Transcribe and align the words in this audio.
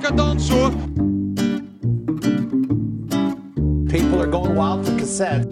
decadence 0.00 0.52
hoor. 0.52 0.72
People 3.86 4.18
are 4.18 4.30
going 4.30 4.54
wild 4.54 4.86
for 4.86 4.94
cassette. 4.94 5.48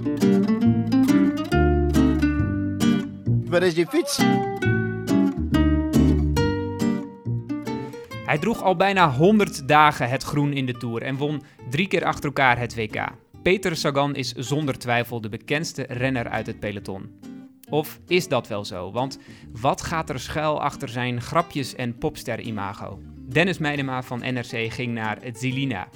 Waar 3.45 3.63
is 3.63 3.75
die 3.75 3.87
fiets? 3.87 4.21
Hij 8.25 8.39
droeg 8.39 8.63
al 8.63 8.77
bijna 8.77 9.11
100 9.11 9.69
dagen 9.69 10.09
het 10.09 10.23
groen 10.23 10.53
in 10.53 10.67
de 10.67 10.73
Tour 10.73 11.03
en 11.03 11.17
won 11.17 11.43
drie 11.71 11.89
keer 11.89 12.05
achter 12.05 12.25
elkaar 12.25 12.59
het 12.59 12.75
WK. 12.75 13.05
Peter 13.43 13.77
Sagan 13.77 14.15
is 14.15 14.33
zonder 14.33 14.79
twijfel 14.79 15.21
de 15.21 15.29
bekendste 15.29 15.87
renner 15.89 16.29
uit 16.29 16.47
het 16.47 16.61
peloton. 16.61 17.21
Of 17.69 18.01
is 18.07 18.29
dat 18.29 18.49
wel 18.49 18.65
zo? 18.65 18.93
Want 18.93 19.19
wat 19.53 19.83
gaat 19.83 20.11
er 20.11 20.21
schuil 20.21 20.61
achter 20.61 20.89
zijn 20.89 21.21
grapjes 21.21 21.75
en 21.75 21.99
popster-imago? 21.99 23.12
Dennis 23.33 23.59
Meidema 23.59 24.03
van 24.03 24.19
NRC 24.19 24.73
ging 24.73 24.95
naar 24.95 25.19
Zilina, 25.33 25.89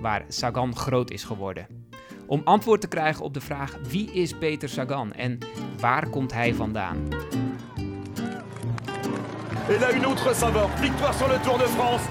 waar 0.00 0.24
Sagan 0.28 0.76
groot 0.76 1.10
is 1.10 1.24
geworden. 1.24 1.66
Om 2.26 2.40
antwoord 2.44 2.80
te 2.80 2.88
krijgen 2.88 3.24
op 3.24 3.34
de 3.34 3.40
vraag 3.40 3.76
wie 3.88 4.12
is 4.12 4.38
Peter 4.38 4.68
Sagan 4.68 5.12
en 5.12 5.38
waar 5.78 6.08
komt 6.08 6.32
hij 6.32 6.54
vandaan? 6.54 7.08
Et 9.68 9.80
là, 9.80 9.94
une 9.94 10.04
autre 10.04 10.34
saveur. 10.34 10.68
Victoire 10.68 11.14
sur 11.14 11.28
le 11.28 11.40
Tour 11.40 11.58
de 11.58 11.68
France. 11.68 12.04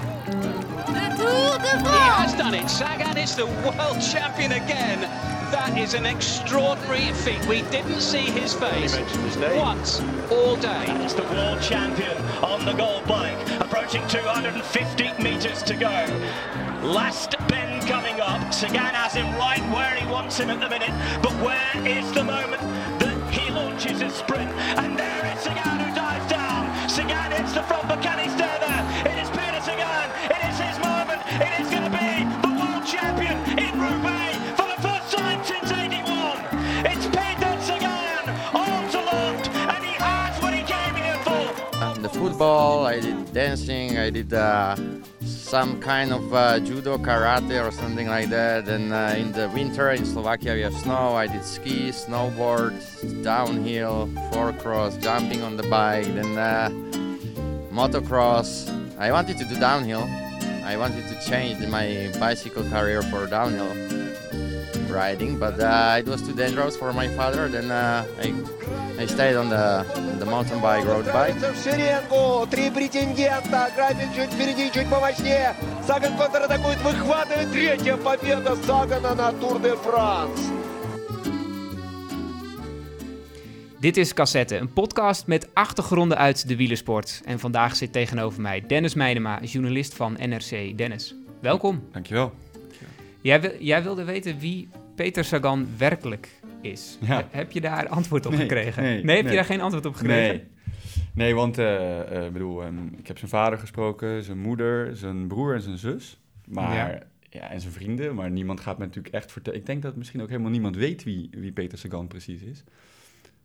Le 0.92 1.16
Tour 1.16 1.58
de 1.58 1.78
He 1.90 1.98
has 2.20 2.34
done 2.34 2.54
it. 2.54 2.68
Sagan 2.68 3.16
is 3.16 3.36
the 3.36 3.46
world 3.46 4.00
champion 4.12 4.52
again. 4.52 5.00
That 5.50 5.76
is 5.76 5.94
an 5.94 6.06
extraordinary 6.06 7.12
feat. 7.12 7.44
We 7.46 7.62
didn't 7.70 8.00
see 8.00 8.30
his 8.30 8.54
face 8.54 8.94
mentioned 8.94 9.24
his 9.24 9.36
name. 9.36 9.58
once 9.58 10.00
all 10.30 10.54
day. 10.56 10.84
It's 11.02 11.14
the 11.14 11.24
world 11.24 11.60
champion 11.60 12.16
on 12.44 12.64
the 12.64 12.72
gold 12.72 13.04
bike, 13.06 13.36
approaching 13.60 14.06
250 14.06 15.12
meters 15.22 15.62
to 15.64 15.74
go. 15.74 15.90
Last 16.82 17.34
bend 17.48 17.86
coming 17.88 18.20
up. 18.20 18.54
Sagan 18.54 18.94
has 18.94 19.12
him 19.12 19.26
right 19.36 19.60
where 19.74 19.94
he 19.96 20.06
wants 20.10 20.38
him 20.38 20.50
at 20.50 20.60
the 20.60 20.68
minute, 20.68 20.94
but 21.20 21.32
where 21.42 21.86
is 21.86 22.10
the 22.12 22.22
moment 22.22 22.62
that 23.00 23.16
he 23.32 23.50
launches 23.50 24.00
his 24.00 24.14
sprint? 24.14 24.50
And 24.78 24.96
there 24.96 25.34
is 25.34 25.40
Sagan 25.42 25.80
who 25.80 25.94
dives 25.94 26.30
down. 26.30 26.88
Sagan 26.88 27.32
hits 27.32 27.52
the 27.52 27.62
front, 27.64 27.88
but 27.88 28.00
can 28.02 28.18
he 28.20 28.30
stay 28.30 28.56
there? 28.60 28.79
Champion 32.90 33.38
in 33.56 33.72
Roubaix 33.78 34.36
for 34.58 34.66
the 34.66 34.82
first 34.82 35.16
time 35.16 35.44
since 35.44 35.70
81. 35.70 36.42
It's 36.90 37.06
Peter 37.06 37.52
Sagan, 37.62 38.26
and 39.70 39.84
he 39.84 39.94
has 40.02 40.42
what 40.42 40.52
he 40.52 40.62
came 40.62 40.94
here 40.96 41.18
for. 41.22 42.00
the 42.02 42.08
football, 42.08 42.86
I 42.86 42.98
did 42.98 43.32
dancing, 43.32 43.96
I 43.96 44.10
did 44.10 44.32
uh, 44.32 44.74
some 45.22 45.80
kind 45.80 46.12
of 46.12 46.34
uh, 46.34 46.58
judo, 46.58 46.98
karate, 46.98 47.64
or 47.64 47.70
something 47.70 48.08
like 48.08 48.28
that. 48.30 48.66
And 48.66 48.92
uh, 48.92 49.14
in 49.16 49.30
the 49.30 49.48
winter 49.50 49.90
in 49.90 50.04
Slovakia, 50.04 50.54
we 50.54 50.62
have 50.62 50.74
snow. 50.74 51.14
I 51.14 51.28
did 51.28 51.44
ski, 51.44 51.90
snowboard, 51.90 52.74
downhill, 53.22 54.10
four 54.32 54.52
cross, 54.54 54.96
jumping 54.96 55.42
on 55.42 55.56
the 55.56 55.68
bike, 55.70 56.06
then 56.06 56.36
uh, 56.36 56.70
motocross. 57.70 58.66
I 58.98 59.12
wanted 59.12 59.38
to 59.38 59.44
do 59.44 59.54
downhill. 59.60 60.08
I 60.70 60.76
wanted 60.76 61.08
to 61.08 61.16
change 61.28 61.58
my 61.66 62.12
bicycle 62.20 62.62
career 62.62 63.02
for 63.02 63.26
downhill 63.26 63.74
riding, 64.88 65.36
but 65.36 65.58
uh, 65.58 65.96
it 65.98 66.06
was 66.06 66.22
too 66.22 66.32
dangerous 66.32 66.76
for 66.76 66.92
my 66.92 67.08
father. 67.08 67.48
Then 67.48 67.72
uh, 67.72 68.06
I, 68.22 68.32
I 68.96 69.06
stayed 69.06 69.34
on 69.34 69.48
the, 69.48 69.84
the 70.20 70.26
mountain 70.26 70.60
bike, 70.60 70.84
road 70.84 71.06
bike. 71.06 71.34
В 71.34 71.64
шеренгу. 71.64 72.46
Три 72.48 72.70
претендента. 72.70 73.68
График 73.74 74.14
чуть 74.14 74.30
впереди, 74.32 74.70
чуть 74.70 74.88
помощнее. 74.88 75.56
Саган 75.84 76.16
контратакует, 76.16 76.80
выхватывает. 76.82 77.50
Третья 77.50 77.96
победа 77.96 78.54
Сагана 78.64 79.16
на 79.16 79.32
Тур 79.32 79.58
де 79.58 79.70
France. 79.70 80.69
Dit 83.80 83.96
is 83.96 84.14
Cassette, 84.14 84.56
een 84.56 84.72
podcast 84.72 85.26
met 85.26 85.54
achtergronden 85.54 86.18
uit 86.18 86.48
de 86.48 86.56
wielersport. 86.56 87.22
En 87.24 87.38
vandaag 87.38 87.76
zit 87.76 87.92
tegenover 87.92 88.40
mij 88.40 88.66
Dennis 88.66 88.94
Meidema, 88.94 89.42
journalist 89.42 89.94
van 89.94 90.12
NRC. 90.12 90.78
Dennis, 90.78 91.14
welkom. 91.40 91.82
Dankjewel. 91.92 92.32
Jij, 93.20 93.40
wil- 93.40 93.56
jij 93.58 93.82
wilde 93.82 94.04
weten 94.04 94.38
wie 94.38 94.68
Peter 94.94 95.24
Sagan 95.24 95.68
werkelijk 95.78 96.28
is. 96.60 96.98
Ja. 97.00 97.28
Heb 97.30 97.52
je 97.52 97.60
daar 97.60 97.88
antwoord 97.88 98.26
op 98.26 98.32
Nee, 98.32 98.40
gekregen? 98.40 98.82
nee, 98.82 99.16
heb 99.16 99.28
je 99.28 99.34
daar 99.34 99.44
geen 99.44 99.60
antwoord 99.60 99.86
op 99.86 99.94
gekregen? 99.94 100.34
Nee. 100.36 100.48
Nee, 101.14 101.34
want 101.34 101.58
ik 101.58 102.32
bedoel, 102.32 102.62
ehm, 102.62 102.86
ik 102.98 103.06
heb 103.06 103.18
zijn 103.18 103.30
vader 103.30 103.58
gesproken, 103.58 104.22
zijn 104.22 104.38
moeder, 104.38 104.96
zijn 104.96 105.26
broer 105.26 105.54
en 105.54 105.62
zijn 105.62 105.78
zus. 105.78 106.20
Maar, 106.48 106.74
Ja. 106.76 106.98
ja. 107.30 107.50
en 107.50 107.60
zijn 107.60 107.72
vrienden. 107.72 108.14
Maar 108.14 108.30
niemand 108.30 108.60
gaat 108.60 108.78
me 108.78 108.84
natuurlijk 108.84 109.14
echt 109.14 109.32
vertellen. 109.32 109.58
Ik 109.58 109.66
denk 109.66 109.82
dat 109.82 109.96
misschien 109.96 110.22
ook 110.22 110.28
helemaal 110.28 110.50
niemand 110.50 110.76
weet 110.76 111.04
wie, 111.04 111.28
wie 111.32 111.52
Peter 111.52 111.78
Sagan 111.78 112.06
precies 112.06 112.42
is. 112.42 112.64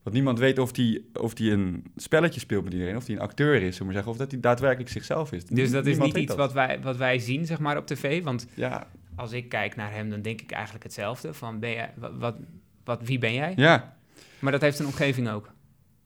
Want 0.06 0.18
niemand 0.18 0.40
weet 0.40 0.60
of 0.60 0.76
hij 0.76 1.02
of 1.14 1.34
die 1.34 1.52
een 1.52 1.84
spelletje 1.96 2.40
speelt 2.40 2.64
met 2.64 2.74
iedereen, 2.74 2.96
of 2.96 3.06
hij 3.06 3.16
een 3.16 3.22
acteur 3.22 3.62
is, 3.62 3.80
maar 3.80 3.94
zeggen, 3.94 4.12
of 4.12 4.18
dat 4.18 4.32
hij 4.32 4.40
daadwerkelijk 4.40 4.90
zichzelf 4.90 5.32
is. 5.32 5.46
Dus 5.46 5.72
dat 5.72 5.86
is 5.86 5.98
niet 5.98 6.18
iets 6.18 6.28
dat. 6.28 6.38
wat 6.38 6.54
wij, 6.54 6.80
wat 6.82 6.98
wij 6.98 7.20
zien 7.20 7.46
zeg 7.46 7.60
maar, 7.60 7.78
op 7.78 7.86
tv. 7.88 8.24
Want 8.24 8.48
Ja, 8.54 8.88
als 9.16 9.32
ik 9.32 9.50
kijk 9.50 9.76
naar 9.76 9.92
hem, 9.94 10.10
dan 10.10 10.22
denk 10.22 10.42
ik 10.42 10.52
eigenlijk 10.52 10.84
hetzelfde. 10.84 11.34
Van, 11.34 11.60
ben 11.60 11.72
jij, 11.72 11.94
wat, 11.96 12.12
wat, 12.18 12.36
wat, 12.84 13.02
wie 13.04 13.18
ben 13.18 13.34
jij? 13.34 13.54
ja. 13.56 13.98
Maar 14.40 14.52
dat 14.52 14.62
heeft 14.62 14.80
een 14.80 14.86
omgeving 14.86 15.30
ook. 15.30 15.52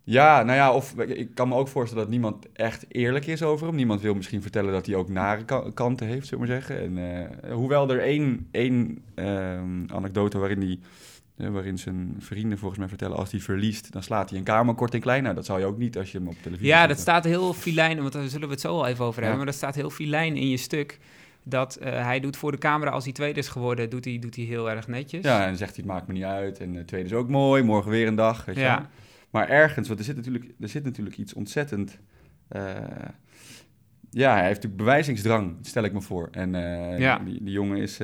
Ja, 0.03 0.43
nou 0.43 0.57
ja, 0.57 0.73
of 0.73 0.95
ik 0.99 1.35
kan 1.35 1.47
me 1.47 1.55
ook 1.55 1.67
voorstellen 1.67 2.03
dat 2.03 2.11
niemand 2.13 2.51
echt 2.53 2.85
eerlijk 2.87 3.25
is 3.25 3.43
over 3.43 3.67
hem. 3.67 3.75
Niemand 3.75 4.01
wil 4.01 4.13
misschien 4.15 4.41
vertellen 4.41 4.71
dat 4.73 4.85
hij 4.85 4.95
ook 4.95 5.09
nare 5.09 5.45
ka- 5.45 5.71
kanten 5.73 6.07
heeft, 6.07 6.27
zullen 6.27 6.45
we 6.45 6.51
maar 6.51 6.61
zeggen. 6.61 6.79
En, 6.97 6.97
eh, 7.43 7.53
hoewel 7.53 7.89
er 7.91 7.99
één, 8.01 8.47
één 8.51 9.03
ehm, 9.15 9.83
anekdote 9.87 10.37
waarin, 10.37 10.59
die, 10.59 10.79
eh, 10.81 10.87
waarin 11.47 11.77
zijn 11.77 12.15
vrienden 12.19 12.57
volgens 12.57 12.79
mij 12.79 12.89
vertellen... 12.89 13.17
als 13.17 13.31
hij 13.31 13.39
verliest, 13.39 13.91
dan 13.91 14.03
slaat 14.03 14.29
hij 14.29 14.39
een 14.39 14.45
kamer 14.45 14.75
kort 14.75 14.93
en 14.93 14.99
klein. 14.99 15.23
Nou, 15.23 15.35
dat 15.35 15.45
zou 15.45 15.59
je 15.59 15.65
ook 15.65 15.77
niet 15.77 15.97
als 15.97 16.11
je 16.11 16.17
hem 16.17 16.27
op 16.27 16.35
televisie 16.41 16.67
Ja, 16.67 16.87
dat 16.87 16.99
staat 16.99 17.23
heel 17.23 17.53
filijn, 17.53 18.01
want 18.01 18.13
daar 18.13 18.27
zullen 18.27 18.47
we 18.47 18.53
het 18.53 18.61
zo 18.63 18.75
wel 18.75 18.87
even 18.87 19.05
over 19.05 19.13
hebben. 19.21 19.29
Ja. 19.31 19.35
Maar 19.37 19.45
dat 19.45 19.55
staat 19.55 19.75
heel 19.75 19.89
filijn 19.89 20.35
in 20.35 20.49
je 20.49 20.57
stuk. 20.57 20.99
Dat 21.43 21.75
eh, 21.75 21.91
hij 22.03 22.19
doet 22.19 22.37
voor 22.37 22.51
de 22.51 22.57
camera, 22.57 22.91
als 22.91 23.03
hij 23.03 23.13
tweede 23.13 23.39
is 23.39 23.47
geworden, 23.47 23.89
doet 23.89 24.05
hij, 24.05 24.19
doet 24.19 24.35
hij 24.35 24.45
heel 24.45 24.69
erg 24.71 24.87
netjes. 24.87 25.23
Ja, 25.23 25.39
en 25.41 25.47
dan 25.47 25.57
zegt 25.57 25.75
hij, 25.75 25.83
het 25.85 25.93
maakt 25.93 26.07
me 26.07 26.13
niet 26.13 26.23
uit. 26.23 26.59
En 26.59 26.73
de 26.73 26.85
tweede 26.85 27.07
is 27.07 27.13
ook 27.13 27.29
mooi, 27.29 27.63
morgen 27.63 27.91
weer 27.91 28.07
een 28.07 28.15
dag. 28.15 28.45
Weet 28.45 28.55
je 28.55 28.61
Ja. 28.61 28.77
wel. 28.77 28.85
Maar 29.29 29.49
ergens, 29.49 29.87
want 29.87 29.99
er 29.99 30.05
zit 30.05 30.15
natuurlijk, 30.15 30.45
er 30.59 30.69
zit 30.69 30.83
natuurlijk 30.83 31.17
iets 31.17 31.33
ontzettend... 31.33 31.99
eh, 32.47 32.61
ja, 34.11 34.31
hij 34.31 34.41
heeft 34.43 34.55
natuurlijk 34.55 34.77
bewijzingsdrang, 34.83 35.55
stel 35.61 35.83
ik 35.83 35.93
me 35.93 36.01
voor. 36.01 36.27
En 36.31 36.55
eh, 36.55 36.99
Ja. 36.99 37.19
die, 37.19 37.43
die 37.43 37.53
jongen 37.53 37.77
is... 37.77 37.99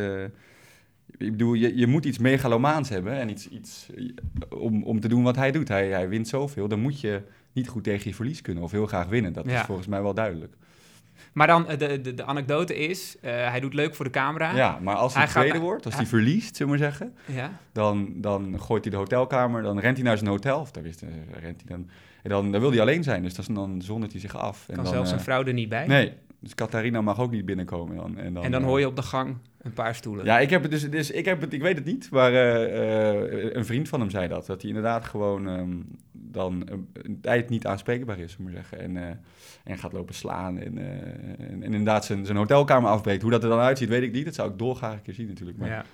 ik 1.18 1.32
bedoel, 1.32 1.54
je, 1.54 1.78
je 1.78 1.88
moet 1.88 2.06
iets 2.06 2.18
megalomaans 2.18 2.90
hebben 2.90 3.14
en 3.14 3.30
iets, 3.30 3.48
iets 3.50 3.88
eh, 3.96 4.60
om, 4.62 4.84
om 4.84 5.00
te 5.00 5.08
doen 5.08 5.24
wat 5.24 5.36
hij 5.36 5.52
doet. 5.52 5.68
Hij, 5.68 5.88
hij 5.90 6.10
wint 6.10 6.28
zoveel, 6.28 6.68
dan 6.68 6.80
moet 6.80 7.02
je 7.02 7.22
niet 7.54 7.68
goed 7.68 7.84
tegen 7.84 8.10
je 8.10 8.16
verlies 8.16 8.42
kunnen 8.42 8.64
of 8.64 8.72
heel 8.72 8.86
graag 8.86 9.08
winnen. 9.08 9.34
Dat 9.34 9.46
Ja. 9.46 9.60
is 9.60 9.66
volgens 9.66 9.88
mij 9.88 10.02
wel 10.02 10.14
duidelijk. 10.14 10.54
Maar 11.34 11.48
dan, 11.48 11.68
eh, 11.68 11.78
de, 11.78 12.02
de, 12.02 12.14
de 12.14 12.24
anekdote 12.26 12.76
is, 12.76 13.16
eh, 13.22 13.32
hij 13.32 13.60
doet 13.60 13.74
leuk 13.74 13.96
voor 13.96 14.06
de 14.06 14.12
camera. 14.12 14.56
Ja, 14.56 14.80
maar 14.82 14.96
als 14.96 15.14
hij, 15.14 15.24
Hij 15.24 15.32
gaat- 15.32 15.42
tweede 15.42 15.60
wordt, 15.60 15.86
als 15.86 15.94
hij- 15.94 16.04
hij 16.04 16.12
verliest, 16.12 16.56
zullen 16.56 16.74
we 16.74 16.80
maar 16.80 16.88
zeggen... 16.92 17.14
Ja. 17.26 17.52
Dan, 17.72 18.14
dan 18.16 18.62
gooit 18.62 18.84
hij 18.84 18.92
de 18.92 18.98
hotelkamer, 19.00 19.62
dan 19.62 19.80
rent 19.80 19.98
hij 19.98 20.06
naar 20.06 20.18
zijn 20.18 20.30
hotel. 20.30 20.60
Of 20.60 20.72
daar 20.72 20.84
wist, 20.84 21.02
rent 21.42 21.62
hij 21.68 21.78
dan. 21.78 21.90
En 22.24 22.30
dan, 22.30 22.52
dan 22.52 22.62
wil 22.62 22.72
hij 22.72 22.82
alleen 22.82 23.04
zijn, 23.04 23.24
dus 23.24 23.34
dat 23.34 23.48
is- 23.50 23.56
dan 23.56 23.82
zondert 23.82 24.12
hij 24.12 24.22
zich 24.22 24.38
af. 24.38 24.66
En 24.70 24.76
Kan 24.76 24.84
dan, 24.84 24.94
zelfs 24.94 25.12
een 25.12 25.20
vrouw 25.20 25.44
er 25.44 25.54
niet 25.54 25.70
bij. 25.70 25.88
Nee, 25.88 26.14
dus 26.46 26.56
Catharina 26.56 27.02
mag 27.02 27.20
ook 27.20 27.32
niet 27.32 27.46
binnenkomen. 27.46 27.96
Dan, 27.96 28.18
en, 28.18 28.34
dan, 28.34 28.44
en 28.44 28.52
dan 28.52 28.62
eh, 28.62 28.68
hoor 28.68 28.80
je 28.80 28.88
op 28.88 28.96
de 28.96 29.02
gang 29.02 29.38
een 29.62 29.74
paar 29.74 29.96
stoelen. 29.96 30.26
Ja, 30.26 30.40
ik 30.40 30.50
heb 30.50 30.62
het 30.62 30.72
dus, 30.72 30.90
dus 30.90 31.12
ik, 31.12 31.26
heb 31.26 31.42
het, 31.42 31.54
ik 31.54 31.62
weet 31.62 31.76
het 31.76 31.86
niet, 31.86 32.10
maar 32.12 32.34
eh, 32.34 33.44
eh, 33.44 33.50
een 33.56 33.66
vriend 33.66 33.90
van 33.90 34.00
hem 34.00 34.10
zei 34.10 34.28
dat. 34.28 34.46
Dat 34.46 34.60
hij 34.62 34.70
inderdaad 34.70 35.06
gewoon 35.06 35.48
ehm, 35.48 35.74
dan 36.12 36.68
een, 36.94 37.20
tijd 37.22 37.50
niet 37.50 37.66
aanspreekbaar 37.66 38.20
is, 38.20 38.38
we 38.38 38.44
maar 38.44 38.52
zeggen. 38.52 38.80
En, 38.80 39.20
en 39.64 39.78
gaat 39.78 39.94
lopen 39.94 40.16
slaan 40.16 40.58
en, 40.60 40.78
en, 40.78 41.48
en 41.50 41.64
inderdaad 41.64 42.06
zijn, 42.06 42.26
zijn 42.26 42.38
hotelkamer 42.38 42.90
afbreekt. 42.90 43.22
Hoe 43.22 43.32
dat 43.32 43.44
er 43.44 43.50
dan 43.50 43.60
uitziet, 43.60 43.90
weet 43.90 44.04
ik 44.04 44.12
niet. 44.12 44.26
Dat 44.26 44.36
zou 44.36 44.52
ik 44.52 44.58
dolgraag 44.58 44.94
een 44.94 45.02
keer 45.02 45.14
zien 45.14 45.28
natuurlijk. 45.28 45.58
Maar, 45.58 45.70
Ja. 45.70 45.86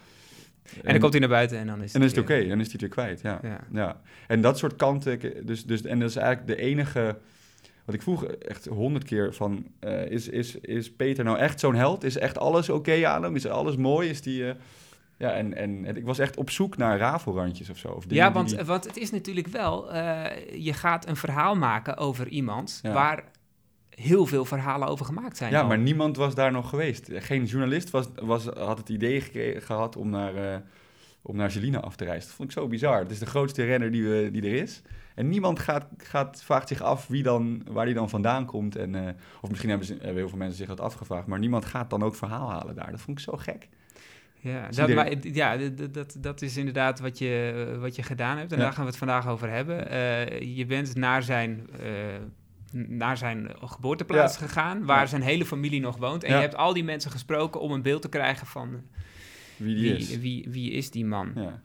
En 0.84 0.92
dan 0.92 1.00
komt 1.00 1.12
hij 1.12 1.20
naar 1.22 1.30
buiten 1.30 1.58
en 1.58 1.68
dan 1.68 1.82
is 1.82 1.94
en 1.94 2.00
dan 2.00 2.10
is 2.10 2.16
het 2.16 2.24
oké, 2.24 2.48
dan 2.48 2.60
is 2.60 2.66
hij 2.72 2.72
het 2.72 2.82
weer 2.82 2.90
kwijt, 2.90 3.22
ja. 3.22 3.40
Ja. 3.44 3.60
ja. 3.72 4.02
En 4.28 4.42
dat 4.42 4.58
soort 4.58 4.76
kanten, 4.76 5.12
ik- 5.12 5.48
dus, 5.48 5.66
dus, 5.66 5.82
en 5.82 6.00
dat 6.00 6.10
is 6.10 6.16
eigenlijk 6.16 6.48
de 6.48 6.56
enige... 6.64 7.18
Ik 7.94 8.02
vroeg 8.02 8.26
echt 8.26 8.66
honderd 8.66 9.04
keer 9.04 9.34
van, 9.34 9.66
eh, 9.80 10.06
is, 10.06 10.28
is, 10.30 10.56
is 10.56 10.92
Peter 10.92 11.24
nou 11.24 11.38
echt 11.38 11.60
zo'n 11.60 11.76
held? 11.76 12.04
Is 12.04 12.18
echt 12.18 12.38
alles 12.38 12.70
oké 12.70 13.08
aan 13.08 13.24
hem? 13.24 13.36
Is 13.36 13.46
alles 13.48 13.76
mooi? 13.76 14.10
Is 14.10 14.22
die... 14.22 14.48
eh, 14.50 14.56
ja, 15.18 15.32
en, 15.34 15.54
en, 15.54 15.86
en 15.86 15.96
ik 15.98 16.06
was 16.06 16.20
echt 16.20 16.38
op 16.38 16.50
zoek 16.50 16.78
naar 16.78 16.98
rafelrandjes 16.98 17.70
of 17.70 17.78
zo. 17.78 17.88
Of 17.88 18.04
Ja, 18.08 18.32
want, 18.32 18.50
die- 18.50 18.64
want 18.64 18.84
het 18.84 18.98
is 18.98 19.12
natuurlijk 19.12 19.48
wel, 19.48 19.92
eh, 19.94 20.64
je 20.64 20.74
gaat 20.74 21.08
een 21.08 21.16
verhaal 21.16 21.56
maken 21.56 21.98
over 21.98 22.28
iemand 22.28 22.80
Ja. 22.84 22.94
waar 22.94 23.24
heel 23.90 24.26
veel 24.26 24.46
verhalen 24.46 24.88
over 24.88 25.06
gemaakt 25.06 25.38
zijn. 25.38 25.52
Ja, 25.52 25.62
al. 25.62 25.68
maar 25.68 25.78
niemand 25.78 26.18
was 26.18 26.36
daar 26.36 26.52
nog 26.52 26.70
geweest. 26.70 27.10
Geen 27.14 27.46
journalist 27.46 27.90
was, 27.90 28.06
was, 28.16 28.46
had 28.46 28.78
het 28.78 28.90
idee 28.90 29.22
geke- 29.22 29.62
gehad 29.62 29.96
om 29.96 30.10
naar, 30.10 30.36
eh, 30.54 30.60
om 31.22 31.36
naar 31.36 31.80
af 31.82 31.96
te 31.96 32.04
reizen. 32.04 32.28
Dat 32.28 32.36
vond 32.38 32.50
ik 32.52 32.58
zo 32.58 32.68
bizar. 32.68 33.00
Het 33.00 33.12
is 33.12 33.20
de 33.20 33.26
grootste 33.26 33.64
renner 33.66 33.92
die, 33.92 34.04
we, 34.04 34.30
die 34.32 34.42
er 34.42 34.54
is. 34.62 34.82
En 35.22 35.30
niemand 35.30 35.60
gaat, 35.60 35.86
gaat, 35.98 36.44
vraagt 36.44 36.68
zich 36.68 36.82
af 36.82 37.08
wie 37.08 37.24
dan, 37.24 37.62
waar 37.70 37.86
die 37.86 37.94
dan 37.94 38.10
vandaan 38.10 38.46
komt. 38.46 38.76
En, 38.76 38.96
eh, 38.96 39.14
of 39.42 39.50
misschien 39.50 39.70
hebben, 39.70 39.88
ze, 39.88 39.94
hebben 39.94 40.16
heel 40.16 40.30
veel 40.30 40.38
mensen 40.38 40.58
zich 40.58 40.68
dat 40.68 40.80
afgevraagd. 40.80 41.28
Maar 41.28 41.40
niemand 41.40 41.66
gaat 41.66 41.90
dan 41.90 42.04
ook 42.04 42.16
verhaal 42.16 42.50
halen 42.50 42.76
daar. 42.76 42.92
Dat 42.92 43.00
vond 43.02 43.18
ik 43.18 43.24
zo 43.24 43.38
gek. 43.38 43.68
Ja, 44.40 44.70
dat, 44.70 44.94
maar, 44.94 45.28
ja 45.28 45.58
dat, 45.92 46.16
dat, 46.20 46.42
is 46.42 46.58
inderdaad 46.58 47.00
wat 47.00 47.18
je, 47.18 47.78
wat 47.80 47.96
je 47.96 48.04
gedaan 48.04 48.38
hebt. 48.38 48.52
En 48.52 48.58
Ja. 48.58 48.64
daar 48.64 48.74
gaan 48.74 48.84
we 48.84 48.90
het 48.90 48.98
vandaag 49.00 49.28
over 49.28 49.50
hebben. 49.50 49.90
Eh, 49.90 50.56
je 50.58 50.66
bent 50.66 50.96
naar 50.96 51.24
zijn, 51.24 51.68
eh, 51.80 51.88
naar 52.88 53.18
zijn 53.18 53.50
geboorteplaats 53.64 54.40
Ja. 54.40 54.46
gegaan, 54.46 54.86
waar 54.86 55.00
Ja. 55.00 55.06
zijn 55.06 55.22
hele 55.22 55.46
familie 55.46 55.82
nog 55.82 55.98
woont. 55.98 56.24
En 56.24 56.34
je 56.36 56.42
hebt 56.42 56.56
al 56.56 56.74
die 56.74 56.84
mensen 56.84 57.12
gesproken 57.12 57.62
om 57.62 57.72
een 57.72 57.82
beeld 57.82 58.02
te 58.02 58.10
krijgen 58.10 58.48
van 58.48 58.82
Wie 59.58 59.76
die 59.76 59.84
wie, 59.92 59.98
is. 59.98 60.18
wie, 60.20 60.48
wie 60.50 60.72
is 60.72 60.92
die 60.92 61.06
man. 61.06 61.32
Ja. 61.36 61.62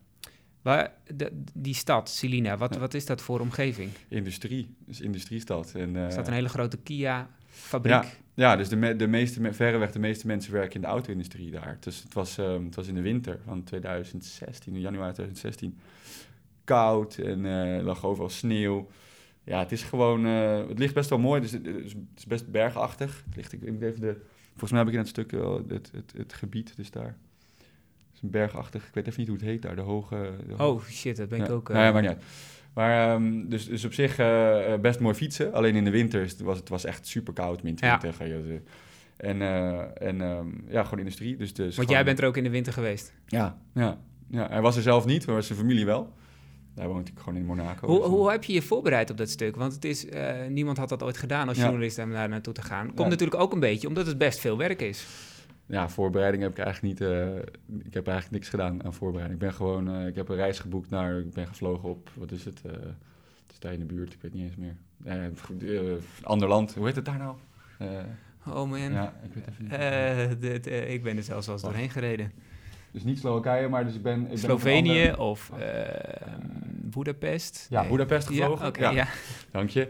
Waar, 0.67 0.93
de, 1.15 1.43
die 1.55 1.75
stad, 1.75 2.09
Selina, 2.11 2.57
wat, 2.57 2.75
Ja. 2.75 2.81
wat 2.81 2.95
is 2.95 3.07
dat 3.07 3.21
voor 3.23 3.41
omgeving? 3.41 3.91
Industrie. 4.09 4.75
Dus 4.87 5.01
industriestad. 5.01 5.73
En, 5.75 5.97
eh, 5.97 6.05
Er 6.05 6.13
staat 6.13 6.27
een 6.27 6.33
hele 6.33 6.49
grote 6.49 6.77
Kia-fabriek. 6.77 7.93
Ja, 7.93 8.05
ja 8.35 8.57
dus 8.57 8.69
de, 8.69 8.77
me- 8.77 8.97
de 8.97 9.07
meeste, 9.07 9.41
me- 9.41 9.53
verreweg 9.53 9.93
de 9.93 9.99
meeste 9.99 10.27
mensen 10.27 10.53
werken 10.53 10.75
in 10.75 10.81
de 10.81 10.87
auto-industrie 10.87 11.51
daar. 11.51 11.77
Dus 11.81 12.03
het 12.03 12.15
was, 12.15 12.39
ehm, 12.39 12.65
het 12.65 12.75
was 12.75 12.87
in 12.89 12.95
de 12.95 13.01
winter 13.01 13.39
van 13.45 13.63
2016, 13.65 14.75
in 14.75 14.81
januari 14.81 15.13
2016. 15.13 15.79
Koud 16.65 17.17
en 17.19 17.45
eh, 17.47 17.77
er 17.77 17.83
lag 17.83 18.05
overal 18.05 18.29
sneeuw. 18.31 18.89
Ja, 19.45 19.59
het 19.59 19.73
is 19.73 19.83
gewoon, 19.83 20.27
eh, 20.27 20.69
het 20.69 20.79
ligt 20.79 20.95
best 20.95 21.11
wel 21.11 21.19
mooi, 21.19 21.41
dus 21.41 21.51
het, 21.53 21.67
het 21.67 21.85
is, 22.17 22.27
best 22.27 22.51
bergachtig. 22.51 23.23
Het 23.27 23.37
ligt, 23.37 23.53
ik, 23.53 23.63
even 23.63 24.01
de, 24.01 24.17
volgens 24.51 24.71
mij 24.71 24.79
heb 24.81 24.89
ik 24.89 24.95
in 24.95 25.01
het 25.01 25.09
stuk 25.09 25.31
wel 25.31 25.63
het, 25.69 25.91
het, 25.93 26.13
het 26.17 26.33
gebied, 26.33 26.77
dus 26.77 26.91
daar. 26.91 27.17
Is 28.17 28.23
een 28.23 28.31
bergachtig, 28.31 28.87
ik 28.87 28.95
weet 28.95 29.07
even 29.07 29.19
niet 29.21 29.29
hoe 29.29 29.37
het 29.39 29.47
heet 29.47 29.63
daar, 29.63 29.77
de 29.77 29.83
hoge... 29.83 30.31
De 30.47 30.53
hoge- 30.55 30.63
Oh 30.65 30.85
shit, 30.91 31.17
dat 31.17 31.29
ben 31.29 31.41
ik 31.41 31.47
ja. 31.47 31.53
ook. 31.53 31.69
eh, 31.69 31.75
Nou 31.75 31.87
ja, 31.87 31.93
maar 31.93 32.03
niet 32.03 32.11
uit. 32.11 32.23
Maar 32.75 33.21
dus, 33.49 33.67
dus 33.69 33.85
op 33.85 33.93
zich 33.93 34.19
eh, 34.19 34.73
eh, 34.73 34.81
best 34.81 35.01
mooi 35.01 35.15
fietsen. 35.15 35.53
Alleen 35.53 35.75
in 35.77 35.85
de 35.85 35.91
winter 35.91 36.23
is 36.23 36.37
was 36.41 36.59
het 36.59 36.69
was 36.69 36.85
echt 36.85 37.07
super 37.07 37.33
koud, 37.33 37.63
min 37.63 37.77
Ja. 37.81 37.99
20. 37.99 38.21
eh, 38.21 38.27
je- 38.29 38.61
En, 39.17 39.43
eh, 39.43 40.09
en 40.09 40.21
ehm, 40.21 40.47
ja, 40.69 40.83
gewoon 40.85 40.99
industrie. 40.99 41.37
Dus, 41.37 41.49
dus 41.55 41.65
Want 41.65 41.75
gewoon- 41.75 41.95
jij 41.95 42.05
bent 42.05 42.19
er 42.19 42.27
ook 42.27 42.37
in 42.37 42.43
de 42.45 42.51
winter 42.51 42.73
geweest. 42.73 43.13
Ja, 43.27 43.59
ja, 43.75 43.99
ja, 44.31 44.49
hij 44.49 44.61
was 44.61 44.77
er 44.77 44.83
zelf 44.83 45.05
niet, 45.07 45.27
maar 45.27 45.43
zijn 45.43 45.59
familie 45.59 45.85
wel. 45.87 46.13
Daar 46.75 46.89
woont 46.89 47.09
ik 47.09 47.19
gewoon 47.19 47.37
in 47.37 47.45
Monaco. 47.45 47.87
Hoe, 47.87 47.99
dus, 47.99 48.07
hoe 48.09 48.31
heb 48.31 48.45
je 48.45 48.53
je 48.53 48.63
voorbereid 48.63 49.11
op 49.11 49.17
dat 49.17 49.29
stuk? 49.31 49.57
Want 49.57 49.73
het 49.75 49.85
is, 49.85 50.09
eh, 50.09 50.47
niemand 50.49 50.77
had 50.79 50.89
dat 50.89 51.03
ooit 51.03 51.17
gedaan 51.17 51.49
als 51.49 51.57
Ja. 51.57 51.63
journalist 51.63 51.99
om 51.99 52.11
daar 52.11 52.29
naartoe 52.29 52.53
te 52.53 52.63
gaan. 52.63 52.87
Komt 52.87 52.99
Ja. 52.99 53.09
natuurlijk 53.09 53.41
ook 53.41 53.53
een 53.53 53.61
beetje 53.61 53.89
omdat 53.89 54.07
het 54.07 54.19
best 54.19 54.39
veel 54.41 54.57
werk 54.59 54.83
is. 54.83 55.07
Ja, 55.69 55.89
voorbereiding 55.89 56.43
heb 56.43 56.53
ik 56.53 56.59
eigenlijk 56.65 57.01
niet. 57.01 57.09
eh, 57.09 57.37
ik 57.87 57.95
heb 57.95 58.07
eigenlijk 58.07 58.31
niks 58.31 58.49
gedaan 58.49 58.85
aan 58.85 58.95
voorbereiding. 58.95 59.41
Ik 59.41 59.47
ben 59.47 59.57
gewoon. 59.57 59.91
eh, 59.95 60.07
ik 60.07 60.15
heb 60.15 60.29
een 60.29 60.37
reis 60.37 60.59
geboekt 60.59 60.91
naar. 60.91 61.19
Ik 61.19 61.33
ben 61.33 61.47
gevlogen 61.47 61.89
op. 61.89 62.11
Wat 62.15 62.33
is 62.33 62.45
het? 62.45 62.61
eh, 62.67 62.73
het 62.73 63.53
is 63.53 63.59
daar 63.59 63.73
in 63.73 63.79
de 63.79 63.85
buurt. 63.85 64.13
Ik 64.13 64.21
weet 64.23 64.35
niet 64.35 64.43
eens 64.45 64.57
meer. 64.57 64.77
Ander 66.23 66.49
land. 66.49 66.75
Hoe 66.75 66.87
heet 66.87 66.97
het 66.97 67.05
daar 67.05 67.19
nou? 67.19 67.37
Oh 68.49 68.71
man, 68.71 68.93
ja, 68.93 69.15
ik 69.25 69.33
weet 69.35 69.45
even 69.49 69.65
niet. 70.45 70.67
Ik 70.91 71.03
ben 71.03 71.17
er 71.17 71.23
zelfs 71.23 71.47
wel 71.47 71.55
eens 71.55 71.65
doorheen 71.65 71.91
gereden. 71.91 72.33
Dus 72.91 73.05
niet 73.05 73.19
Slowakije, 73.19 73.69
maar 73.69 73.85
dus 73.85 73.95
ik 73.95 74.03
ben. 74.03 74.31
Ik 74.31 74.39
Slovenië 74.39 75.13
of 75.13 75.51
eh 75.59 76.33
Boedapest. 76.71 77.67
Ja, 77.71 77.81
Nee. 77.81 77.89
Boedapest 77.89 78.27
gevlogen. 78.27 78.63
Ja, 78.63 78.69
oké, 78.69 78.81
Ja. 78.81 78.91
ja. 78.91 79.07
Dank 79.51 79.71
je. 79.71 79.89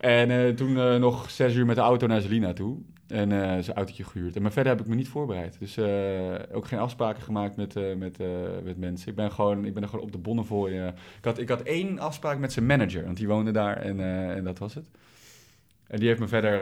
En 0.00 0.54
toen 0.56 1.00
nog 1.00 1.30
zes 1.30 1.54
uur 1.54 1.66
met 1.66 1.76
de 1.76 1.82
auto 1.82 2.06
naar 2.06 2.20
Zelina 2.20 2.52
toe. 2.52 2.78
En 3.10 3.32
eh 3.32 3.62
zijn 3.62 3.76
autootje 3.76 4.04
gehuurd. 4.04 4.36
En 4.36 4.42
maar 4.42 4.52
verder 4.52 4.72
heb 4.72 4.80
ik 4.80 4.86
me 4.86 4.94
niet 4.94 5.08
voorbereid. 5.08 5.56
Dus 5.58 5.76
eh, 5.76 6.34
ook 6.52 6.66
geen 6.66 6.78
afspraken 6.78 7.22
gemaakt 7.22 7.56
met, 7.56 7.76
eh, 7.76 7.94
met, 7.96 8.18
met 8.64 8.78
mensen. 8.78 9.08
Ik 9.08 9.14
ben, 9.14 9.32
gewoon, 9.32 9.64
ik 9.64 9.74
ben 9.74 9.82
er 9.82 9.88
gewoon 9.88 10.04
op 10.04 10.12
de 10.12 10.18
Bonnefoy. 10.18 10.70
ik, 10.70 10.94
had, 11.24 11.38
ik 11.38 11.48
had 11.48 11.60
één 11.62 11.98
afspraak 11.98 12.38
met 12.38 12.52
zijn 12.52 12.66
manager, 12.66 13.04
want 13.04 13.16
die 13.16 13.28
woonde 13.28 13.50
daar 13.50 13.76
en, 13.76 14.00
en 14.34 14.44
dat 14.44 14.58
was 14.58 14.74
het. 14.74 14.86
En 15.86 15.98
die 15.98 16.08
heeft 16.08 16.20
me 16.20 16.28
verder... 16.28 16.52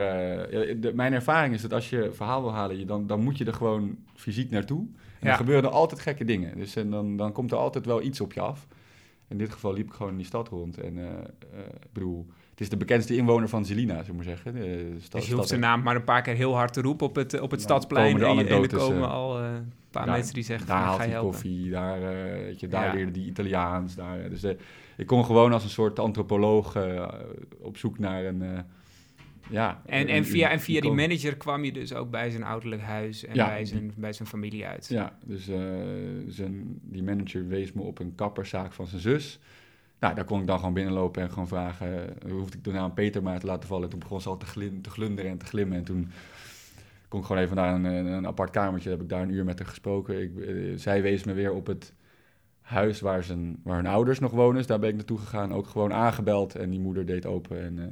ja, 0.69 0.73
de- 0.73 0.93
mijn 0.93 1.13
ervaring 1.13 1.53
is 1.53 1.61
dat 1.61 1.73
als 1.73 1.89
je 1.89 2.09
verhaal 2.13 2.41
wil 2.41 2.53
halen, 2.53 2.79
je, 2.79 2.85
dan, 2.85 3.07
dan 3.07 3.23
moet 3.23 3.37
je 3.37 3.45
er 3.45 3.53
gewoon 3.53 3.97
fysiek 4.15 4.49
naartoe. 4.49 4.79
En 4.79 4.95
Ja. 5.19 5.27
dan 5.27 5.35
gebeuren 5.37 5.63
er 5.69 5.75
altijd 5.75 6.01
gekke 6.01 6.23
dingen. 6.25 6.57
Dus 6.57 6.75
en 6.75 6.89
dan, 6.89 7.17
dan 7.17 7.31
komt 7.31 7.51
er 7.51 7.57
altijd 7.57 7.85
wel 7.85 8.01
iets 8.01 8.21
op 8.21 8.33
je 8.33 8.39
af. 8.41 8.67
In 9.27 9.37
dit 9.37 9.51
geval 9.51 9.73
liep 9.73 9.87
ik 9.87 9.93
gewoon 9.93 10.11
in 10.11 10.17
die 10.17 10.25
stad 10.25 10.47
rond. 10.47 10.77
En 10.77 10.97
ik 10.97 11.91
bedoel, 11.93 12.27
het 12.59 12.67
is 12.67 12.69
de 12.69 12.85
bekendste 12.85 13.15
inwoner 13.15 13.49
van 13.49 13.65
Zelina, 13.65 13.93
zullen 13.93 14.07
we 14.07 14.13
maar 14.13 14.23
zeggen. 14.23 14.53
De, 14.53 14.59
de 14.59 14.95
stad, 15.01 15.19
Dus 15.21 15.29
je 15.29 15.35
hoeft 15.35 15.47
zijn 15.47 15.59
naam 15.59 15.81
maar 15.83 15.95
een 15.95 16.03
paar 16.03 16.21
keer 16.21 16.35
heel 16.35 16.55
hard 16.55 16.73
te 16.73 16.81
roepen 16.81 17.07
op 17.07 17.15
het, 17.15 17.39
op 17.39 17.51
het 17.51 17.61
stadsplein. 17.61 18.05
komen 18.19 18.21
En, 18.47 18.47
er 18.47 18.67
komen 18.77 19.01
eh, 19.03 19.11
al 19.13 19.39
eh, 19.39 19.43
een 19.53 19.71
paar 19.91 20.05
daar- 20.05 20.15
mensen 20.15 20.33
die 20.33 20.43
zeggen 20.43 20.67
Daar 20.67 20.77
haalt 20.77 20.95
ga 20.97 21.03
je 21.03 21.09
hij 21.09 21.11
helpen. 21.19 21.31
koffie, 21.31 21.69
daar, 21.69 22.01
eh, 22.01 22.31
weet 22.43 22.59
je, 22.59 22.67
daar 22.67 22.99
Ja. 22.99 23.05
die 23.05 23.25
Italiaans. 23.25 23.95
Daar, 23.95 24.19
eh, 24.19 24.29
dus 24.29 24.43
eh, 24.43 24.53
ik 24.97 25.07
kon 25.07 25.25
gewoon 25.25 25.53
als 25.53 25.63
een 25.63 25.69
soort 25.69 25.99
antropoloog 25.99 26.75
eh, 26.75 27.07
op 27.61 27.77
zoek 27.77 27.99
naar 27.99 28.25
een... 28.25 28.41
eh, 28.41 28.59
ja, 29.49 29.81
En, 29.85 30.01
een- 30.01 30.07
en, 30.07 30.25
via, 30.25 30.49
en 30.49 30.59
via 30.59 30.81
die 30.81 30.91
manager 30.91 31.37
kwam 31.37 31.63
je 31.63 31.71
dus 31.71 31.93
ook 31.93 32.09
bij 32.09 32.29
zijn 32.29 32.43
ouderlijk 32.43 32.81
huis 32.81 33.25
en 33.25 33.35
Ja, 33.35 33.45
bij, 33.47 33.57
die- 33.57 33.65
zijn, 33.65 33.93
bij 33.95 34.13
zijn 34.13 34.27
familie 34.27 34.65
uit. 34.65 34.87
Ja, 34.89 35.17
dus 35.25 35.47
eh, 35.47 35.57
zijn, 36.27 36.79
die 36.81 37.03
manager 37.03 37.47
wees 37.47 37.73
me 37.73 37.81
op 37.81 37.99
een 37.99 38.15
kapperszaak 38.15 38.73
van 38.73 38.87
zijn 38.87 39.01
zus. 39.01 39.39
Nou, 39.99 40.15
daar 40.15 40.23
kon 40.25 40.41
ik 40.41 40.47
dan 40.47 40.59
gewoon 40.59 40.73
binnenlopen 40.73 41.21
en 41.21 41.29
gewoon 41.29 41.47
vragen... 41.47 42.21
eh, 42.23 42.31
hoefde 42.31 42.57
ik 42.57 42.63
daarna 42.63 42.79
aan 42.79 42.93
Peter 42.93 43.23
maar 43.23 43.39
te 43.39 43.45
laten 43.45 43.67
vallen. 43.67 43.83
En 43.83 43.89
toen 43.89 43.99
begon 43.99 44.21
ze 44.21 44.29
al 44.29 44.37
te, 44.37 44.45
glin, 44.45 44.81
te 44.81 44.89
glunderen 44.89 45.31
en 45.31 45.37
te 45.37 45.45
glimmen. 45.45 45.77
En 45.77 45.83
toen 45.83 46.11
kon 47.07 47.19
ik 47.19 47.25
gewoon 47.25 47.41
even 47.41 47.55
naar 47.55 47.73
een, 47.73 47.83
een, 47.83 48.05
een 48.05 48.27
apart 48.27 48.49
kamertje. 48.49 48.89
heb 48.89 49.01
ik 49.01 49.09
daar 49.09 49.21
een 49.21 49.31
uur 49.31 49.45
met 49.45 49.59
haar 49.59 49.67
gesproken. 49.67 50.21
Ik, 50.21 50.37
eh, 50.37 50.55
zij 50.75 51.01
wees 51.01 51.23
me 51.23 51.33
weer 51.33 51.51
op 51.51 51.67
het 51.67 51.93
huis 52.61 52.99
waar, 52.99 53.23
zijn, 53.23 53.59
waar 53.63 53.75
hun 53.75 53.87
ouders 53.87 54.19
nog 54.19 54.31
wonen. 54.31 54.55
Dus 54.55 54.67
daar 54.67 54.79
ben 54.79 54.89
ik 54.89 54.95
naartoe 54.95 55.17
gegaan. 55.17 55.53
Ook 55.53 55.67
gewoon 55.67 55.93
aangebeld 55.93 56.55
en 56.55 56.69
die 56.69 56.79
moeder 56.79 57.05
deed 57.05 57.25
open. 57.25 57.61
En 57.61 57.79
eh, 57.79 57.85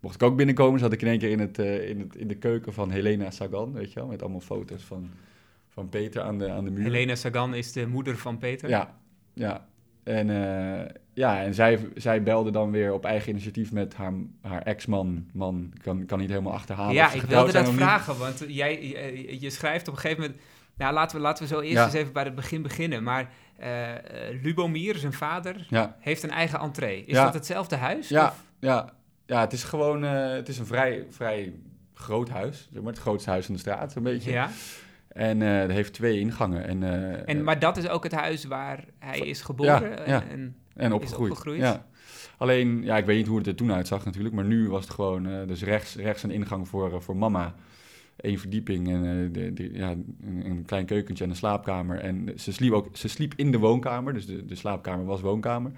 mocht 0.00 0.14
ik 0.14 0.22
ook 0.22 0.36
binnenkomen, 0.36 0.80
zat 0.80 0.92
ik 0.92 1.02
in 1.02 1.08
één 1.08 1.18
keer 1.18 1.30
in, 1.30 1.40
het, 1.40 1.58
eh, 1.58 1.88
in, 1.88 2.00
het, 2.00 2.16
in 2.16 2.28
de 2.28 2.36
keuken 2.36 2.72
van 2.72 2.90
Helena 2.90 3.30
Sagan. 3.30 3.72
Weet 3.72 3.92
je 3.92 4.00
wel, 4.00 4.08
met 4.08 4.22
allemaal 4.22 4.40
foto's 4.40 4.82
van, 4.82 5.10
van 5.68 5.88
Peter 5.88 6.22
aan 6.22 6.38
de, 6.38 6.50
aan 6.50 6.64
de 6.64 6.70
muur. 6.70 6.82
Helena 6.82 7.14
Sagan 7.14 7.54
is 7.54 7.72
de 7.72 7.86
moeder 7.86 8.16
van 8.16 8.38
Peter. 8.38 8.68
Ja, 8.68 8.98
ja. 9.32 9.66
En, 10.02 10.30
eh, 10.30 10.94
ja, 11.14 11.42
en 11.42 11.54
zij, 11.54 11.78
zij 11.94 12.22
belde 12.22 12.50
dan 12.50 12.70
weer 12.70 12.92
op 12.92 13.04
eigen 13.04 13.30
initiatief 13.30 13.72
met 13.72 13.94
haar, 13.94 14.12
haar 14.42 14.62
ex-man. 14.62 15.26
Man, 15.32 15.72
kan, 15.82 16.06
kan 16.06 16.18
niet 16.18 16.28
helemaal 16.28 16.52
achterhalen. 16.52 16.94
Ja, 16.94 17.12
ik 17.12 17.22
wilde 17.22 17.52
dat 17.52 17.66
niet. 17.66 17.74
vragen, 17.74 18.18
want 18.18 18.44
jij, 18.48 18.82
je, 18.88 19.40
je 19.40 19.50
schrijft 19.50 19.88
op 19.88 19.94
een 19.94 20.00
gegeven 20.00 20.22
moment... 20.22 20.40
Nou, 20.76 20.92
laten 20.94 21.16
we, 21.16 21.22
laten 21.22 21.42
we 21.42 21.48
zo 21.54 21.60
eerst 21.60 21.72
Ja. 21.76 21.84
eens 21.84 21.92
even 21.94 22.12
bij 22.12 22.22
het 22.24 22.34
begin 22.34 22.62
beginnen. 22.62 23.02
Maar 23.02 23.30
eh, 23.56 23.90
eh, 23.92 23.98
Lubomir, 24.42 24.96
zijn 24.96 25.12
vader, 25.12 25.66
Ja, 25.70 25.96
heeft 26.00 26.22
een 26.22 26.30
eigen 26.30 26.60
entree. 26.60 27.04
Is 27.04 27.14
Ja. 27.16 27.24
dat 27.24 27.34
hetzelfde 27.34 27.76
huis? 27.76 28.08
ja, 28.08 28.26
Of- 28.26 28.44
ja, 28.58 28.92
ja, 29.26 29.40
het 29.40 29.52
is 29.52 29.62
gewoon 29.64 30.04
eh, 30.04 30.28
het 30.32 30.48
is 30.48 30.58
een 30.58 30.66
vrij, 30.66 31.06
vrij 31.10 31.52
groot 31.94 32.28
huis. 32.28 32.68
Zeg 32.72 32.82
maar, 32.82 32.92
het 32.92 33.00
grootste 33.02 33.30
huis 33.30 33.44
van 33.46 33.54
de 33.54 33.60
straat, 33.60 33.92
zo'n 33.92 34.02
beetje. 34.02 34.30
ja. 34.30 34.50
En 35.08 35.42
eh 35.42 35.60
het 35.60 35.70
heeft 35.70 35.92
twee 35.92 36.18
ingangen. 36.20 36.64
En, 36.66 36.82
eh, 36.82 37.28
En, 37.34 37.44
maar 37.44 37.58
dat 37.58 37.76
is 37.76 37.88
ook 37.88 38.02
het 38.02 38.12
huis 38.14 38.44
waar 38.44 38.84
hij 38.98 39.18
is 39.18 39.40
geboren? 39.42 40.06
En- 40.06 40.12
ja. 40.12 40.22
En, 40.74 40.92
opgegroeid. 40.92 41.30
opgegroeid. 41.30 41.60
Ja. 41.60 41.86
Alleen, 42.38 42.82
ja, 42.82 42.96
ik 42.96 43.04
weet 43.04 43.16
niet 43.16 43.26
hoe 43.26 43.38
het 43.38 43.46
er 43.46 43.54
toen 43.54 43.72
uitzag 43.72 44.04
natuurlijk, 44.04 44.34
maar 44.34 44.44
nu 44.44 44.68
was 44.68 44.84
het 44.84 44.92
gewoon, 44.94 45.26
eh, 45.26 45.46
dus 45.46 45.62
rechts, 45.62 45.96
rechts 45.96 46.22
een 46.22 46.30
ingang 46.30 46.68
voor, 46.68 46.92
eh, 46.92 47.00
voor 47.00 47.16
mama, 47.16 47.54
één 48.16 48.38
verdieping 48.38 48.88
en 48.88 49.04
eh, 49.04 49.32
de, 49.32 49.52
de- 49.52 49.72
ja, 49.72 49.94
een, 50.22 50.62
klein 50.66 50.86
keukentje 50.86 51.24
en 51.24 51.30
een 51.30 51.36
slaapkamer. 51.36 51.98
En 51.98 52.32
ze 52.36 52.52
sliep 52.52 52.72
ook, 52.72 52.96
ze 52.96 53.08
sliep 53.08 53.32
in 53.36 53.50
de 53.50 53.58
woonkamer, 53.58 54.12
dus 54.12 54.26
de, 54.26 54.44
de 54.44 54.54
slaapkamer 54.54 55.04
was 55.04 55.20
woonkamer. 55.20 55.72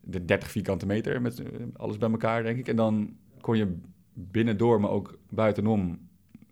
De 0.00 0.24
30 0.24 0.50
vierkante 0.50 0.86
meter 0.86 1.20
met 1.20 1.42
alles 1.76 1.98
bij 1.98 2.10
elkaar, 2.10 2.42
denk 2.42 2.58
ik. 2.58 2.68
En 2.68 2.76
dan 2.76 3.16
kon 3.40 3.56
je 3.56 3.76
binnendoor, 4.12 4.80
maar 4.80 4.90
ook 4.90 5.18
buitenom, 5.28 5.98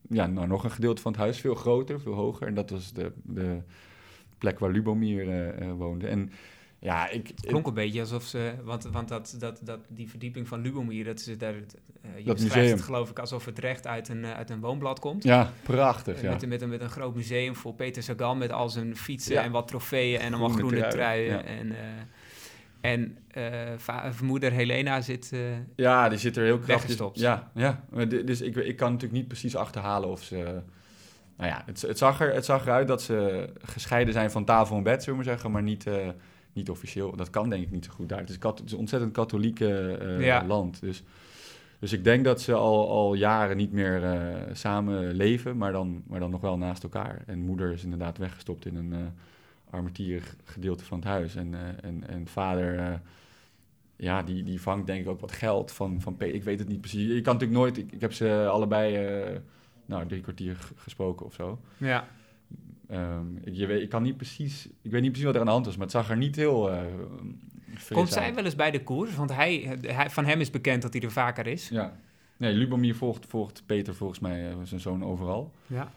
ja, 0.09 0.27
nou, 0.27 0.47
nog 0.47 0.65
een 0.65 0.71
gedeelte 0.71 1.03
van 1.03 1.13
het 1.13 1.21
huis, 1.21 1.41
veel 1.41 1.55
groter, 1.55 2.01
veel 2.01 2.15
hoger. 2.15 2.47
En 2.47 2.55
dat 2.55 2.71
was 2.71 2.93
de, 2.93 3.13
de 3.23 3.59
plek 4.39 4.59
waar 4.59 4.71
Lubomir 4.71 5.55
woonde. 5.77 6.07
En 6.07 6.31
ja, 6.81 7.09
ik... 7.09 7.29
Het 7.29 7.47
klonk 7.47 7.67
een 7.67 7.75
beetje 7.75 8.01
alsof 8.01 8.23
ze... 8.25 8.53
Want, 8.65 8.85
want 8.85 9.09
dat, 9.09 9.37
dat, 9.39 9.61
dat, 9.65 9.79
die 9.89 10.09
verdieping 10.11 10.49
van 10.49 10.61
Lubomir, 10.61 11.05
dat 11.05 11.19
is 11.19 11.39
daar... 11.39 11.55
eh, 11.55 11.61
je 12.19 12.25
Dat 12.25 12.35
beschrijft 12.35 12.55
museum. 12.55 12.73
het 12.77 12.83
geloof 12.83 13.11
ik 13.11 13.19
alsof 13.19 13.45
het 13.45 13.59
recht 13.59 13.87
uit 13.87 14.09
een, 14.09 14.25
eh, 14.25 14.33
uit 14.33 14.51
een 14.51 14.61
woonblad 14.61 14.99
komt. 14.99 15.23
Ja, 15.25 15.53
prachtig, 15.63 16.17
Eh, 16.17 16.23
ja. 16.23 16.31
Met, 16.31 16.43
een- 16.43 16.49
met, 16.49 16.63
een, 16.63 16.69
met 16.69 16.81
een 16.81 16.91
groot 16.91 17.15
museum 17.15 17.57
voor 17.57 17.75
Peter 17.75 18.03
Sagan 18.03 18.39
met 18.39 18.53
al 18.53 18.69
zijn 18.69 18.97
fietsen 18.97 19.35
Ja. 19.35 19.43
en 19.43 19.51
wat 19.51 19.69
trofeeën 19.69 20.21
en 20.21 20.33
allemaal 20.33 20.49
Groene 20.49 20.69
groene 20.69 20.89
truien, 20.89 21.39
truien. 21.39 21.67
ja. 21.69 21.77
En, 21.77 21.77
en 22.81 23.19
moeder 24.23 24.53
Helena 24.53 25.01
zit... 25.01 25.33
Ja, 25.77 26.09
die 26.09 26.19
zit 26.19 26.37
er 26.37 26.45
heel 26.45 26.59
krachtig. 26.59 27.11
Ja, 27.13 27.51
ja. 27.55 27.85
Dus 28.07 28.41
ik, 28.41 28.57
ik 28.57 28.77
kan 28.77 28.93
natuurlijk 28.93 29.19
niet 29.19 29.29
precies 29.29 29.57
achterhalen 29.57 30.09
of 30.09 30.23
ze... 30.23 30.61
Nou 31.37 31.51
ja, 31.51 31.63
het, 31.67 31.83
het, 31.83 31.99
zag 31.99 32.21
er, 32.21 32.35
het 32.35 32.45
zag 32.45 32.63
eruit 32.67 32.89
dat 32.89 33.03
ze 33.03 33.49
gescheiden 33.63 34.13
zijn 34.15 34.31
van 34.31 34.45
tafel 34.45 34.77
en 34.77 34.83
bed, 34.83 35.03
zullen 35.03 35.19
we 35.19 35.25
maar 35.25 35.35
zeggen, 35.35 35.51
maar 35.51 35.63
niet, 35.63 35.87
niet 36.59 36.71
officieel. 36.71 37.17
Dat 37.17 37.31
kan 37.31 37.51
denk 37.51 37.63
ik 37.63 37.71
niet 37.71 37.85
zo 37.85 37.91
goed 37.93 38.09
daar. 38.09 38.19
Het 38.21 38.29
is, 38.31 38.39
kat- 38.39 38.59
het 38.59 38.67
is 38.67 38.73
een 38.73 38.79
ontzettend 38.79 39.13
katholieke 39.13 39.97
eh, 39.97 40.21
Ja. 40.25 40.47
land. 40.47 40.81
Dus, 40.81 41.03
dus 41.79 41.93
ik 41.93 42.05
denk 42.05 42.25
dat 42.25 42.41
ze 42.41 42.53
al, 42.55 42.89
al 42.91 43.15
jaren 43.15 43.57
niet 43.57 43.73
meer 43.73 44.05
eh, 44.05 44.35
samen 44.53 45.13
leven, 45.15 45.57
maar 45.57 45.73
dan, 45.73 46.03
maar 46.07 46.21
dan 46.21 46.31
nog 46.31 46.41
wel 46.41 46.59
naast 46.59 46.83
elkaar. 46.83 47.23
En 47.27 47.39
moeder 47.41 47.73
is 47.73 47.85
inderdaad 47.85 48.19
weggestopt 48.19 48.67
in 48.67 48.77
een 48.77 48.93
eh, 48.93 48.99
armetierig 49.71 50.37
gedeelte 50.45 50.85
van 50.85 50.99
het 50.99 51.07
huis. 51.09 51.35
En, 51.37 51.55
en, 51.83 52.09
en 52.09 52.27
vader, 52.27 53.01
ja, 53.97 54.23
die, 54.23 54.43
die 54.43 54.61
vangt 54.61 54.87
denk 54.87 55.01
ik 55.05 55.09
ook 55.09 55.21
wat 55.21 55.33
geld 55.33 55.73
van, 55.73 56.01
van 56.01 56.17
Peter. 56.17 56.35
Ik 56.35 56.45
weet 56.45 56.59
het 56.59 56.69
niet 56.69 56.81
precies. 56.81 57.07
Je 57.15 57.21
kan 57.21 57.33
natuurlijk 57.33 57.61
nooit... 57.61 57.79
Ik, 57.79 57.93
ik 57.93 58.01
heb 58.01 58.13
ze 58.13 58.47
allebei, 58.51 59.41
nou, 59.87 60.07
drie 60.07 60.21
kwartier 60.21 60.57
gesproken 60.77 61.27
of 61.27 61.35
zo. 61.35 61.59
Ja. 61.77 62.09
Ehm, 62.89 63.37
ik, 63.45 63.55
je 63.55 63.67
weet, 63.67 63.83
ik 63.83 63.89
kan 63.89 64.03
niet 64.03 64.17
precies... 64.17 64.69
Ik 64.83 64.91
weet 64.91 65.01
niet 65.01 65.11
precies 65.11 65.25
wat 65.27 65.35
er 65.35 65.41
aan 65.41 65.47
de 65.47 65.53
hand 65.53 65.65
was, 65.67 65.75
maar 65.77 65.85
het 65.87 65.95
zag 65.95 66.11
er 66.11 66.17
niet 66.17 66.37
heel... 66.37 66.71
fris 67.75 67.89
Komt 67.97 68.09
zij 68.13 68.23
uit. 68.25 68.35
wel 68.35 68.45
eens 68.45 68.55
bij 68.57 68.71
de 68.71 68.83
koers? 68.83 69.15
Want 69.15 69.35
hij, 69.35 69.79
hij, 69.81 70.11
van 70.11 70.25
hem 70.25 70.41
is 70.41 70.51
bekend 70.51 70.83
dat 70.83 70.93
hij 70.93 71.03
er 71.03 71.11
vaker 71.13 71.47
is. 71.47 71.69
Ja. 71.69 71.97
Nee, 72.37 72.53
Lubomir 72.55 72.95
volgt, 72.95 73.27
volgt 73.27 73.63
Peter 73.67 73.95
volgens 73.95 74.19
mij, 74.19 74.51
eh, 74.51 74.57
zijn 74.63 74.81
zoon, 74.81 75.05
overal. 75.05 75.53
Ja. 75.67 75.93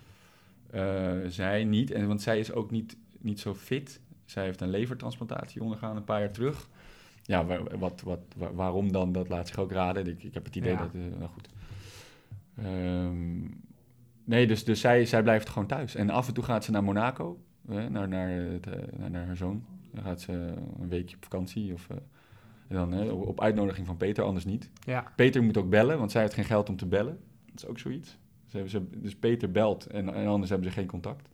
Eh, 0.71 1.17
zij 1.27 1.63
niet, 1.63 1.91
en, 1.91 2.07
want 2.07 2.21
zij 2.21 2.39
is 2.39 2.51
ook 2.51 2.71
niet, 2.71 2.98
niet 3.19 3.39
zo 3.39 3.53
fit. 3.55 4.00
Zij 4.25 4.43
heeft 4.43 4.62
een 4.62 4.69
levertransplantatie 4.69 5.62
ondergaan 5.63 5.95
een 5.95 6.03
paar 6.03 6.19
jaar 6.19 6.31
terug. 6.31 6.69
Ja, 7.24 7.45
wa- 7.45 7.77
wat, 7.77 8.01
wat, 8.01 8.19
wa- 8.38 8.53
waarom 8.53 8.91
dan, 8.91 9.12
dat 9.12 9.29
laat 9.29 9.48
zich 9.48 9.57
ook 9.57 9.71
raden. 9.71 10.07
Ik, 10.07 10.24
ik 10.24 10.33
heb 10.33 10.45
het 10.45 10.55
idee 10.55 10.71
Ja. 10.71 10.77
dat... 10.79 10.93
nou 10.93 11.29
goed. 11.33 11.50
Ehm, 12.57 13.39
nee, 14.32 14.48
dus, 14.48 14.64
dus 14.64 14.80
zij, 14.80 15.06
zij 15.06 15.24
blijft 15.24 15.50
gewoon 15.50 15.68
thuis. 15.68 15.96
En 15.96 16.10
af 16.10 16.28
en 16.28 16.34
toe 16.34 16.44
gaat 16.44 16.64
ze 16.64 16.72
naar 16.72 16.84
Monaco, 16.84 17.40
eh, 17.68 17.86
naar, 17.86 18.08
naar, 18.08 18.30
het, 18.30 18.68
eh, 18.68 18.74
naar, 18.98 19.12
naar 19.12 19.26
haar 19.26 19.38
zoon. 19.38 19.64
Dan 19.94 20.04
gaat 20.04 20.22
ze 20.22 20.32
een 20.80 20.90
weekje 20.90 21.16
op 21.16 21.24
vakantie. 21.24 21.74
Of, 21.74 21.90
eh, 21.90 21.98
en 22.68 22.76
dan 22.76 22.94
eh, 22.94 23.22
op 23.22 23.42
uitnodiging 23.42 23.88
van 23.88 23.98
Peter, 23.98 24.24
anders 24.24 24.46
niet. 24.46 24.70
Ja. 24.86 25.12
Peter 25.16 25.44
moet 25.44 25.58
ook 25.58 25.70
bellen, 25.70 25.98
want 25.98 26.12
zij 26.12 26.22
heeft 26.22 26.34
geen 26.34 26.46
geld 26.46 26.70
om 26.70 26.76
te 26.76 26.86
bellen. 26.86 27.20
Dat 27.46 27.64
is 27.64 27.66
ook 27.66 27.80
zoiets. 27.80 28.18
Ze, 28.68 28.88
dus 28.98 29.16
Peter 29.16 29.52
belt 29.52 29.86
en, 29.86 30.14
en 30.14 30.28
anders 30.28 30.50
hebben 30.50 30.70
ze 30.70 30.74
geen 30.74 30.88
contact. 30.88 31.30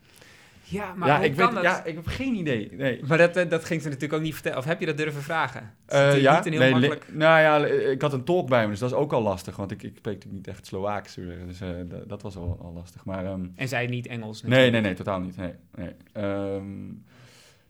Ja, 0.69 0.93
maar 0.93 1.07
ja, 1.07 1.15
hoe 1.17 1.25
ik 1.25 1.35
kan 1.35 1.45
weet, 1.45 1.55
dat? 1.55 1.63
ja, 1.63 1.83
ik 1.83 1.95
heb 1.95 2.07
geen 2.07 2.35
idee. 2.35 2.71
Nee. 2.71 3.01
Maar 3.07 3.17
dat, 3.17 3.35
eh, 3.35 3.49
dat 3.49 3.65
ging 3.65 3.81
ze 3.81 3.87
natuurlijk 3.87 4.13
ook 4.13 4.21
niet 4.21 4.33
vertellen. 4.33 4.57
Of 4.57 4.65
heb 4.65 4.79
je 4.79 4.85
dat 4.85 4.97
durven 4.97 5.21
vragen? 5.21 5.61
Eh, 5.85 5.97
natuurlijk 5.97 6.23
ja, 6.23 6.35
niet 6.35 6.45
een 6.45 6.51
heel 6.51 6.61
nee, 6.61 6.71
makkelijk... 6.71 7.05
nou 7.13 7.39
ja, 7.41 7.59
le- 7.59 7.67
ik 7.91 8.01
had 8.01 8.13
een 8.13 8.23
tolk 8.23 8.49
bij 8.49 8.63
me, 8.63 8.69
dus 8.69 8.79
dat 8.79 8.89
is 8.91 8.95
ook 8.95 9.13
al 9.13 9.21
lastig. 9.21 9.55
Want 9.55 9.71
ik, 9.71 9.83
ik 9.83 9.93
spreek 9.97 10.13
natuurlijk 10.15 10.45
niet 10.45 10.55
echt 10.55 10.65
Slovaaks. 10.65 11.15
Dus 11.45 11.61
eh, 11.61 11.69
dat, 11.85 12.09
dat 12.09 12.21
was 12.21 12.35
al, 12.35 12.59
al 12.61 12.73
lastig. 12.73 13.05
Maar 13.05 13.25
ehm, 13.25 13.45
En 13.55 13.67
zij 13.67 13.87
niet 13.87 14.07
Engels 14.07 14.41
nee, 14.41 14.49
natuurlijk. 14.51 14.71
nee, 14.71 14.81
nee, 14.81 14.93
totaal 14.93 15.19
niet. 15.19 15.37
Nee, 15.37 15.53
nee. 15.75 15.91
Ehm, 16.13 16.63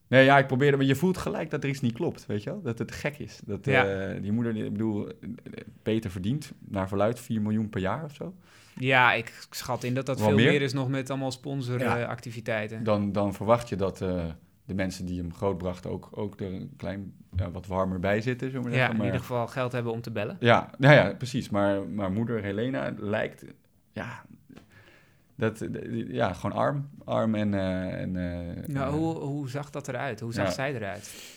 nee, 0.08 0.26
ja, 0.26 0.38
ik 0.38 0.48
probeerde, 0.48 0.78
maar 0.78 0.86
je 0.86 0.96
voelt 0.96 1.18
gelijk 1.18 1.50
dat 1.50 1.64
er 1.64 1.70
iets 1.70 1.82
niet 1.82 1.94
klopt, 1.94 2.26
weet 2.26 2.44
je 2.44 2.50
wel? 2.50 2.62
Dat 2.62 2.80
het 2.80 2.92
gek 2.92 3.18
is. 3.18 3.40
Dat 3.46 3.66
Ja. 3.66 3.86
eh, 3.86 4.22
die 4.22 4.32
moeder, 4.32 4.56
ik 4.56 4.72
bedoel, 4.72 5.08
Peter 5.84 6.12
verdient 6.12 6.52
naar 6.60 6.88
verluid 6.88 7.20
4 7.20 7.42
miljoen 7.42 7.70
per 7.70 7.82
jaar 7.82 8.04
of 8.04 8.14
zo. 8.16 8.34
Ja, 8.80 9.14
ik 9.14 9.48
schat 9.50 9.84
in 9.84 9.94
dat 9.94 10.06
dat 10.06 10.20
veel 10.22 10.36
meer? 10.36 10.52
meer? 10.52 10.62
is 10.62 10.74
nog 10.74 10.90
met 10.90 11.10
allemaal 11.10 11.28
Ja. 11.32 11.34
sponsoractiviteiten. 11.34 12.84
dan, 12.84 13.12
dan 13.12 13.34
verwacht 13.34 13.70
je 13.70 13.76
dat 13.76 14.02
eh, 14.02 14.26
de 14.66 14.74
mensen 14.74 15.06
die 15.06 15.20
hem 15.20 15.34
grootbrachten 15.34 15.92
ook, 15.92 16.10
ook 16.12 16.40
er 16.40 16.54
een 16.54 16.74
klein 16.78 17.14
ja, 17.36 17.52
wat 17.52 17.68
warmer 17.68 18.00
bij 18.00 18.22
zitten, 18.22 18.52
we 18.52 18.60
maar 18.60 18.70
ja, 18.72 18.74
zeggen. 18.76 18.92
in 18.92 18.98
Maar, 18.98 19.06
ieder 19.06 19.22
geval 19.22 19.48
geld 19.48 19.72
hebben 19.72 19.92
om 19.92 20.02
te 20.02 20.12
bellen. 20.12 20.38
ja, 20.40 20.70
nou 20.78 20.94
ja, 20.96 21.14
precies. 21.18 21.50
Maar, 21.50 21.88
maar 21.88 22.12
moeder 22.12 22.42
Helena 22.44 22.94
lijkt, 22.98 23.46
ja, 23.92 24.26
dat, 25.38 25.66
ja 26.08 26.34
gewoon 26.34 26.56
arm. 26.58 26.90
Arm 27.06 27.36
en, 27.36 27.54
eh, 27.54 28.02
en 28.02 28.16
eh, 28.16 28.68
Nou, 28.68 28.88
eh, 28.88 28.94
hoe, 29.00 29.16
hoe 29.16 29.50
zag 29.50 29.70
dat 29.70 29.88
eruit? 29.88 30.20
Hoe 30.20 30.34
zag 30.34 30.46
Ja. 30.46 30.52
zij 30.52 30.76
eruit? 30.76 31.36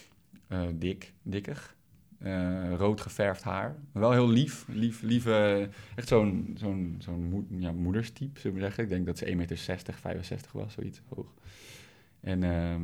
dik, 0.74 1.12
dikkig. 1.22 1.76
Eh, 2.18 2.74
rood 2.76 3.00
geverfd 3.00 3.42
haar. 3.42 3.76
Wel 3.92 4.12
heel 4.12 4.28
lief. 4.28 4.64
lief 4.68 5.02
lieve, 5.02 5.68
echt 5.96 6.08
zo'n 6.08 6.54
zo'n 6.58 6.96
zo'n 6.98 7.46
ja, 7.50 7.72
moederstype, 7.72 8.40
zullen 8.40 8.56
we 8.56 8.62
zeggen. 8.62 8.82
Ik 8.84 8.88
denk 8.90 9.06
dat 9.06 9.18
ze 9.18 9.24
1,60 9.26 9.36
meter, 9.36 9.56
65 9.56 10.52
was, 10.52 10.72
zoiets 10.72 11.00
hoog. 11.14 11.26
En 12.20 12.42
ehm, 12.44 12.82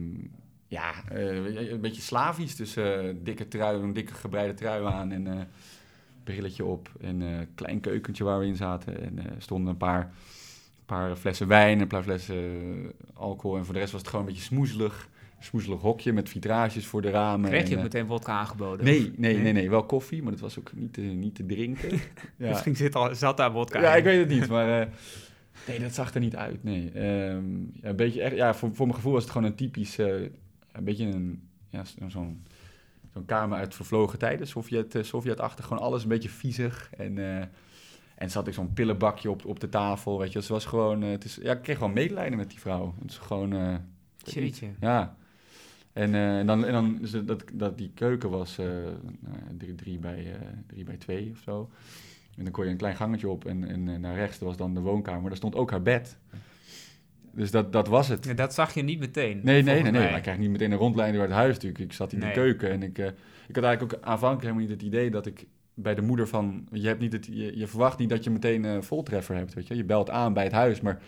ja, 0.66 0.92
een 1.10 1.80
beetje 1.80 2.02
slavisch. 2.02 2.56
Dus 2.56 2.74
dikke 3.22 3.48
trui, 3.48 3.82
een 3.82 3.92
dikke 3.92 4.14
gebreide 4.14 4.54
trui 4.54 4.84
aan 4.84 5.12
en 5.12 5.48
brilletje 6.24 6.64
op. 6.64 6.90
En 7.00 7.22
eh 7.22 7.46
klein 7.54 7.80
keukentje 7.80 8.24
waar 8.24 8.38
we 8.38 8.46
in 8.46 8.56
zaten. 8.56 9.00
En 9.02 9.18
stonden 9.38 9.70
een 9.70 9.76
paar, 9.76 10.12
paar 10.86 11.16
flessen 11.16 11.46
wijn, 11.48 11.80
een 11.80 11.86
paar 11.86 12.02
flessen 12.02 12.36
eh, 12.36 12.88
alcohol. 13.14 13.56
En 13.56 13.64
voor 13.64 13.74
de 13.74 13.80
rest 13.80 13.92
was 13.92 14.00
het 14.00 14.10
gewoon 14.10 14.26
een 14.26 14.32
beetje 14.32 14.46
smoezelig. 14.46 15.08
Smoezelig 15.40 15.80
hokje 15.80 16.12
met 16.12 16.28
vitrages 16.28 16.86
voor 16.86 17.02
de 17.02 17.10
ramen. 17.10 17.50
Kreeg 17.50 17.62
je 17.62 17.66
en, 17.66 17.72
ook 17.72 17.78
eh, 17.78 17.82
meteen 17.82 18.06
wodka 18.06 18.32
aangeboden? 18.32 18.84
Nee, 18.84 19.00
nee, 19.00 19.34
Nee? 19.34 19.42
nee, 19.42 19.52
nee, 19.52 19.70
wel 19.70 19.84
koffie, 19.84 20.22
maar 20.22 20.32
dat 20.32 20.40
was 20.40 20.58
ook 20.58 20.72
niet 20.74 20.92
te, 20.92 21.00
niet 21.00 21.34
te 21.34 21.46
drinken. 21.46 21.90
ja. 22.36 22.48
Misschien 22.48 22.76
zit, 22.76 22.94
al, 22.94 23.14
zat 23.14 23.36
daar 23.36 23.52
wodka 23.52 23.80
ja, 23.80 23.92
in. 23.92 23.98
ik 23.98 24.04
weet 24.04 24.18
het 24.18 24.28
niet, 24.28 24.48
maar 24.48 24.80
eh, 24.80 24.86
nee, 25.66 25.80
dat 25.80 25.94
zag 25.94 26.14
er 26.14 26.20
niet 26.20 26.36
uit. 26.36 26.64
Nee, 26.64 26.90
Ehm, 26.94 27.60
ja, 27.60 27.88
een 27.88 27.96
beetje 27.96 28.22
echt, 28.22 28.36
ja, 28.36 28.54
voor, 28.54 28.70
voor 28.74 28.86
mijn 28.86 28.96
gevoel 28.96 29.12
was 29.12 29.22
het 29.22 29.32
gewoon 29.32 29.46
een 29.46 29.54
typisch, 29.56 29.98
eh, 29.98 30.06
een 30.72 30.84
beetje 30.84 31.04
een, 31.06 31.48
ja, 31.70 31.84
zo- 31.84 32.08
zo'n 32.08 32.42
zo'n 33.12 33.24
kamer 33.24 33.58
uit 33.58 33.74
vervlogen 33.74 34.18
tijden, 34.18 34.46
Sovjet, 34.46 34.94
eh, 34.94 35.02
Sovjetachtig, 35.02 35.64
gewoon 35.66 35.82
alles 35.82 36.02
een 36.02 36.08
beetje 36.08 36.28
viezig 36.28 36.90
en 36.96 37.38
eh, 37.38 37.46
en 38.16 38.30
zat 38.30 38.46
ik 38.46 38.54
zo'n 38.54 38.72
pillenbakje 38.72 39.30
op, 39.30 39.44
op 39.44 39.60
de 39.60 39.68
tafel, 39.68 40.18
weet 40.18 40.32
je. 40.32 40.42
Ze 40.42 40.52
was 40.52 40.64
gewoon, 40.64 41.02
eh, 41.02 41.10
het 41.10 41.24
is, 41.24 41.38
ja, 41.42 41.52
ik 41.52 41.62
kreeg 41.62 41.76
gewoon 41.78 41.92
medelijden 41.92 42.38
met 42.38 42.50
die 42.50 42.58
vrouw. 42.58 42.94
Het 43.00 43.10
is 43.10 43.18
gewoon, 43.18 43.52
eh. 43.52 43.74
Jeetje. 44.16 44.66
Ja. 44.80 45.16
En, 45.92 46.14
eh, 46.14 46.38
en 46.38 46.46
dan, 46.46 46.64
en 46.64 46.72
dan 46.72 46.98
dus 47.00 47.10
dat, 47.10 47.44
dat 47.52 47.78
die 47.78 47.90
keuken 47.94 48.30
was 48.30 48.56
ja, 48.56 49.74
drie, 49.76 49.98
bij, 49.98 50.36
drie 50.66 50.84
bij 50.84 50.96
twee 50.96 51.30
of 51.32 51.38
zo. 51.38 51.70
En 52.36 52.44
dan 52.44 52.52
kon 52.52 52.64
je 52.64 52.70
een 52.70 52.76
klein 52.76 52.96
gangetje 52.96 53.28
op 53.28 53.44
en, 53.44 53.68
en 53.68 54.00
naar 54.00 54.14
rechts 54.14 54.38
dat 54.38 54.48
was 54.48 54.56
dan 54.56 54.74
de 54.74 54.80
woonkamer. 54.80 55.28
Daar 55.28 55.36
stond 55.36 55.54
ook 55.54 55.70
haar 55.70 55.82
bed. 55.82 56.18
Dus 57.32 57.50
dat, 57.50 57.72
dat 57.72 57.88
was 57.88 58.08
het. 58.08 58.24
Ja, 58.24 58.34
dat 58.34 58.54
zag 58.54 58.74
je 58.74 58.82
niet 58.82 58.98
meteen. 58.98 59.40
Nee, 59.42 59.62
nee, 59.62 59.82
nee. 59.82 59.92
Maar 59.92 60.16
ik 60.16 60.22
krijg 60.22 60.38
niet 60.38 60.50
meteen 60.50 60.72
een 60.72 60.78
rondleiding 60.78 61.18
door 61.18 61.28
het 61.28 61.38
huis 61.38 61.54
natuurlijk. 61.54 61.84
Ik 61.84 61.92
zat 61.92 62.12
in 62.12 62.18
Nee. 62.18 62.28
de 62.28 62.34
keuken 62.34 62.70
en 62.70 62.82
ik, 62.82 62.98
ik 63.48 63.54
had 63.54 63.64
eigenlijk 63.64 63.82
ook 63.82 64.02
aanvankelijk 64.02 64.42
helemaal 64.42 64.62
niet 64.62 64.80
het 64.80 64.82
idee 64.82 65.10
dat 65.10 65.26
ik 65.26 65.46
bij 65.78 65.94
de 65.94 66.02
moeder 66.02 66.28
van... 66.28 66.68
Je, 66.72 66.86
hebt 66.86 67.00
niet 67.00 67.12
het, 67.12 67.26
je, 67.26 67.58
je 67.58 67.66
verwacht 67.66 67.98
niet 67.98 68.08
dat 68.08 68.24
je 68.24 68.30
meteen 68.30 68.64
een 68.64 68.82
voltreffer 68.82 69.36
hebt, 69.36 69.54
weet 69.54 69.66
je. 69.66 69.76
Je 69.76 69.84
belt 69.84 70.10
aan 70.10 70.32
bij 70.32 70.44
het 70.44 70.52
huis, 70.52 70.80
maar 70.80 71.02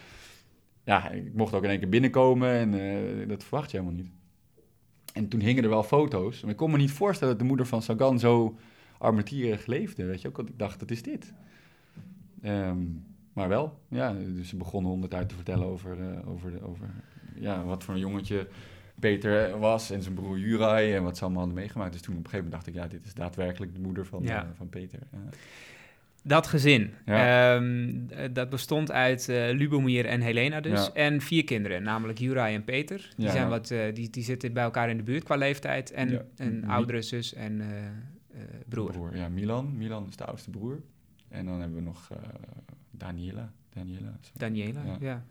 ja, 0.84 1.10
ik 1.10 1.34
mocht 1.34 1.54
ook 1.54 1.62
in 1.62 1.70
één 1.70 1.78
keer 1.78 1.88
binnenkomen 1.88 2.50
en 2.50 2.75
eh, 2.75 3.28
dat 3.28 3.44
verwacht 3.44 3.70
je 3.70 3.76
helemaal 3.76 3.98
niet. 3.98 4.10
En 5.12 5.28
toen 5.28 5.40
hingen 5.40 5.62
er 5.62 5.68
wel 5.68 5.82
foto's. 5.82 6.40
Maar 6.40 6.50
ik 6.50 6.56
kon 6.56 6.70
me 6.70 6.76
niet 6.76 6.90
voorstellen 6.90 7.32
dat 7.32 7.42
de 7.42 7.48
moeder 7.48 7.66
van 7.66 7.82
Sagan 7.82 8.18
zo 8.18 8.58
armetierig 8.98 9.66
leefde, 9.66 10.04
weet 10.04 10.22
je 10.22 10.28
ook. 10.28 10.37
Want 10.37 10.48
ik 10.48 10.58
dacht, 10.58 10.80
dat 10.80 10.90
is 10.90 11.02
dit. 11.02 11.32
Ehm, 12.42 12.78
maar 13.32 13.48
wel, 13.48 13.78
ja. 13.88 14.12
Dus 14.12 14.48
ze 14.48 14.56
begon 14.56 14.84
honderd 14.84 15.14
uit 15.14 15.28
te 15.28 15.34
vertellen 15.34 15.66
over, 15.66 16.00
eh, 16.00 16.28
over, 16.28 16.50
de, 16.50 16.66
over 16.66 16.90
ja, 17.34 17.64
wat 17.64 17.84
voor 17.84 17.94
een 17.94 18.00
jongetje 18.00 18.48
Peter 19.00 19.59
was 19.59 19.90
en 19.90 20.02
zijn 20.02 20.14
broer 20.14 20.38
Juraj 20.38 20.95
en 20.97 21.02
wat 21.02 21.17
ze 21.17 21.23
allemaal 21.23 21.40
hadden 21.43 21.59
meegemaakt. 21.61 21.93
Dus 21.93 22.00
toen 22.02 22.17
op 22.17 22.25
een 22.25 22.31
gegeven 22.31 22.50
moment 22.50 22.64
dacht 22.67 22.76
ik, 22.76 22.83
ja, 22.83 22.88
dit 22.99 23.07
is 23.07 23.14
daadwerkelijk 23.14 23.75
de 23.75 23.81
moeder 23.81 24.07
van, 24.07 24.23
Ja. 24.23 24.43
eh, 24.43 24.49
van 24.55 24.69
Peter. 24.69 24.99
Ja. 25.12 25.19
Dat 26.23 26.47
gezin, 26.47 26.90
Ja. 27.07 27.55
ehm, 27.57 27.93
eh, 28.09 28.28
dat 28.33 28.50
bestond 28.50 28.90
uit 28.93 29.28
eh, 29.28 29.49
Lubomir 29.52 30.07
en 30.07 30.21
Helena 30.21 30.61
dus. 30.61 30.93
En 30.93 31.21
vier 31.21 31.45
kinderen, 31.45 31.83
namelijk 31.83 32.19
Juraj 32.19 32.55
en 32.55 32.64
Peter. 32.64 33.11
Die, 33.17 33.31
zijn 33.31 33.49
wat, 33.49 33.75
die, 33.95 34.11
die 34.11 34.23
zitten 34.25 34.52
bij 34.52 34.62
elkaar 34.62 34.90
in 34.90 34.97
de 34.97 35.02
buurt 35.02 35.25
qua 35.25 35.37
leeftijd. 35.37 35.90
En 35.93 36.26
een 36.37 36.61
Mi- 36.61 36.67
oudere 36.67 37.02
zus 37.02 37.35
en 37.35 37.61
eh, 37.61 38.40
broer. 38.69 39.17
Ja, 39.17 39.28
Milan. 39.28 39.76
Milan 39.76 40.07
is 40.09 40.17
de 40.17 40.25
oudste 40.25 40.50
broer. 40.50 40.81
En 41.28 41.45
dan 41.47 41.61
hebben 41.61 41.78
we 41.78 41.85
nog 41.85 42.09
Daniela. 42.90 43.52
Daniela. 43.75 44.19
Daniela, 44.37 44.83
ja. 44.85 44.97
Ja. 45.00 45.23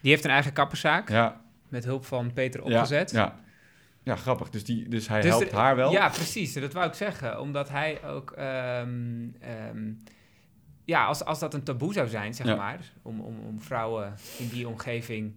Die 0.00 0.10
heeft 0.10 0.24
een 0.24 0.30
eigen 0.30 0.52
kapperszaak 0.52 1.08
Ja, 1.08 1.40
met 1.70 1.84
hulp 1.84 2.04
van 2.04 2.32
Peter 2.32 2.62
opgezet. 2.62 3.10
Ja, 3.10 3.40
ja, 4.02 4.16
grappig. 4.16 4.50
Dus, 4.50 4.64
die, 4.64 4.88
dus 4.88 5.08
hij 5.08 5.20
Dus 5.20 5.30
helpt 5.30 5.50
er- 5.52 5.58
haar 5.58 5.76
wel. 5.76 5.92
Ja, 5.92 6.08
precies. 6.08 6.52
Dat 6.54 6.72
wou 6.72 6.86
ik 6.88 6.94
zeggen. 6.94 7.40
Omdat 7.40 7.68
hij 7.68 8.04
ook... 8.04 8.30
ehm, 8.30 9.26
ehm, 9.40 9.92
ja, 10.84 11.04
als, 11.06 11.24
als 11.24 11.38
dat 11.38 11.54
een 11.54 11.62
taboe 11.62 11.92
zou 11.92 12.08
zijn, 12.08 12.34
zeg 12.34 12.46
Ja. 12.46 12.54
maar... 12.56 12.92
Om, 13.02 13.20
om, 13.20 13.38
om 13.46 13.60
vrouwen 13.60 14.14
in 14.38 14.48
die 14.48 14.68
omgeving 14.68 15.32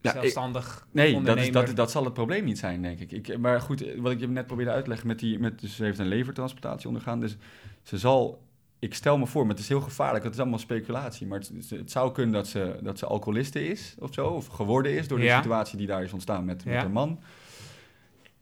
Ja, 0.00 0.10
ik- 0.10 0.16
zelfstandig 0.20 0.86
Nee, 0.90 1.22
dat, 1.22 1.36
is, 1.36 1.50
dat, 1.52 1.76
dat 1.76 1.90
zal 1.90 2.04
het 2.04 2.14
probleem 2.14 2.44
niet 2.44 2.58
zijn, 2.58 2.82
denk 2.82 2.98
ik. 3.00 3.12
ik. 3.12 3.38
Maar 3.38 3.60
goed, 3.60 3.82
eh, 3.82 4.00
wat 4.00 4.12
ik 4.12 4.20
je 4.20 4.28
net 4.28 4.46
probeerde 4.46 4.70
uit 4.70 4.82
te 4.82 4.88
leggen, 4.90 5.06
met 5.08 5.18
die, 5.18 5.38
met, 5.38 5.60
dus 5.60 5.76
ze 5.76 5.84
heeft 5.84 5.98
een 5.98 6.06
levertransplantatie 6.06 6.88
ondergaan. 6.88 7.20
Dus 7.20 7.36
ze 7.82 7.98
zal, 7.98 8.43
ik 8.84 8.94
stel 8.94 9.18
me 9.18 9.26
voor, 9.26 9.42
maar 9.42 9.50
het 9.54 9.62
is 9.62 9.68
heel 9.68 9.80
gevaarlijk, 9.80 10.24
het 10.24 10.32
is 10.34 10.40
allemaal 10.40 10.58
speculatie. 10.58 11.26
Maar 11.26 11.38
het, 11.38 11.70
het 11.70 11.90
zou 11.90 12.12
kunnen 12.12 12.32
dat 12.32 12.46
ze, 12.46 12.78
dat 12.82 12.98
ze 12.98 13.06
alcoholiste 13.06 13.66
is 13.68 13.94
of 13.98 14.14
zo, 14.14 14.26
of 14.26 14.46
geworden 14.46 14.92
is 14.92 15.08
door 15.08 15.18
de 15.18 15.24
Ja. 15.24 15.36
situatie 15.36 15.78
die 15.78 15.86
daar 15.86 16.02
is 16.02 16.12
ontstaan 16.12 16.44
met, 16.44 16.64
met 16.64 16.74
Ja. 16.74 16.80
haar 16.80 16.90
man. 16.90 17.20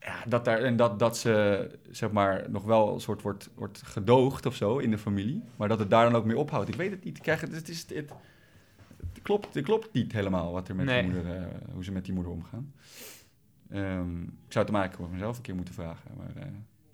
Ja, 0.01 0.15
dat 0.29 0.45
daar, 0.45 0.59
en 0.59 0.77
dat, 0.77 0.99
dat 0.99 1.19
ze, 1.19 1.69
zeg 1.91 2.11
maar, 2.11 2.45
nog 2.51 2.65
wel 2.65 2.95
een 2.95 3.01
soort 3.01 3.23
wordt, 3.23 3.51
wordt 3.55 3.83
gedoogd 3.85 4.47
of 4.47 4.55
zo 4.55 4.79
in 4.79 4.91
de 4.91 4.99
familie. 4.99 5.43
Maar 5.57 5.69
dat 5.69 5.79
het 5.79 5.91
daar 5.91 6.05
dan 6.05 6.15
ook 6.15 6.25
mee 6.25 6.39
ophoudt. 6.39 6.69
Ik 6.69 6.75
weet 6.75 6.91
het 6.91 7.05
niet. 7.05 7.21
Krijg 7.21 7.41
het, 7.41 7.55
het, 7.55 7.69
is, 7.69 7.81
het, 7.89 7.91
het 9.13 9.23
klopt, 9.23 9.55
het 9.55 9.65
klopt 9.65 9.93
niet 9.93 10.13
helemaal 10.13 10.53
wat 10.53 10.69
er 10.69 10.75
met 10.75 10.85
Nee. 10.87 11.03
die 11.03 11.13
moeder, 11.13 11.37
eh, 11.37 11.45
hoe 11.73 11.85
ze 11.85 11.93
met 11.93 12.05
die 12.05 12.15
moeder 12.15 12.33
omgaan. 12.33 12.73
Ehm, 13.71 14.23
ik 14.23 14.29
zou 14.53 14.65
het 14.65 14.75
maken 14.75 14.97
voor 14.97 15.09
mezelf 15.11 15.37
een 15.37 15.43
keer 15.43 15.55
moeten 15.55 15.75
vragen. 15.75 16.11
Maar, 16.17 16.27
is 16.37 16.43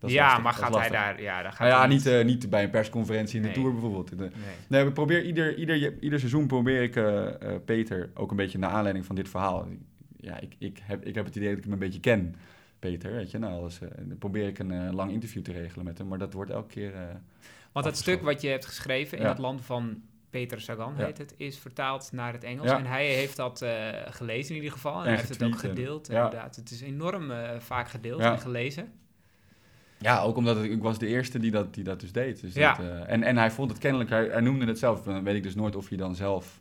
ja, 0.01 0.25
lastig, 0.25 0.43
maar 0.43 0.53
gaat 0.55 0.75
hij 0.77 0.89
daar... 0.89 1.23
Ja, 1.23 1.43
daar 1.43 1.51
gaat 1.53 1.59
Nou 1.61 1.71
ja, 1.71 1.79
hij 1.79 1.89
niet, 1.89 2.07
eh, 2.07 2.25
niet 2.25 2.51
bij 2.51 2.63
een 2.65 2.71
persconferentie 2.71 3.37
in 3.37 3.43
de 3.43 3.49
Nee. 3.49 3.57
Tour 3.57 3.73
bijvoorbeeld. 3.73 4.17
Nee. 4.17 4.31
Nee, 4.69 4.85
we 4.85 4.93
proberen 4.93 5.25
ieder, 5.27 5.57
ieder, 5.57 5.99
ieder 6.01 6.19
seizoen 6.19 6.47
probeer 6.47 6.83
ik 6.83 6.97
eh, 6.97 7.27
eh, 7.27 7.61
Peter 7.65 8.11
ook 8.15 8.31
een 8.31 8.37
beetje 8.37 8.59
naar 8.59 8.71
aanleiding 8.71 9.07
van 9.07 9.15
dit 9.15 9.29
verhaal. 9.29 9.67
ja, 10.17 10.41
ik, 10.41 10.55
ik, 10.59 10.79
heb, 10.83 11.05
ik 11.05 11.15
heb 11.15 11.25
het 11.25 11.37
idee 11.37 11.49
dat 11.49 11.59
ik 11.59 11.65
hem 11.65 11.73
een 11.73 11.79
beetje 11.79 12.01
ken, 12.01 12.37
Peter. 12.79 13.13
Weet 13.13 13.31
je, 13.31 13.39
nou, 13.39 13.71
dan 13.81 14.19
probeer 14.19 14.47
ik 14.47 14.59
een 14.59 14.95
lang 14.95 15.11
interview 15.13 15.43
te 15.43 15.53
regelen 15.53 15.85
met 15.85 15.99
hem, 15.99 16.09
maar 16.09 16.19
dat 16.19 16.33
wordt 16.33 16.51
elke 16.51 16.69
keer. 16.69 16.93
Want 17.73 17.85
dat 17.85 17.97
stuk 17.97 18.23
wat 18.23 18.41
je 18.41 18.49
hebt 18.49 18.67
geschreven 18.67 19.19
in 19.19 19.25
Ja. 19.25 19.31
het 19.31 19.39
land 19.39 19.61
van 19.65 20.03
Peter 20.31 20.61
Sagan, 20.61 20.95
Ja. 20.99 21.05
heet 21.05 21.19
het, 21.19 21.35
is 21.37 21.59
vertaald 21.59 22.09
naar 22.13 22.33
het 22.33 22.45
Engels. 22.45 22.67
Ja. 22.71 22.79
En 22.79 22.87
hij 22.87 23.07
heeft 23.07 23.37
dat 23.37 23.65
gelezen 24.09 24.51
in 24.51 24.57
ieder 24.57 24.73
geval. 24.73 24.93
En, 24.93 24.99
En 24.99 25.05
hij 25.05 25.17
heeft 25.17 25.29
het 25.29 25.43
ook 25.43 25.53
en- 25.53 25.59
gedeeld. 25.59 26.07
ja. 26.07 26.25
Inderdaad. 26.25 26.57
Het 26.57 26.71
is 26.71 26.81
enorm 26.81 27.33
vaak 27.59 27.89
gedeeld 27.89 28.21
en 28.21 28.39
gelezen. 28.41 28.93
Ja, 29.99 30.21
ook 30.21 30.37
omdat 30.37 30.63
ik, 30.65 30.71
ik 30.71 30.83
was 30.83 30.99
de 30.99 31.07
eerste 31.07 31.39
die 31.39 31.51
dat, 31.51 31.75
die 31.75 31.85
dat 31.85 32.01
dus 32.01 32.13
deed. 32.13 32.41
Dus 32.41 32.55
Ja. 32.55 32.75
dat, 32.75 32.87
eh, 32.87 33.13
en, 33.13 33.23
en 33.23 33.37
hij 33.37 33.51
vond 33.51 33.71
het 33.71 33.81
kennelijk, 33.81 34.11
hij, 34.11 34.25
hij 34.29 34.41
noemde 34.41 34.67
het 34.67 34.79
zelf. 34.79 35.03
Dan 35.03 35.25
weet 35.25 35.35
ik 35.37 35.43
dus 35.43 35.55
nooit 35.55 35.77
of 35.77 35.89
hij 35.89 35.99
dan 35.99 36.15
zelf 36.15 36.61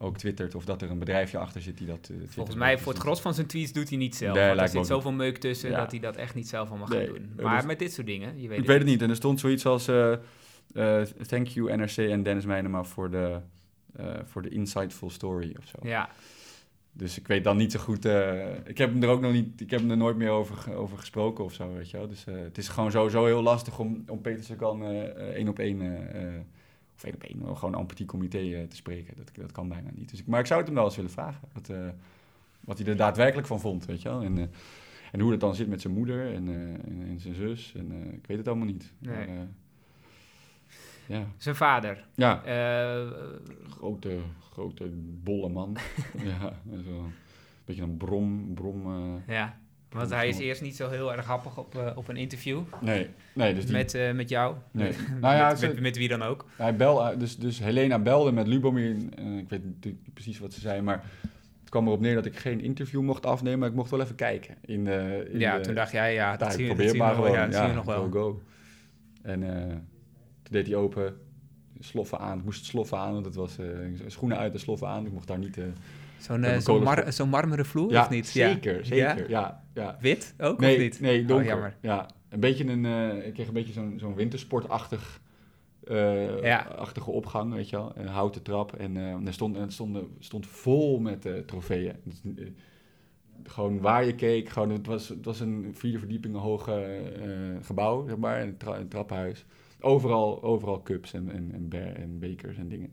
ook 0.00 0.16
twittert 0.18 0.54
of 0.54 0.64
dat 0.64 0.82
er 0.82 0.90
een 0.90 0.98
bedrijfje 0.98 1.38
achter 1.38 1.60
zit 1.62 1.78
die 1.78 1.86
dat. 1.86 2.02
twittert. 2.02 2.34
Volgens 2.34 2.56
mij, 2.56 2.78
voor 2.78 2.92
het 2.92 3.00
gros 3.02 3.20
van 3.20 3.34
zijn 3.34 3.46
tweets 3.46 3.72
doet 3.72 3.88
hij 3.88 3.98
niet 3.98 4.16
zelf. 4.16 4.34
Nee, 4.36 4.44
er 4.50 4.68
zit 4.68 4.86
zoveel 4.86 5.12
meuk 5.12 5.38
tussen 5.38 5.70
Ja. 5.70 5.76
dat 5.78 5.90
hij 5.90 6.00
dat 6.00 6.16
echt 6.16 6.34
niet 6.34 6.48
zelf 6.48 6.68
allemaal 6.68 6.88
Nee, 6.88 7.06
gaat 7.06 7.14
doen. 7.14 7.32
Maar 7.42 7.56
dus- 7.56 7.66
met 7.66 7.78
dit 7.78 7.92
soort 7.92 8.06
dingen, 8.06 8.40
je 8.40 8.48
weet 8.48 8.58
Ik 8.58 8.66
weet 8.66 8.78
het 8.78 8.86
niet. 8.86 9.02
En 9.02 9.10
er 9.10 9.16
stond 9.16 9.40
zoiets 9.40 9.66
als... 9.66 9.88
eh, 9.88 10.12
thank 11.26 11.46
you 11.46 11.76
NRC 11.76 11.96
en 11.96 12.22
Dennis 12.22 12.44
Meijnema 12.44 12.84
voor 12.84 13.10
de, 13.10 13.38
voor 14.24 14.42
de 14.42 14.48
insightful 14.48 15.10
story 15.10 15.56
of 15.58 15.66
zo. 15.66 15.88
Ja, 15.88 16.08
Dus 16.98 17.18
ik 17.18 17.26
weet 17.26 17.44
dan 17.44 17.56
niet 17.56 17.72
zo 17.72 17.78
goed... 17.78 18.04
eh, 18.04 18.54
ik 18.64 18.78
heb 18.78 18.92
hem 18.92 19.02
er 19.02 19.08
ook 19.08 19.20
nog 19.20 19.32
niet... 19.32 19.60
Ik 19.60 19.70
heb 19.70 19.80
hem 19.80 19.90
er 19.90 19.96
nooit 19.96 20.16
meer 20.16 20.30
over, 20.30 20.74
over 20.74 20.98
gesproken 20.98 21.44
of 21.44 21.52
zo, 21.52 21.72
weet 21.72 21.90
je 21.90 21.96
wel. 21.96 22.08
Dus 22.08 22.24
eh, 22.26 22.34
het 22.34 22.58
is 22.58 22.68
gewoon 22.68 22.90
sowieso 22.90 23.24
heel 23.24 23.42
lastig 23.42 23.78
om, 23.78 24.04
om 24.08 24.20
Peter 24.20 24.44
Sagan 24.44 24.84
eh, 24.84 25.00
één 25.16 25.48
op 25.48 25.58
één... 25.58 25.80
of 26.94 27.04
één 27.04 27.14
op 27.14 27.22
één, 27.22 27.56
gewoon 27.56 27.78
een 27.78 27.86
petit 27.86 28.06
comité 28.06 28.38
eh, 28.38 28.62
te 28.62 28.76
spreken. 28.76 29.16
Dat, 29.16 29.30
dat 29.32 29.52
kan 29.52 29.68
bijna 29.68 29.88
niet. 29.94 30.10
Dus 30.10 30.20
ik, 30.20 30.26
maar 30.26 30.40
ik 30.40 30.46
zou 30.46 30.58
het 30.58 30.68
hem 30.68 30.76
wel 30.76 30.86
eens 30.86 30.96
willen 30.96 31.10
vragen. 31.10 31.48
Wat, 31.52 31.70
wat 32.60 32.78
hij 32.78 32.86
er 32.86 32.96
daadwerkelijk 32.96 33.46
van 33.46 33.60
vond, 33.60 33.86
weet 33.86 34.02
je 34.02 34.08
wel. 34.08 34.22
En, 34.22 34.50
en 35.12 35.20
hoe 35.20 35.30
het 35.30 35.40
dan 35.40 35.54
zit 35.54 35.68
met 35.68 35.80
zijn 35.80 35.94
moeder 35.94 36.34
en, 36.34 36.48
en, 36.48 37.06
en 37.08 37.20
zijn 37.20 37.34
zus. 37.34 37.74
En 37.76 38.12
ik 38.12 38.26
weet 38.26 38.38
het 38.38 38.48
allemaal 38.48 38.66
niet. 38.66 38.92
Nee. 38.98 39.26
Maar, 39.26 39.48
ja, 41.08 41.24
zijn 41.36 41.54
vader. 41.56 42.04
ja. 42.14 42.42
Eh, 42.44 43.06
grote, 43.70 44.16
grote 44.52 44.88
bolle 45.22 45.48
man. 45.48 45.76
ja, 46.24 46.52
zo 46.84 46.90
een 46.98 47.12
beetje 47.64 47.82
een 47.82 47.96
brom, 47.96 48.54
brom. 48.54 48.86
eh, 49.26 49.34
ja, 49.34 49.58
want 49.90 50.10
hij 50.10 50.28
is 50.28 50.38
eerst 50.38 50.62
niet 50.62 50.76
zo 50.76 50.88
heel 50.88 51.12
erg 51.12 51.24
happig 51.26 51.58
op, 51.58 51.74
eh, 51.76 51.90
op 51.96 52.08
een 52.08 52.16
interview 52.16 52.60
nee, 52.80 53.08
nee, 53.32 53.54
dus 53.54 53.64
die, 53.66 53.72
met, 53.74 53.98
met 54.14 54.28
jou. 54.28 54.54
nee. 54.70 54.92
nou 55.20 55.34
ja, 55.36 55.48
met, 55.48 55.58
ze- 55.58 55.66
met, 55.66 55.80
met 55.80 55.96
wie 55.96 56.08
dan 56.08 56.22
ook. 56.22 56.44
hij 56.56 56.76
bel, 56.76 57.18
dus, 57.18 57.36
dus 57.38 57.58
Helena 57.58 57.98
belde 57.98 58.32
met 58.32 58.46
Lubomir. 58.46 58.96
ik 59.38 59.48
weet 59.48 59.62
niet 59.84 59.96
precies 60.14 60.38
wat 60.38 60.52
ze 60.52 60.60
zei, 60.60 60.80
maar 60.80 61.04
het 61.60 61.68
kwam 61.70 61.86
erop 61.86 62.00
neer 62.00 62.14
dat 62.14 62.26
ik 62.26 62.36
geen 62.38 62.60
interview 62.60 63.00
mocht 63.02 63.26
afnemen, 63.26 63.58
maar 63.58 63.68
ik 63.68 63.74
mocht 63.74 63.90
wel 63.90 64.00
even 64.00 64.14
kijken. 64.14 64.54
In 64.64 64.84
de, 64.84 65.28
in 65.32 65.38
Ja, 65.38 65.56
de- 65.56 65.62
toen 65.62 65.74
dacht 65.74 65.92
jij, 65.92 66.14
ja, 66.14 66.36
dat 66.36 66.48
ik 66.48 66.54
zie 66.54 66.62
je, 66.62 66.68
dat 66.68 66.76
probeer 66.76 66.96
maar 66.96 67.08
nog, 67.16 67.16
gewoon. 67.24 67.38
ja, 67.38 67.46
dat 67.46 67.54
zie 67.54 67.66
je 67.66 67.72
nog 67.72 67.84
wel. 67.84 68.02
Go, 68.04 68.10
go. 68.10 68.42
En 69.22 69.42
toen 70.48 70.56
deed 70.62 70.66
hij 70.66 70.76
open, 70.76 71.16
sloffen 71.78 72.18
aan. 72.18 72.38
Ik 72.38 72.44
moest 72.44 72.64
sloffen 72.64 72.98
aan, 72.98 73.12
want 73.12 73.24
het 73.24 73.34
was 73.34 73.58
eh, 73.58 73.66
schoenen 74.06 74.38
uit 74.38 74.52
en 74.52 74.60
sloffen 74.60 74.88
aan. 74.88 75.06
Ik 75.06 75.12
mocht 75.12 75.26
daar 75.26 75.38
niet... 75.38 75.58
eh, 75.58 75.64
Zo'n 76.18 76.44
eh, 76.44 76.58
zo'n 76.58 76.82
mar 76.82 77.12
zo'n 77.12 77.28
marmeren 77.28 77.66
vloer, 77.66 77.90
ja, 77.90 78.02
of 78.02 78.10
niet? 78.10 78.26
zeker, 78.26 78.76
Ja? 78.76 78.84
zeker. 78.84 79.30
Ja, 79.30 79.64
ja. 79.74 79.96
Wit 80.00 80.34
ook, 80.38 80.60
Nee, 80.60 80.74
of 80.76 80.82
niet? 80.82 81.00
nee, 81.00 81.24
donker. 81.24 81.44
Oh, 81.44 81.50
jammer. 81.50 81.76
Ja, 81.80 82.08
een 82.28 82.40
beetje 82.40 82.64
een, 82.66 82.84
ik 83.26 83.34
kreeg 83.34 83.46
een 83.46 83.52
beetje 83.52 83.72
zo'n 83.72 83.94
zo'n 83.98 84.14
wintersportachtig, 84.14 85.20
achtige 86.76 87.10
opgang, 87.10 87.52
weet 87.54 87.68
je 87.68 87.76
wel. 87.76 87.92
Een 87.96 88.06
houten 88.06 88.42
trap 88.42 88.72
en 88.74 88.96
er 88.96 89.32
stond, 89.32 89.56
en 89.56 89.72
stond, 89.72 89.98
stond 90.18 90.46
vol 90.46 90.98
met 90.98 91.28
trofeeën. 91.46 91.94
Dus, 92.04 92.22
gewoon 93.44 93.80
waar 93.80 94.04
je 94.04 94.14
keek, 94.14 94.48
gewoon, 94.48 94.70
het, 94.70 94.86
was, 94.86 95.08
het 95.08 95.24
was 95.24 95.40
een 95.40 95.70
vierde 95.74 95.98
verdiepingen 95.98 96.40
hoog 96.40 96.68
eh, 96.68 96.76
gebouw, 97.62 98.06
zeg 98.06 98.16
maar, 98.16 98.42
een, 98.42 98.56
tra- 98.56 98.78
een 98.78 98.88
trappenhuis. 98.88 99.44
Overal, 99.80 100.42
overal 100.42 100.82
cups 100.82 101.12
en, 101.12 101.30
en, 101.30 101.52
en, 101.52 101.96
en 101.96 102.18
bekers 102.18 102.56
en 102.56 102.68
dingen. 102.68 102.92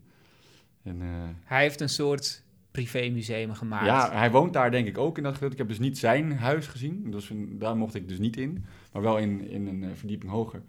En, 0.84 1.02
eh, 1.02 1.08
Hij 1.44 1.62
heeft 1.62 1.82
een 1.82 1.90
soort 1.90 2.44
privémuseum 2.72 3.54
gemaakt. 3.54 3.86
ja, 3.86 4.12
hij 4.12 4.32
woont 4.32 4.54
daar 4.54 4.72
denk 4.72 4.88
ik 4.88 4.98
ook 4.98 5.18
in 5.18 5.24
dat 5.24 5.34
gedeelte. 5.34 5.54
Ik 5.54 5.60
heb 5.60 5.70
dus 5.70 5.80
niet 5.80 5.98
zijn 5.98 6.32
huis 6.32 6.68
gezien. 6.68 7.12
Dus 7.12 7.32
daar 7.50 7.78
mocht 7.78 7.96
ik 7.96 8.08
dus 8.08 8.20
niet 8.20 8.38
in. 8.38 8.66
Maar 8.94 9.02
wel 9.02 9.18
in, 9.18 9.48
in 9.50 9.68
een 9.68 9.84
eh, 9.84 9.90
verdieping 9.94 10.32
hoger. 10.32 10.62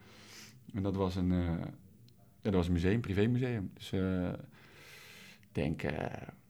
En 0.74 0.82
dat 0.82 0.96
was 0.96 1.16
een, 1.16 1.32
ja, 1.32 1.58
dat 2.42 2.54
was 2.54 2.66
een 2.66 2.72
museum, 2.72 3.00
privémuseum. 3.00 3.70
Dus 3.74 3.92
ik 3.92 5.52
denk, 5.52 5.82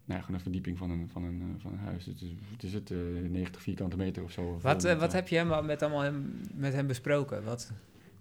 nou, 0.06 0.18
ja, 0.18 0.24
gewoon 0.24 0.34
een 0.34 0.42
verdieping 0.42 0.78
van 0.78 0.90
een, 0.90 1.08
van 1.12 1.24
een, 1.24 1.56
van 1.58 1.72
een 1.72 1.78
huis. 1.78 2.06
Het 2.06 2.20
is, 2.20 2.28
het 2.52 2.62
is 2.62 2.72
het, 2.72 2.90
eh, 2.90 2.98
90 3.28 3.62
vierkante 3.62 3.96
meter 3.96 4.22
of 4.22 4.30
zo. 4.30 4.58
Wat, 4.62 4.82
wat 4.82 5.12
heb 5.12 5.28
je 5.28 5.36
hem, 5.36 5.66
met, 5.66 5.82
allemaal 5.82 6.00
hem, 6.02 6.40
met 6.54 6.72
hem 6.72 6.86
besproken? 6.86 7.44
Wat? 7.44 7.72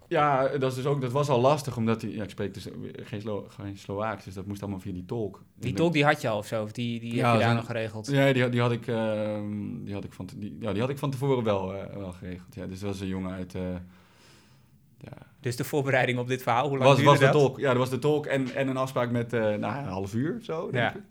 Ja, 0.08 0.48
dat, 0.58 0.70
is 0.72 0.76
dus 0.78 0.86
ook, 0.86 1.02
dat 1.02 1.12
was 1.12 1.30
al 1.30 1.40
lastig, 1.42 1.78
omdat 1.78 2.02
hij, 2.02 2.12
ja, 2.12 2.24
ik 2.24 2.30
spreek 2.30 2.54
dus 2.54 2.68
geen, 3.04 3.22
Slo, 3.22 3.46
geen 3.50 3.78
Slovaaks, 3.78 4.24
dus 4.24 4.34
dat 4.34 4.46
moest 4.46 4.62
allemaal 4.62 4.80
via 4.80 4.94
die 4.94 5.06
tolk. 5.06 5.44
Die 5.60 5.74
tolk 5.74 5.94
die 5.94 6.06
had 6.06 6.22
je 6.22 6.28
al 6.30 6.38
of 6.38 6.48
zo? 6.48 6.64
Of 6.64 6.72
die, 6.72 7.00
die 7.00 7.16
Ja, 7.16 7.32
heb 7.32 7.40
je 7.40 7.46
daar 7.46 7.56
nog 7.56 7.66
geregeld? 7.66 8.08
Ja, 8.12 8.34
die, 8.34 8.50
die, 8.50 8.62
had 8.62 8.72
ik, 8.72 8.88
ehm, 8.88 9.84
die, 9.84 9.94
had 9.94 10.04
ik 10.04 10.14
van, 10.14 10.26
te- 10.26 10.40
die, 10.40 10.58
ja, 10.60 10.72
die 10.72 10.82
had 10.82 10.90
ik 10.90 10.98
van 10.98 11.12
tevoren 11.12 11.44
wel, 11.44 11.74
eh, 11.76 11.96
wel 11.98 12.12
geregeld. 12.12 12.56
Ja, 12.56 12.66
dus 12.66 12.80
dat 12.80 12.90
was 12.90 13.00
een 13.00 13.08
jongen 13.08 13.32
uit... 13.32 13.56
eh, 13.56 13.62
ja, 14.98 15.12
Dus 15.40 15.56
de 15.56 15.64
voorbereiding 15.64 16.20
op 16.20 16.28
dit 16.28 16.42
verhaal, 16.44 16.68
hoe 16.70 16.78
lang 16.78 16.90
was, 16.90 17.04
was 17.04 17.20
de 17.20 17.24
dat? 17.26 17.34
tolk. 17.34 17.60
Ja, 17.60 17.68
dat 17.70 17.78
was 17.78 17.90
de 17.90 18.00
tolk 18.00 18.26
en, 18.26 18.56
en 18.56 18.68
een 18.68 18.78
afspraak 18.78 19.12
met 19.12 19.34
eh, 19.34 19.40
nou, 19.42 19.78
een 19.78 19.86
half 19.86 20.14
uur 20.14 20.40
zo, 20.44 20.62
denk 20.72 20.84
Ja. 20.84 20.96
ik. 20.96 21.02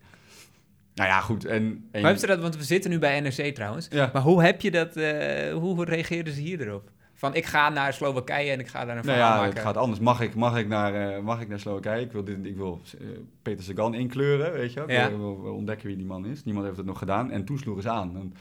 Nou 0.94 1.08
ja, 1.08 1.20
goed. 1.20 1.44
En, 1.44 1.88
en, 1.90 2.02
Maar 2.02 2.20
dat, 2.26 2.40
want 2.40 2.56
we 2.56 2.64
zitten 2.64 2.90
nu 2.90 2.98
bij 2.98 3.20
NRC 3.20 3.54
trouwens. 3.54 3.86
Ja. 3.90 4.10
Maar 4.12 4.22
hoe 4.22 4.42
heb 4.42 4.60
je 4.60 4.70
dat, 4.70 4.94
hoe 5.60 5.84
reageerden 5.84 6.32
ze 6.34 6.40
hier 6.40 6.60
erop? 6.60 6.90
Van 7.16 7.34
ik 7.34 7.44
ga 7.46 7.68
naar 7.68 7.92
Slowakije 7.92 8.50
en 8.50 8.60
ik 8.60 8.66
ga 8.68 8.84
daar 8.84 8.96
een 8.96 9.04
nou 9.04 9.16
verhaal 9.16 9.32
ja, 9.34 9.36
maken. 9.40 9.54
het 9.54 9.62
gaat 9.64 9.76
anders. 9.76 10.00
Mag 10.00 10.20
ik, 10.20 10.34
mag 10.34 10.58
ik, 10.58 10.68
naar, 10.68 10.94
eh, 11.16 11.22
mag 11.22 11.40
ik 11.40 11.48
naar 11.48 11.60
Slowakije? 11.60 12.00
Ik 12.00 12.12
wil, 12.12 12.24
dit, 12.24 12.44
ik 12.44 12.56
wil 12.56 12.80
eh, 13.00 13.06
Peter 13.42 13.64
Sagan 13.64 13.94
inkleuren, 13.94 14.52
weet 14.52 14.72
je 14.72 14.80
wel. 14.80 14.88
Ik 14.88 14.94
Ja. 14.94 15.08
wil, 15.16 15.34
ontdekken 15.34 15.86
wie 15.86 15.96
die 15.96 16.06
man 16.06 16.26
is. 16.26 16.44
Niemand 16.44 16.64
heeft 16.66 16.76
het 16.78 16.86
nog 16.86 16.98
gedaan. 16.98 17.30
En 17.30 17.44
toen 17.44 17.58
sloegen 17.58 17.82
ze 17.82 17.90
aan. 17.90 18.12
Dan, 18.12 18.34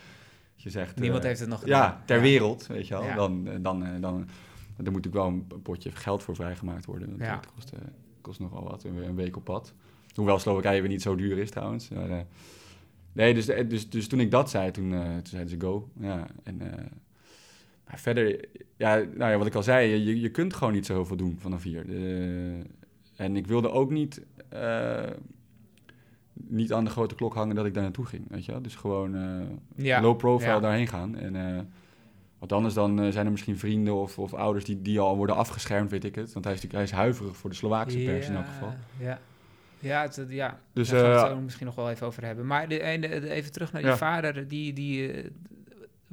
je 0.55 0.69
zegt, 0.69 0.99
Niemand 0.99 1.21
eh, 1.21 1.27
heeft 1.27 1.39
het 1.39 1.49
nog 1.49 1.59
gedaan. 1.59 1.81
Ja, 1.81 2.01
ter 2.05 2.15
Ja. 2.15 2.21
wereld, 2.21 2.67
weet 2.67 2.87
je 2.87 2.93
wel. 2.93 3.03
Ja. 3.03 3.15
Dan, 3.15 3.43
dan, 3.61 4.01
dan, 4.01 4.15
er 4.77 4.91
moet 4.91 5.03
natuurlijk 5.03 5.13
wel 5.13 5.25
een 5.27 5.47
potje 5.61 5.91
geld 5.91 6.23
voor 6.23 6.35
vrijgemaakt 6.35 6.85
worden. 6.85 7.07
Want 7.09 7.21
Ja. 7.21 7.39
Kost, 7.55 7.71
kost 8.21 8.39
nogal 8.39 8.63
wat, 8.63 8.83
een, 8.83 8.97
een 9.07 9.15
week 9.15 9.35
op 9.37 9.43
pad. 9.43 9.73
Hoewel 10.15 10.39
Slowakije 10.39 10.79
weer 10.81 10.89
niet 10.89 11.01
zo 11.01 11.15
duur 11.15 11.37
is 11.37 11.49
trouwens. 11.51 11.89
Maar, 11.89 12.25
nee, 13.13 13.33
dus, 13.33 13.45
dus, 13.45 13.89
dus 13.89 14.07
toen 14.07 14.19
ik 14.19 14.31
dat 14.31 14.49
zei, 14.49 14.71
toen, 14.71 14.89
toen 14.89 15.21
zeiden 15.23 15.49
ze 15.49 15.59
go. 15.59 15.89
Ja, 15.99 16.27
en, 16.43 16.61
maar 17.87 17.99
verder, 17.99 18.45
ja, 18.77 18.95
nou 18.95 19.31
ja, 19.31 19.37
wat 19.37 19.47
ik 19.47 19.55
al 19.55 19.63
zei, 19.63 19.87
je, 19.89 20.19
je 20.21 20.29
kunt 20.29 20.53
gewoon 20.53 20.73
niet 20.73 20.85
zo 20.85 20.93
heel 20.93 21.05
veel 21.05 21.15
doen 21.17 21.37
vanaf 21.39 21.63
hier. 21.63 21.85
En 23.15 23.35
ik 23.35 23.47
wilde 23.47 23.71
ook 23.71 23.91
niet, 23.91 24.21
eh, 24.49 25.03
niet 26.33 26.73
aan 26.73 26.83
de 26.83 26.89
grote 26.89 27.15
klok 27.15 27.33
hangen 27.33 27.55
dat 27.55 27.65
ik 27.65 27.73
daar 27.73 27.83
naartoe 27.83 28.05
ging, 28.05 28.25
weet 28.29 28.45
je. 28.45 28.61
Dus 28.61 28.75
gewoon 28.75 29.15
eh, 29.15 29.85
Ja, 29.85 30.01
low 30.01 30.17
profile 30.17 30.51
ja. 30.53 30.59
daarheen 30.59 30.87
gaan. 30.87 31.15
En, 31.17 31.35
eh, 31.35 31.59
want 32.39 32.51
anders 32.51 32.73
dan 32.73 33.11
zijn 33.11 33.25
er 33.25 33.31
misschien 33.31 33.57
vrienden 33.57 33.93
of, 33.95 34.19
of 34.19 34.33
ouders 34.33 34.65
die, 34.65 34.81
die 34.81 34.99
al 34.99 35.17
worden 35.17 35.35
afgeschermd, 35.35 35.91
weet 35.91 36.03
ik 36.03 36.15
het. 36.15 36.33
Want 36.33 36.45
hij 36.45 36.53
is, 36.53 36.71
hij 36.71 36.83
is 36.83 36.91
huiverig 36.91 37.37
voor 37.37 37.49
de 37.49 37.55
Slovaakse 37.55 37.97
pers 37.97 38.27
in 38.27 38.35
elk 38.35 38.45
geval. 38.45 38.73
Ja, 38.99 39.19
ja, 39.79 40.01
het, 40.01 40.25
ja. 40.29 40.59
Dus, 40.73 40.89
daar 40.89 41.17
gaan 41.19 41.27
we 41.29 41.35
het 41.35 41.43
misschien 41.43 41.65
nog 41.65 41.75
wel 41.75 41.89
even 41.89 42.07
over 42.07 42.25
hebben. 42.25 42.45
Maar 42.45 42.67
de, 42.67 42.79
en 42.79 43.01
de- 43.01 43.07
de- 43.19 43.29
even 43.29 43.51
terug 43.51 43.71
naar 43.71 43.81
Ja. 43.81 43.97
vader. 43.97 44.47
Die, 44.47 44.73
die, 44.73 45.11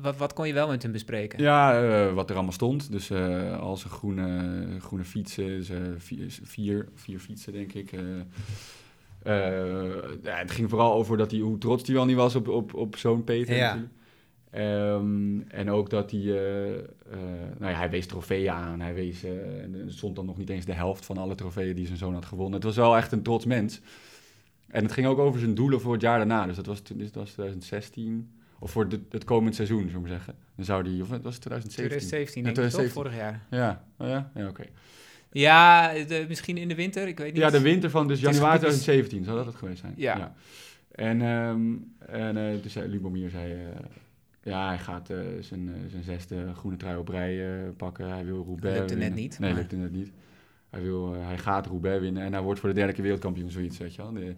wat, 0.00 0.16
wat 0.16 0.32
kon 0.32 0.46
je 0.46 0.52
wel 0.52 0.68
met 0.68 0.82
hem 0.82 0.92
bespreken? 0.92 1.42
Ja, 1.42 1.82
eh, 1.82 2.12
wat 2.14 2.28
er 2.28 2.34
allemaal 2.34 2.52
stond. 2.52 2.92
Dus 2.92 3.10
eh 3.10 3.60
al 3.60 3.76
zijn 3.76 3.92
groene, 3.92 4.66
groene 4.80 5.04
fietsen, 5.04 5.64
vier, 5.98 6.38
vier, 6.42 6.88
vier 6.94 7.18
fietsen 7.18 7.52
denk 7.52 7.72
ik. 7.72 7.92
eh. 7.92 8.00
Eh, 9.22 10.02
ja, 10.22 10.36
het 10.36 10.50
ging 10.50 10.68
vooral 10.70 10.92
over 10.94 11.16
dat 11.16 11.30
hij, 11.30 11.40
hoe 11.40 11.58
trots 11.58 11.86
hij 11.86 11.94
wel 11.94 12.04
niet 12.04 12.16
was 12.16 12.34
op, 12.34 12.48
op, 12.48 12.74
op 12.74 12.96
zo'n 12.96 13.24
Peter. 13.24 13.56
Ja. 13.56 13.78
Ehm, 14.50 15.40
en 15.48 15.70
ook 15.70 15.90
dat 15.90 16.10
hij, 16.10 16.20
eh, 16.20 16.74
eh, 16.78 16.82
nou 17.58 17.72
ja, 17.72 17.78
hij 17.78 17.90
wees 17.90 18.06
trofeeën 18.06 18.50
aan. 18.50 18.80
Hij 18.80 18.94
wees, 18.94 19.24
en 19.24 19.74
er 19.86 19.92
stond 19.92 20.16
dan 20.16 20.26
nog 20.26 20.36
niet 20.38 20.48
eens 20.50 20.64
de 20.64 20.72
helft 20.72 21.04
van 21.06 21.16
alle 21.18 21.34
trofeeën 21.34 21.74
die 21.76 21.86
zijn 21.86 21.98
zoon 21.98 22.14
had 22.14 22.24
gewonnen. 22.26 22.54
Het 22.54 22.64
was 22.64 22.76
wel 22.76 22.96
echt 22.96 23.12
een 23.12 23.22
trots 23.22 23.44
mens. 23.44 23.80
En 24.68 24.82
het 24.82 24.92
ging 24.92 25.06
ook 25.06 25.18
over 25.18 25.40
zijn 25.40 25.54
doelen 25.54 25.80
voor 25.80 25.92
het 25.92 26.02
jaar 26.02 26.18
daarna. 26.18 26.46
Dus 26.46 26.56
dat 26.56 26.66
was, 26.66 26.80
toen- 26.80 26.98
dit 26.98 27.14
was 27.14 27.30
2016, 27.30 28.30
of 28.62 28.70
voor 28.70 28.88
de- 28.88 29.00
het 29.10 29.24
komend 29.24 29.54
seizoen, 29.54 29.78
zullen 29.78 29.94
we 29.94 30.00
maar 30.00 30.10
zeggen. 30.10 30.34
Dan 30.56 30.64
zou 30.64 30.82
die, 30.82 31.02
of 31.02 31.10
het 31.10 31.22
was 31.22 31.38
2017? 31.38 31.98
2017 31.98 32.44
Ja, 32.44 32.52
denk 32.52 32.58
ik 32.58 32.72
toch, 32.72 32.80
2017. 32.80 33.02
vorig 33.02 33.14
jaar. 33.16 33.60
Ja, 33.60 33.84
oh 33.98 34.08
ja? 34.08 34.30
Ja, 34.42 34.48
oké. 34.48 34.64
Ja, 35.32 35.92
de, 36.04 36.24
misschien 36.28 36.56
in 36.56 36.68
de 36.68 36.74
winter, 36.74 37.08
ik 37.08 37.18
weet 37.18 37.32
niet. 37.32 37.42
Ja, 37.42 37.50
de 37.50 37.60
winter 37.60 37.90
van 37.90 38.08
dus 38.08 38.20
januari 38.20 38.58
goed, 38.58 38.60
dus- 38.68 38.82
2017, 38.82 39.24
zou 39.24 39.36
dat 39.36 39.46
het 39.46 39.54
geweest 39.54 39.80
zijn? 39.80 39.92
Ja. 39.96 40.34
En, 40.94 41.22
ehm 41.22 41.60
en 42.06 42.60
dus 42.62 42.72
zei 42.72 42.88
Lubomir 42.88 43.30
zei, 43.30 43.52
eh, 43.52 43.58
ja, 44.42 44.68
hij 44.68 44.78
gaat 44.78 45.10
eh, 45.10 45.16
zijn, 45.40 45.70
zijn 45.88 46.02
zesde 46.02 46.52
groene 46.54 46.76
trui 46.76 46.96
op 46.98 47.08
rij 47.08 47.62
pakken. 47.76 48.08
Hij 48.10 48.24
wil 48.24 48.44
Roubaix 48.44 48.78
Lukte 48.78 48.94
net 48.96 49.14
niet, 49.14 49.38
Nee, 49.38 49.50
maar- 49.50 49.58
lukte 49.58 49.76
net 49.76 49.92
niet. 49.92 50.10
Hij, 50.70 50.82
wil, 50.82 51.12
hij 51.12 51.38
gaat 51.38 51.66
Roubaix 51.66 52.00
winnen 52.00 52.22
en 52.22 52.32
hij 52.32 52.42
wordt 52.42 52.60
voor 52.60 52.68
de 52.68 52.74
derde 52.74 52.92
keer 52.92 53.02
wereldkampioen, 53.02 53.50
zoiets, 53.50 53.78
weet 53.78 53.94
je 53.94 54.02
wel. 54.02 54.12
De- 54.12 54.34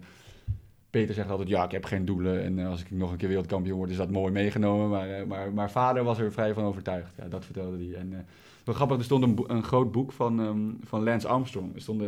Peter 0.93 1.13
zegt 1.15 1.29
altijd, 1.29 1.49
ja, 1.49 1.63
ik 1.63 1.71
heb 1.71 1.85
geen 1.85 2.05
doelen. 2.05 2.43
En 2.43 2.59
eh, 2.59 2.67
als 2.69 2.81
ik 2.81 2.91
nog 2.91 3.11
een 3.11 3.17
keer 3.17 3.27
wereldkampioen 3.27 3.77
word, 3.77 3.89
is 3.89 3.97
dat 3.97 4.09
mooi 4.11 4.31
meegenomen. 4.31 4.89
Maar, 4.89 5.09
eh, 5.09 5.25
maar, 5.25 5.53
maar 5.53 5.71
vader 5.71 6.03
was 6.03 6.19
er 6.19 6.31
vrij 6.31 6.53
van 6.53 6.63
overtuigd. 6.63 7.15
Ja, 7.17 7.27
dat 7.27 7.45
vertelde 7.45 7.77
hij. 7.85 7.93
En 7.95 8.13
eh, 8.13 8.19
wel 8.63 8.75
grappig, 8.75 8.97
er 8.97 9.03
stond 9.03 9.23
een, 9.23 9.43
een 9.55 9.63
groot 9.63 9.91
boek 9.91 10.11
van, 10.11 10.39
ehm, 10.39 10.59
van 10.87 11.03
Lance 11.03 11.27
Armstrong. 11.27 11.75
Er 11.75 11.81
stond 11.81 12.01
eh, 12.01 12.07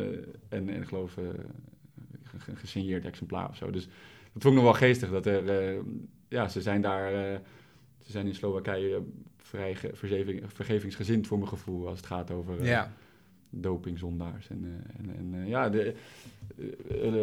en, 0.50 0.69
en 0.69 0.82
ik 0.82 0.88
geloof 0.88 1.13
ge- 1.13 1.45
ge- 2.38 2.56
gesigneerd 2.56 3.06
exemplaar 3.06 3.50
of 3.50 3.56
zo. 3.56 3.69
Dus 3.71 3.84
dat 4.34 4.41
vond 4.41 4.45
ik 4.45 4.54
nog 4.54 4.63
wel 4.63 4.74
geestig. 4.88 5.12
Dat 5.12 5.26
er, 5.26 5.76
ja, 6.28 6.48
ze 6.48 6.62
zijn 6.62 6.82
daar, 6.82 7.12
ze 8.00 8.12
zijn 8.12 8.28
in 8.28 8.36
Slowakije 8.36 9.02
vrij 9.38 9.76
vergevingsgezind 10.48 11.28
voor 11.28 11.38
mijn 11.38 11.50
gevoel. 11.50 11.88
Als 11.88 11.98
het 11.98 12.06
gaat 12.08 12.32
over 12.32 12.63
Ja. 12.65 12.91
dopingzondaars. 13.50 14.50
En, 14.50 14.84
en, 14.98 15.34
en 15.34 15.48
ja, 15.48 15.69
de, 15.69 15.95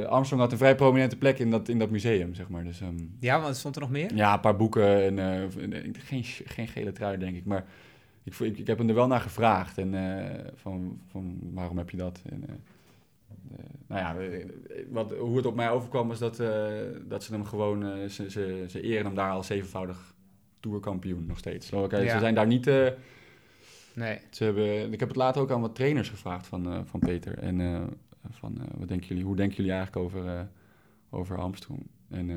Armstrong 0.08 0.42
had 0.42 0.52
een 0.52 0.58
vrij 0.58 0.74
prominente 0.74 1.16
plek 1.16 1.38
in 1.38 1.50
dat, 1.50 1.68
in 1.68 1.78
dat 1.78 1.90
museum, 1.90 2.34
zeg 2.34 2.48
maar. 2.48 2.64
Dus, 2.64 2.80
ehm, 2.80 2.94
Ja, 3.20 3.40
want 3.40 3.56
stond 3.56 3.74
er 3.74 3.80
nog 3.80 3.90
meer? 3.90 4.14
ja, 4.14 4.34
een 4.34 4.40
paar 4.40 4.56
boeken 4.56 5.02
en 5.04 5.18
eh, 5.18 5.82
geen, 5.98 6.24
geen 6.24 6.68
gele 6.68 6.92
trui, 6.92 7.18
denk 7.18 7.36
ik. 7.36 7.44
Maar 7.44 7.64
ik, 8.24 8.38
ik, 8.38 8.58
ik 8.58 8.66
heb 8.66 8.78
hem 8.78 8.88
er 8.88 8.94
wel 8.94 9.06
naar 9.06 9.20
gevraagd. 9.20 9.78
En 9.78 9.94
eh, 9.94 10.44
van, 10.54 11.00
van 11.10 11.38
waarom 11.52 11.78
heb 11.78 11.90
je 11.90 11.96
dat? 11.96 12.22
En, 12.30 12.44
eh, 12.48 12.54
eh, 13.58 13.64
nou 13.86 14.00
ja, 14.00 14.16
eh, 14.36 14.46
wat, 14.90 15.12
hoe 15.12 15.36
het 15.36 15.46
op 15.46 15.54
mij 15.54 15.70
overkwam 15.70 16.08
was 16.08 16.18
dat, 16.18 16.40
eh, 16.40 16.64
dat 17.08 17.22
ze 17.24 17.32
hem 17.32 17.44
gewoon... 17.44 17.84
eh, 17.86 18.08
ze, 18.08 18.30
ze, 18.30 18.64
ze 18.68 18.80
eren 18.80 19.04
hem 19.06 19.14
daar 19.14 19.30
als 19.30 19.46
zevenvoudig 19.46 20.14
tourkampioen 20.60 21.26
nog 21.26 21.38
steeds. 21.38 21.68
Ja. 21.70 21.88
Ze 21.90 22.18
zijn 22.18 22.34
daar 22.34 22.46
niet... 22.46 22.66
eh, 22.66 22.86
Nee. 23.94 24.18
ze 24.30 24.44
hebben, 24.44 24.92
ik 24.92 25.00
heb 25.00 25.08
het 25.08 25.16
later 25.18 25.42
ook 25.42 25.50
aan 25.50 25.60
wat 25.60 25.74
trainers 25.74 26.08
gevraagd 26.08 26.46
van, 26.46 26.72
eh, 26.72 26.78
van 26.84 27.00
Peter. 27.00 27.38
En 27.38 27.60
eh, 27.60 27.80
van, 28.30 28.58
eh, 28.60 28.64
wat 28.78 28.88
denken 28.88 29.08
jullie, 29.08 29.24
hoe 29.24 29.36
denken 29.36 29.56
jullie 29.56 29.72
eigenlijk 29.72 30.04
over, 30.04 30.26
eh, 30.26 30.40
over 31.10 31.38
Armstrong? 31.38 31.86
En 32.10 32.30
eh, 32.30 32.36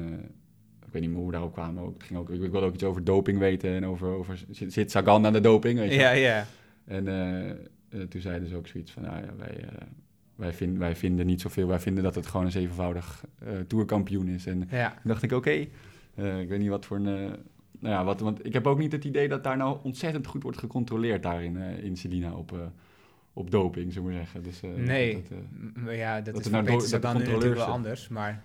ik 0.85 0.91
weet 0.91 1.01
niet 1.01 1.09
meer 1.09 1.17
hoe 1.17 1.25
we 1.27 1.31
daarop 1.31 1.53
kwamen. 1.53 1.83
Ook, 1.83 1.93
het 1.93 2.03
ging 2.03 2.19
ook, 2.19 2.29
ik 2.29 2.39
wilde 2.39 2.65
ook 2.65 2.73
iets 2.73 2.83
over 2.83 3.03
doping 3.03 3.39
weten 3.39 3.69
en 3.69 3.85
over, 3.85 4.07
over 4.07 4.43
zit, 4.49 4.73
zit 4.73 4.91
Sagan 4.91 5.25
aan 5.25 5.33
de 5.33 5.39
doping? 5.39 5.79
Weet 5.79 5.91
je? 5.91 5.97
Ja, 5.99 6.11
ja. 6.11 6.45
En 6.85 7.05
toen 8.09 8.21
zeiden 8.21 8.49
ze 8.49 8.55
ook 8.55 8.67
zoiets 8.67 8.91
van, 8.91 9.03
nou 9.03 9.25
ja, 9.25 9.35
wij, 9.37 9.65
wij, 10.35 10.53
vind, 10.53 10.77
wij 10.77 10.95
vinden 10.95 11.25
niet 11.25 11.41
zoveel. 11.41 11.67
Wij 11.67 11.79
vinden 11.79 12.03
dat 12.03 12.15
het 12.15 12.25
gewoon 12.25 12.45
een 12.45 12.51
zevenvoudig 12.51 13.25
eh 13.39 13.59
tourkampioen 13.67 14.27
is. 14.27 14.45
En 14.45 14.67
Ja. 14.71 14.89
toen 14.89 14.99
dacht 15.03 15.23
ik, 15.23 15.31
oké, 15.31 15.49
ik 15.51 15.69
weet 16.49 16.59
niet 16.59 16.69
wat 16.69 16.85
voor 16.85 16.97
een... 16.97 17.03
nou 17.03 17.35
ja, 17.79 18.03
wat, 18.03 18.19
want 18.19 18.45
ik 18.45 18.53
heb 18.53 18.67
ook 18.67 18.77
niet 18.79 18.91
het 18.91 19.05
idee 19.05 19.27
dat 19.27 19.43
daar 19.43 19.57
nou 19.57 19.77
ontzettend 19.83 20.27
goed 20.27 20.43
wordt 20.43 20.57
gecontroleerd 20.57 21.23
daar 21.23 21.43
in, 21.43 21.57
in 21.57 21.97
Selina 21.97 22.33
op, 22.33 22.71
op 23.37 23.51
doping, 23.51 23.93
zullen 23.93 24.07
we 24.09 24.15
zeggen. 24.15 24.43
Dus, 24.43 24.61
eh, 24.61 24.69
Nee. 24.69 25.13
dat, 25.13 25.37
eh, 25.87 25.97
ja, 25.97 26.21
dat, 26.21 26.33
dat 26.33 26.45
is 26.45 26.51
nou 26.51 26.63
nu 26.63 26.71
natuurlijk 26.71 27.55
wel 27.55 27.65
anders. 27.65 28.07
Maar 28.07 28.41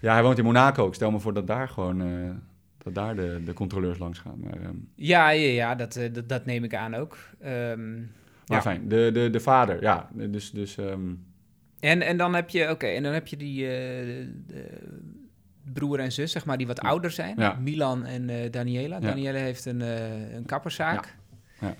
ja, 0.00 0.12
hij 0.12 0.22
woont 0.22 0.38
in 0.38 0.44
Monaco. 0.44 0.86
Ik 0.86 0.94
stel 0.94 1.10
me 1.10 1.18
voor 1.18 1.34
dat 1.34 1.46
daar 1.46 1.68
gewoon 1.68 2.00
eh, 2.00 2.30
dat 2.78 2.94
daar 2.94 3.16
de, 3.16 3.40
de 3.44 3.52
controleurs 3.52 3.98
langs 3.98 4.18
gaan. 4.18 4.38
Maar, 4.40 4.60
ehm, 4.60 4.74
ja, 4.94 5.30
ja, 5.30 5.48
ja 5.48 5.74
dat, 5.74 6.00
dat, 6.12 6.28
dat 6.28 6.44
neem 6.44 6.64
ik 6.64 6.74
aan 6.74 6.94
ook. 6.94 7.18
Ehm, 7.40 7.94
maar 7.98 8.04
Ja. 8.46 8.62
fijn, 8.62 8.88
de, 8.88 9.10
de, 9.12 9.30
de 9.30 9.40
vader, 9.40 9.82
ja. 9.82 10.08
Dus, 10.12 10.50
dus 10.50 10.76
ehm, 10.76 11.14
en, 11.80 12.02
en 12.02 12.16
dan 12.16 12.34
heb 12.34 12.50
je, 12.50 12.70
oké, 12.70 12.86
en 12.86 13.02
dan 13.02 13.12
heb 13.12 13.26
je 13.26 13.36
die 13.36 13.66
de 13.66 14.78
broer 15.72 15.98
en 16.00 16.12
zus, 16.12 16.32
zeg 16.32 16.44
maar, 16.44 16.58
die 16.58 16.66
wat 16.66 16.80
ouder 16.80 17.10
zijn. 17.10 17.34
Ja. 17.38 17.58
Milan 17.60 18.04
en 18.04 18.50
Daniela. 18.50 19.00
Daniela 19.00 19.38
heeft 19.38 19.64
een, 19.64 19.80
een 20.36 20.44
kapperszaak. 20.46 21.16
Ja. 21.60 21.74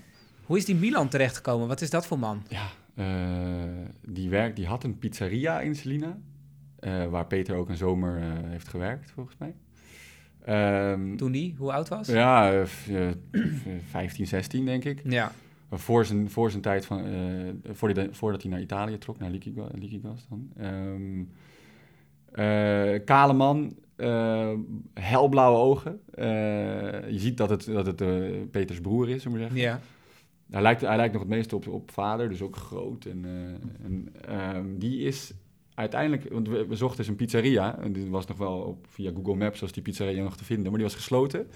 Hoe 0.51 0.59
is 0.59 0.65
die 0.65 0.75
Milan 0.75 1.07
terechtgekomen? 1.09 1.67
Wat 1.67 1.81
is 1.81 1.89
dat 1.89 2.05
voor 2.07 2.19
man? 2.19 2.43
ja, 2.49 2.67
eh, 2.95 3.87
die, 4.07 4.29
werkt, 4.29 4.55
die 4.55 4.65
had 4.67 4.83
een 4.83 4.97
pizzeria 4.97 5.61
in 5.61 5.75
Selina. 5.75 6.17
eh, 6.79 7.05
waar 7.05 7.25
Peter 7.27 7.55
ook 7.55 7.69
een 7.69 7.77
zomer 7.77 8.17
eh, 8.17 8.23
heeft 8.49 8.67
gewerkt, 8.67 9.11
volgens 9.11 9.35
mij. 9.37 9.53
Ehm, 10.45 11.15
Toen 11.15 11.31
die, 11.31 11.55
hoe 11.57 11.71
oud 11.73 11.87
was? 11.89 12.07
Ja, 12.07 12.51
eh, 12.53 12.63
f- 12.65 12.87
eh, 12.89 13.07
15, 13.89 14.27
16 14.27 14.65
denk 14.65 14.83
ik. 14.85 15.01
Ja. 15.03 15.31
Maar 15.69 15.79
Voor 15.79 16.05
zijn, 16.05 16.29
voor 16.29 16.49
zijn 16.49 16.61
tijd, 16.61 16.85
van, 16.85 17.03
voor 17.71 17.93
die- 17.93 18.07
voordat 18.11 18.41
hij 18.41 18.51
naar 18.51 18.61
Italië 18.61 18.97
trok, 18.97 19.19
naar 19.19 19.29
Liquigas 19.73 20.27
dan. 20.29 20.49
Ehm, 20.57 21.23
eh, 22.31 22.99
kale 23.05 23.33
man, 23.33 23.75
eh, 23.95 24.53
helblauwe 24.93 25.57
ogen. 25.57 25.99
Je 27.13 27.19
ziet 27.19 27.37
dat 27.37 27.49
het, 27.49 27.65
dat 27.65 27.85
het 27.85 28.01
Peters 28.51 28.81
broer 28.81 29.09
is, 29.09 29.21
zullen 29.21 29.37
we 29.37 29.43
zeggen. 29.43 29.61
Ja. 29.61 29.79
Hij 30.51 30.61
lijkt, 30.61 30.81
hij 30.81 30.95
lijkt 30.95 31.13
nog 31.13 31.21
het 31.21 31.31
meeste 31.31 31.55
op, 31.55 31.67
op 31.67 31.91
vader, 31.91 32.29
dus 32.29 32.41
ook 32.41 32.55
groot. 32.55 33.05
En, 33.05 33.25
eh, 33.25 33.85
en 33.85 34.07
ehm, 34.27 34.77
die 34.77 35.01
is 35.01 35.33
uiteindelijk, 35.73 36.29
want 36.29 36.47
we, 36.47 36.67
we 36.67 36.75
zochten 36.75 37.03
zijn 37.03 37.15
pizzeria. 37.15 37.79
En 37.79 37.93
dit 37.93 38.09
was 38.09 38.25
nog 38.25 38.37
wel 38.37 38.57
op, 38.59 38.85
via 38.89 39.11
Google 39.15 39.35
Maps 39.35 39.59
was 39.59 39.71
die 39.71 39.83
pizzeria 39.83 40.23
nog 40.23 40.37
te 40.37 40.43
vinden, 40.43 40.65
maar 40.65 40.79
die 40.79 40.83
was 40.83 40.95
gesloten. 40.95 41.47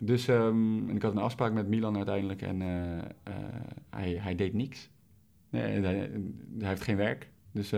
Dus 0.00 0.28
ehm, 0.28 0.88
en 0.88 0.96
ik 0.96 1.02
had 1.02 1.12
een 1.12 1.18
afspraak 1.18 1.52
met 1.52 1.68
Milan 1.68 1.96
uiteindelijk 1.96 2.42
en 2.42 2.62
eh, 2.62 2.98
eh, 2.98 3.34
hij, 3.90 4.18
hij 4.20 4.34
deed 4.34 4.52
niks. 4.54 4.88
Nee, 5.50 5.62
hij, 5.62 6.10
hij 6.58 6.68
heeft 6.68 6.82
geen 6.82 6.96
werk. 6.96 7.28
Dus 7.52 7.72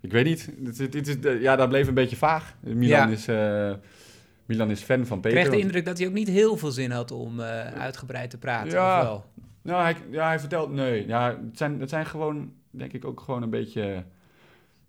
ik 0.00 0.12
weet 0.12 0.24
niet. 0.24 0.52
Het, 0.64 0.78
het, 0.94 1.40
ja, 1.40 1.56
dat 1.56 1.68
bleef 1.68 1.88
een 1.88 1.94
beetje 1.94 2.16
vaag. 2.16 2.56
Milan, 2.60 2.86
Ja. 2.88 3.08
is, 3.08 3.26
Milan 4.48 4.70
is 4.70 4.82
fan 4.82 5.06
van 5.06 5.16
Ik 5.16 5.22
Peter. 5.22 5.38
kreeg 5.38 5.52
de 5.52 5.58
indruk 5.60 5.84
dat 5.84 5.98
hij 5.98 6.06
ook 6.06 6.12
niet 6.12 6.28
heel 6.28 6.56
veel 6.56 6.70
zin 6.70 6.90
had 6.90 7.10
om 7.10 7.40
eh, 7.40 7.60
uitgebreid 7.60 8.30
te 8.30 8.38
praten. 8.38 8.70
Ja. 8.70 8.98
Of 9.00 9.06
wel? 9.06 9.24
Nou, 9.62 9.82
hij, 9.82 9.96
ja, 10.10 10.26
hij 10.26 10.40
vertelt... 10.40 10.70
Nee, 10.72 11.06
ja, 11.06 11.38
het, 11.46 11.58
zijn, 11.58 11.80
het 11.80 11.88
zijn 11.88 12.06
gewoon, 12.06 12.52
denk 12.70 12.92
ik, 12.92 13.04
ook 13.04 13.20
gewoon 13.20 13.42
een 13.42 13.50
beetje... 13.50 13.82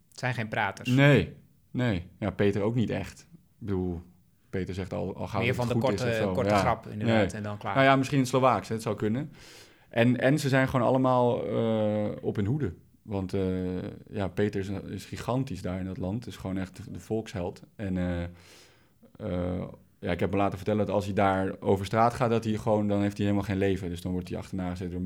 Het 0.10 0.20
zijn 0.20 0.34
geen 0.34 0.48
praters. 0.48 0.90
Nee, 0.90 1.34
nee. 1.72 2.08
Ja, 2.20 2.30
Peter 2.30 2.62
ook 2.62 2.76
niet 2.76 2.90
echt. 2.90 3.20
Ik 3.32 3.66
bedoel, 3.66 4.02
Peter 4.50 4.74
zegt 4.74 4.94
al, 4.94 5.16
al 5.16 5.28
gauw 5.28 5.42
Meer 5.42 5.56
van 5.56 5.68
de 5.68 5.78
korte, 5.78 6.30
korte 6.34 6.50
Ja. 6.50 6.58
grap 6.58 6.88
inderdaad. 6.88 7.32
Nee. 7.32 7.38
En 7.38 7.44
dan 7.44 7.58
klaar. 7.58 7.74
Nou 7.76 7.86
ja, 7.86 7.96
misschien 7.96 8.18
in 8.18 8.24
het 8.24 8.34
Slovaaks, 8.34 8.68
hè, 8.68 8.74
het 8.74 8.84
zou 8.84 8.96
kunnen. 8.96 9.32
En, 9.90 10.20
en 10.20 10.40
ze 10.40 10.50
zijn 10.50 10.68
gewoon 10.68 10.88
allemaal 10.88 11.48
eh, 11.48 12.12
op 12.22 12.36
hun 12.36 12.46
hoede. 12.46 12.74
Want 13.02 13.34
eh, 13.34 13.42
ja, 14.12 14.28
Peter 14.28 14.60
is, 14.60 14.70
is 14.70 15.06
gigantisch 15.06 15.62
daar 15.62 15.80
in 15.80 15.86
dat 15.86 15.98
land. 15.98 16.28
Is 16.28 16.36
gewoon 16.36 16.58
echt 16.58 16.80
de, 16.94 17.00
volksheld. 17.00 17.62
En 17.76 17.98
ja, 20.00 20.12
ik 20.12 20.20
heb 20.20 20.32
me 20.32 20.38
laten 20.38 20.58
vertellen 20.58 20.86
dat 20.86 20.96
als 20.96 21.06
hij 21.06 21.14
daar 21.14 21.54
over 21.60 21.86
straat 21.86 22.14
gaat, 22.14 22.30
dat 22.30 22.44
hij 22.44 22.54
gewoon, 22.54 22.88
dan 22.88 23.02
heeft 23.02 23.18
hij 23.18 23.26
helemaal 23.26 23.48
geen 23.48 23.58
leven. 23.58 23.90
Dus 23.90 24.02
dan 24.02 24.12
wordt 24.12 24.30
hij 24.30 24.38
achterna 24.38 24.70
gezet 24.70 24.92
door, 24.92 25.02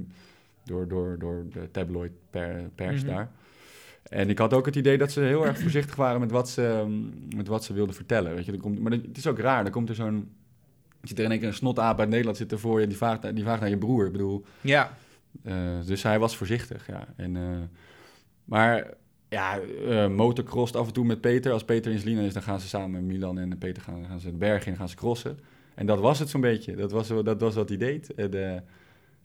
door, 0.66 0.88
door, 0.88 1.18
door 1.20 1.46
de 1.52 1.72
tabloid 1.72 2.12
per, 2.30 2.70
pers 2.76 3.02
Mhm. 3.04 3.12
daar. 3.14 3.32
En 4.04 4.30
ik 4.30 4.38
had 4.38 4.54
ook 4.54 4.66
het 4.66 4.76
idee 4.76 4.98
dat 4.98 5.12
ze 5.12 5.22
heel 5.22 5.46
erg 5.46 5.60
voorzichtig 5.60 5.96
waren 5.96 6.20
met 6.20 6.32
wat 6.32 6.50
ze, 6.50 6.86
met 7.36 7.48
wat 7.48 7.64
ze 7.64 7.74
wilden 7.74 7.96
vertellen. 7.96 8.36
Weet 8.36 8.46
je, 8.46 8.52
er 8.52 8.58
komt, 8.58 8.80
maar 8.80 8.92
het 8.92 9.18
is 9.18 9.28
ook 9.28 9.40
raar. 9.40 9.64
Dan 9.64 9.72
komt 9.72 9.90
er 9.90 9.96
zo'n. 9.96 10.32
Zit 11.02 11.18
er 11.18 11.24
in 11.24 11.30
één 11.32 11.40
keer 11.40 11.48
een 11.48 11.54
snotaap 11.54 12.00
uit 12.00 12.10
Nederland 12.10 12.38
zitten 12.38 12.60
voor 12.60 12.82
je. 12.82 12.88
Die 12.88 12.98
vraagt, 12.98 13.36
die 13.36 13.44
vraagt 13.44 13.60
naar 13.62 13.70
je 13.70 13.78
broer. 13.78 14.06
Ik 14.06 14.12
bedoel, 14.12 14.46
Ja, 14.62 14.98
eh, 15.44 15.56
dus 15.86 16.04
hij 16.04 16.20
was 16.20 16.36
voorzichtig, 16.38 16.88
ja. 16.88 17.08
En, 17.16 17.36
eh, 17.38 17.44
maar 18.44 18.94
ja, 19.34 19.60
eh 19.60 20.08
motocrost 20.08 20.76
af 20.76 20.88
en 20.88 20.94
toe 20.94 21.06
met 21.06 21.22
Peter. 21.22 21.52
Als 21.52 21.64
Peter 21.64 21.92
in 21.92 22.00
Selina 22.00 22.22
is, 22.22 22.34
dan 22.34 22.42
gaan 22.42 22.60
ze 22.60 22.68
samen, 22.68 23.06
Milan 23.06 23.38
en 23.38 23.58
Peter 23.58 23.84
gaan, 23.84 24.06
gaan 24.08 24.20
ze 24.20 24.28
het 24.28 24.40
berg 24.40 24.66
in, 24.66 24.76
gaan 24.76 24.90
ze 24.90 24.96
crossen. 24.96 25.40
En 25.76 25.86
dat 25.86 26.00
was 26.00 26.20
het 26.20 26.30
zo'n 26.30 26.42
beetje. 26.42 26.76
Dat 26.76 26.92
was, 26.92 27.08
dat 27.08 27.42
was 27.42 27.56
wat 27.56 27.70
hij 27.70 27.78
deed. 27.78 28.14
En, 28.14 28.34
eh, 28.34 28.54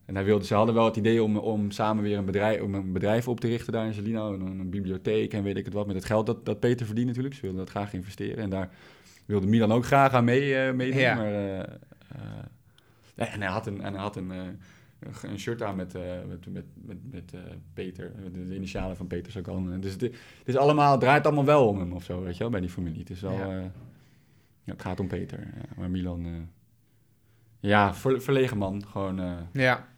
en 0.04 0.14
hij 0.14 0.24
wilde, 0.24 0.44
ze 0.44 0.54
hadden 0.54 0.74
wel 0.74 0.84
het 0.84 0.96
idee 0.96 1.22
om, 1.22 1.36
om 1.36 1.70
samen 1.70 2.02
weer 2.02 2.18
een 2.18 2.24
bedrijf, 2.24 2.60
om 2.60 2.74
een 2.74 2.92
bedrijf 2.92 3.28
op 3.28 3.40
te 3.40 3.46
richten 3.46 3.72
daar 3.72 3.86
in 3.86 3.94
Selina. 3.94 4.20
Een, 4.20 4.40
een 4.40 4.70
bibliotheek 4.70 5.32
en 5.32 5.42
weet 5.42 5.56
ik 5.56 5.64
het 5.64 5.74
wat. 5.74 5.86
Met 5.86 5.96
het 5.96 6.04
geld 6.04 6.26
dat, 6.26 6.44
dat 6.44 6.60
Peter 6.60 6.86
verdient 6.86 7.06
natuurlijk. 7.06 7.34
Ze 7.34 7.40
wilden 7.40 7.60
dat 7.60 7.70
graag 7.70 7.92
investeren. 7.92 8.38
En 8.38 8.50
daar 8.50 8.70
wilde 9.26 9.46
Milan 9.46 9.72
ook 9.72 9.86
graag 9.86 10.12
aan 10.12 10.24
mee, 10.24 10.56
eh, 10.56 10.72
meedoen. 10.74 11.00
Ja. 11.00 11.14
Maar, 11.14 11.78
en 13.14 13.40
hij 13.40 13.50
had 13.50 13.66
een, 13.66 13.80
en 13.80 13.92
hij 13.92 14.02
had 14.02 14.16
een, 14.16 14.32
een, 15.22 15.38
shirt 15.38 15.62
aan 15.62 15.76
met, 15.76 15.94
eh, 15.94 16.02
met, 16.28 16.46
met, 16.52 16.64
met, 16.74 16.98
met 17.10 17.34
eh, 17.34 17.40
Peter. 17.74 18.12
De, 18.32 18.54
initialen 18.54 18.96
van 18.96 19.06
Peter 19.06 19.32
Sagan. 19.32 19.80
Dus 19.80 19.92
het, 19.92 20.12
is 20.44 20.56
allemaal, 20.56 20.90
het 20.90 21.00
draait 21.00 21.26
allemaal 21.26 21.44
wel 21.44 21.68
om 21.68 21.78
hem 21.78 21.92
of 21.92 22.04
zo, 22.04 22.22
weet 22.22 22.34
je 22.36 22.38
wel, 22.38 22.50
bij 22.50 22.60
die 22.60 22.70
familie. 22.70 23.00
Het 23.00 23.10
is 23.10 23.20
wel... 23.20 23.32
Ja. 23.32 23.58
eh, 23.58 23.64
ja, 24.64 24.72
het 24.72 24.82
gaat 24.82 25.00
om 25.00 25.08
Peter. 25.08 25.40
Ja, 25.40 25.74
maar 25.76 25.90
Milan... 25.90 26.48
ja, 27.60 27.94
ver- 27.94 28.22
verlegen 28.22 28.58
man. 28.58 28.86
Gewoon... 28.86 29.46
ja. 29.52 29.88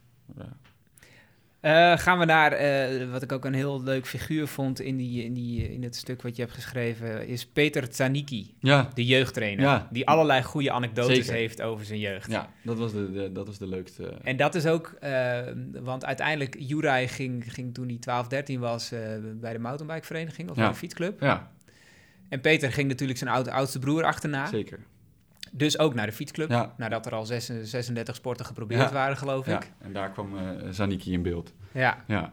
Eh, 1.60 1.98
gaan 1.98 2.18
we 2.18 2.24
naar 2.24 2.52
eh, 2.52 3.10
wat 3.10 3.22
ik 3.22 3.32
ook 3.32 3.44
een 3.44 3.54
heel 3.54 3.82
leuk 3.82 4.06
figuur 4.06 4.46
vond 4.46 4.80
in, 4.80 4.96
die, 4.96 5.24
in, 5.24 5.32
die, 5.34 5.72
in 5.72 5.82
het 5.82 5.96
stuk 5.96 6.22
wat 6.22 6.36
je 6.36 6.42
hebt 6.42 6.54
geschreven, 6.54 7.26
is 7.26 7.46
Peter 7.46 7.88
Tsaniki, 7.88 8.54
Ja, 8.60 8.88
de 8.94 9.04
jeugdtrainer, 9.06 9.64
Ja. 9.64 9.88
die 9.90 10.06
allerlei 10.06 10.42
goede 10.42 10.70
anekdotes 10.72 11.16
Zeker. 11.16 11.32
heeft 11.32 11.62
over 11.62 11.84
zijn 11.84 11.98
jeugd. 11.98 12.30
ja 12.30 12.50
dat, 12.62 12.78
was 12.78 12.92
de, 12.92 13.12
de, 13.12 13.32
dat 13.32 13.46
was 13.46 13.58
de 13.58 13.66
leukste. 13.68 14.06
En 14.22 14.36
dat 14.36 14.54
is 14.54 14.66
ook, 14.66 14.94
eh, 15.00 15.38
want 15.80 16.04
uiteindelijk, 16.04 16.56
Juraj 16.58 17.08
ging, 17.08 17.52
ging 17.52 17.74
toen 17.74 17.88
hij 17.88 17.96
12, 18.00 18.26
13 18.28 18.60
was 18.60 18.92
bij 19.40 19.52
de 19.52 19.58
mountainbikevereniging 19.58 20.50
of 20.50 20.56
Ja. 20.56 20.62
bij 20.62 20.70
de 20.72 20.76
fietsclub. 20.78 21.20
Ja, 21.20 21.50
En 22.28 22.40
Peter 22.40 22.72
ging 22.72 22.88
natuurlijk 22.88 23.18
zijn 23.18 23.30
oud, 23.30 23.48
oudste 23.48 23.78
broer 23.78 24.04
achterna. 24.04 24.46
zeker. 24.46 24.78
Dus 25.50 25.78
ook 25.78 25.94
naar 25.94 26.06
de 26.06 26.12
fietsclub, 26.12 26.50
Ja. 26.50 26.74
nadat 26.76 27.06
er 27.06 27.14
al 27.14 27.24
zes- 27.26 27.52
36 27.62 28.14
sporten 28.14 28.46
geprobeerd 28.46 28.80
Ja. 28.80 28.92
waren, 28.92 29.16
geloof 29.16 29.46
Ja, 29.46 29.56
ik. 29.56 29.72
en 29.78 29.92
daar 29.92 30.10
kwam 30.10 30.38
eh 30.38 30.44
Zaniki 30.70 31.12
in 31.12 31.22
beeld. 31.22 31.52
Ja. 31.72 32.04
Ja, 32.06 32.32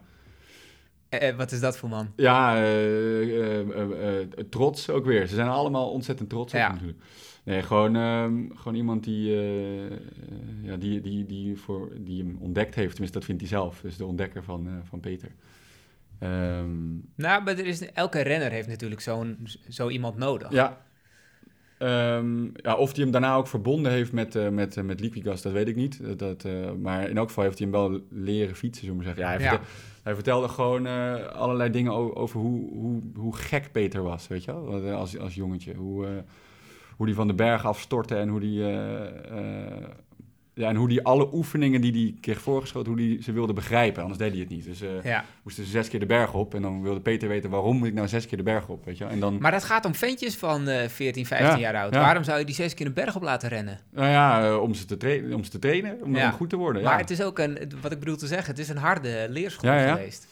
Eh, 1.10 1.28
eh, 1.30 1.36
wat 1.38 1.52
is 1.52 1.60
dat 1.60 1.78
voor 1.78 1.90
man? 1.90 2.12
ja 2.16 2.56
eh, 2.56 2.62
eh, 2.62 3.60
eh, 3.60 4.20
eh, 4.22 4.28
trots 4.50 4.90
ook 4.90 5.06
weer. 5.06 5.28
Ze 5.28 5.36
zijn 5.36 5.48
allemaal 5.48 5.92
ontzettend 5.92 6.30
trots 6.30 6.54
op 6.54 6.60
natuurlijk. 6.60 7.00
Nee, 7.44 7.64
gewoon, 7.64 7.96
ehm, 7.96 8.44
gewoon 8.56 8.76
iemand 8.76 9.04
die, 9.04 9.34
eh, 9.36 9.86
eh, 9.86 9.92
ja, 10.62 10.76
die, 10.76 11.02
die, 11.02 11.26
die, 11.26 11.58
voor, 11.58 11.92
die 12.00 12.24
hem 12.24 12.38
ontdekt 12.40 12.76
heeft. 12.76 12.90
Tenminste, 12.90 13.18
dat 13.18 13.28
vindt 13.28 13.42
hij 13.42 13.50
zelf. 13.50 13.80
Dus 13.82 13.98
de 13.98 14.06
ontdekker 14.06 14.44
van, 14.44 14.68
eh, 14.68 14.74
van 14.84 15.00
Peter. 15.00 15.30
Ehm, 16.20 16.94
Nou, 17.16 17.44
maar 17.44 17.48
er 17.58 17.66
is, 17.66 17.92
elke 17.92 18.22
renner 18.22 18.52
heeft 18.52 18.68
natuurlijk 18.68 19.02
zo'n, 19.02 19.48
zo 19.70 19.90
iemand 19.90 20.18
nodig. 20.18 20.52
ja. 20.52 20.86
Ehm, 21.78 22.44
ja, 22.56 22.76
of 22.76 22.92
hij 22.94 23.04
hem 23.04 23.12
daarna 23.12 23.36
ook 23.36 23.48
verbonden 23.48 23.92
heeft 23.92 24.12
met, 24.12 24.36
eh 24.36 24.50
met, 24.50 24.78
eh, 24.78 24.84
met 24.84 25.00
Liquigas, 25.00 25.42
dat 25.42 25.52
weet 25.52 25.68
ik 25.68 25.76
niet. 25.76 26.00
Dat, 26.04 26.20
dat, 26.20 26.44
eh, 26.46 26.72
maar 26.82 27.10
in 27.10 27.18
elk 27.18 27.28
geval 27.28 27.44
heeft 27.44 27.60
hij 27.60 27.68
hem 27.72 27.80
wel 27.82 28.00
leren 28.10 28.56
fietsen, 28.56 28.84
zullen 28.86 29.00
we 29.00 29.06
zeggen. 29.06 29.24
Ja, 29.24 29.30
hij, 29.30 29.40
Ja. 29.40 29.50
vertel- 29.50 29.68
hij 30.04 30.14
vertelde 30.16 30.48
gewoon 30.50 30.86
allerlei 31.34 31.70
dingen 31.70 31.92
over 32.16 32.40
hoe, 32.40 32.70
hoe, 32.74 33.02
hoe 33.16 33.36
gek 33.36 33.72
Peter 33.72 34.04
was, 34.04 34.28
weet 34.28 34.44
je 34.44 34.54
wel? 34.54 34.92
Als, 34.94 35.18
als 35.20 35.36
jongetje. 35.36 35.74
Hoe, 35.76 36.24
hoe 36.96 37.06
die 37.06 37.16
van 37.16 37.28
de 37.28 37.34
berg 37.34 37.66
afstortte 37.66 38.16
en 38.16 38.30
hoe 38.30 38.40
die... 38.40 38.64
ja, 40.58 40.70
en 40.70 40.76
hoe 40.76 40.88
die 40.88 41.04
alle 41.04 41.30
oefeningen 41.34 41.82
die 41.82 41.92
hij 41.92 42.14
kreeg 42.22 42.42
voorgeschoten, 42.42 42.88
hoe 42.92 43.02
die 43.02 43.24
ze 43.24 43.32
wilde 43.32 43.54
begrijpen. 43.54 44.02
Anders 44.02 44.20
deed 44.20 44.32
hij 44.32 44.40
het 44.40 44.50
niet. 44.50 44.66
Dus 44.66 44.82
eh 44.82 45.04
Ja. 45.04 45.26
moesten 45.44 45.64
ze 45.64 45.70
zes 45.70 45.88
keer 45.90 46.00
de 46.00 46.06
berg 46.06 46.34
op. 46.34 46.54
En 46.56 46.62
dan 46.62 46.82
wilde 46.82 47.00
Peter 47.00 47.28
weten, 47.28 47.50
waarom 47.50 47.78
moet 47.78 47.88
ik 47.88 47.94
nou 47.94 48.08
zes 48.08 48.26
keer 48.28 48.38
de 48.38 48.44
berg 48.44 48.68
op, 48.68 48.86
weet 48.86 48.98
je? 48.98 49.06
En 49.06 49.20
dan... 49.20 49.38
Maar 49.40 49.52
dat 49.52 49.64
gaat 49.64 49.86
om 49.86 49.96
ventjes 49.96 50.36
van 50.36 50.68
eh 50.68 50.88
14, 50.88 51.26
15 51.26 51.50
Ja, 51.50 51.58
jaar 51.72 51.84
oud. 51.84 51.94
ja. 51.94 52.00
Waarom 52.00 52.24
zou 52.24 52.40
je 52.40 52.46
die 52.46 52.56
zes 52.56 52.74
keer 52.74 52.86
een 52.86 52.94
berg 52.94 53.16
op 53.16 53.22
laten 53.22 53.50
rennen? 53.50 53.80
Nou 53.92 54.08
ja, 54.10 54.48
eh, 54.48 54.62
om, 54.62 54.74
ze 54.74 54.86
te 54.86 54.98
trainen, 54.98 55.34
om 55.34 55.44
ze 55.44 55.50
te 55.50 55.60
trainen, 55.60 55.98
om, 56.04 56.16
goed 56.32 56.50
te 56.50 56.56
worden. 56.56 56.84
Maar 56.84 57.00
het 57.00 57.10
is 57.10 57.22
ook 57.22 57.40
een, 57.40 57.72
wat 57.82 57.92
ik 57.92 58.00
bedoel 58.00 58.16
te 58.18 58.28
zeggen, 58.28 58.50
het 58.50 58.60
is 58.60 58.70
een 58.70 58.78
harde 58.78 59.26
leerschool 59.30 59.70
Ja, 59.72 59.82
ja. 59.82 59.94
geweest. 59.96 60.28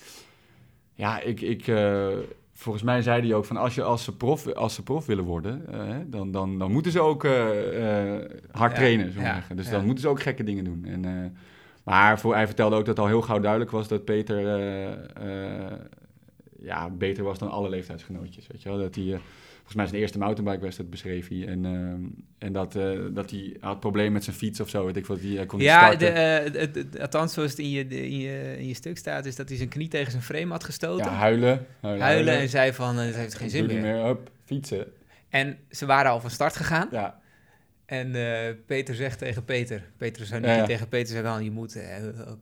Ja, 0.93 1.21
ik, 1.21 1.41
ik, 1.41 1.67
eh, 1.67 2.07
volgens 2.55 2.83
mij 2.83 3.01
zei 3.01 3.21
hij 3.21 3.33
ook 3.33 3.45
van 3.45 3.57
als, 3.57 3.75
je, 3.75 3.83
als, 3.83 4.03
ze, 4.03 4.15
prof, 4.15 4.53
als 4.53 4.73
ze 4.73 4.83
prof 4.83 5.05
willen 5.05 5.23
worden, 5.23 5.67
eh, 5.71 5.95
dan, 6.05 6.31
dan, 6.31 6.59
dan 6.59 6.71
moeten 6.71 6.91
ze 6.91 6.99
ook 6.99 7.23
eh, 7.23 8.13
eh, 8.13 8.31
hard 8.51 8.71
Ja, 8.71 8.77
trainen, 8.77 9.11
zo 9.11 9.21
ja. 9.21 9.43
Dus 9.55 9.65
ja. 9.65 9.71
dan 9.71 9.85
moeten 9.85 10.03
ze 10.03 10.09
ook 10.09 10.21
gekke 10.21 10.43
dingen 10.43 10.63
doen. 10.63 10.85
En, 10.85 11.35
maar 11.83 12.19
voor, 12.19 12.33
hij 12.33 12.45
vertelde 12.45 12.75
ook 12.75 12.85
dat 12.85 12.99
al 12.99 13.07
heel 13.07 13.21
gauw 13.21 13.39
duidelijk 13.39 13.71
was 13.71 13.87
dat 13.87 14.05
Peter 14.05 14.59
ja, 16.59 16.89
beter 16.89 17.23
was 17.23 17.37
dan 17.37 17.49
alle 17.49 17.69
leeftijdsgenootjes. 17.69 18.47
Weet 18.47 18.61
je 18.61 18.69
wel? 18.69 18.77
Dat 18.77 18.95
hij, 18.95 19.19
volgens 19.67 19.75
mij 19.75 19.85
zijn 19.87 20.01
eerste 20.01 20.17
mountainbike-wedstrijd 20.17 20.89
beschreef 20.89 21.27
hij. 21.27 21.47
En, 21.47 21.65
eh, 21.65 22.47
en 22.47 22.53
dat, 22.53 22.75
eh, 22.75 22.99
dat 23.11 23.29
hij 23.31 23.57
had 23.59 23.79
problemen 23.79 24.13
met 24.13 24.23
zijn 24.23 24.35
fiets 24.35 24.59
of 24.59 24.69
zo, 24.69 24.85
weet 24.85 24.95
ik 24.97 25.05
wat. 25.05 25.19
Hij 25.21 25.45
kon 25.45 25.59
niet 25.59 25.67
Ja, 25.67 25.79
starten. 25.79 26.13
de, 26.73 26.85
eh, 26.93 27.01
althans 27.01 27.33
zoals 27.33 27.49
het 27.49 27.59
in 27.59 27.69
je, 27.69 27.87
de- 27.87 28.07
in, 28.09 28.17
je, 28.19 28.55
in 28.57 28.67
je 28.67 28.73
stuk 28.73 28.97
staat, 28.97 29.25
is 29.25 29.35
dat 29.35 29.47
hij 29.49 29.57
zijn 29.57 29.69
knie 29.69 29.87
tegen 29.87 30.11
zijn 30.11 30.23
frame 30.23 30.51
had 30.51 30.63
gestoten. 30.63 31.05
ja, 31.05 31.11
huilen. 31.11 31.65
Huilen, 31.81 32.03
huilen 32.05 32.37
en 32.37 32.49
zei 32.49 32.73
van, 32.73 32.99
eh, 32.99 33.05
het 33.05 33.15
heeft 33.15 33.33
geen 33.35 33.49
zin 33.49 33.65
meer. 33.65 33.81
meer. 33.81 34.03
Hup, 34.05 34.29
fietsen. 34.43 34.85
En 35.29 35.57
ze 35.69 35.85
waren 35.85 36.11
al 36.11 36.19
van 36.19 36.29
start 36.29 36.55
gegaan. 36.55 36.87
Ja, 36.91 37.19
En 37.85 38.15
eh, 38.15 38.53
Peter 38.65 38.95
zegt 38.95 39.19
tegen 39.19 39.45
Peter, 39.45 39.83
Peter 39.97 40.25
zou 40.25 40.41
Ja, 40.41 40.47
niet 40.49 40.57
ja. 40.59 40.65
tegen 40.65 40.87
Peter 40.87 41.13
zeggen, 41.15 41.43
je 41.43 41.51
moet, 41.51 41.75
eh, 41.75 41.95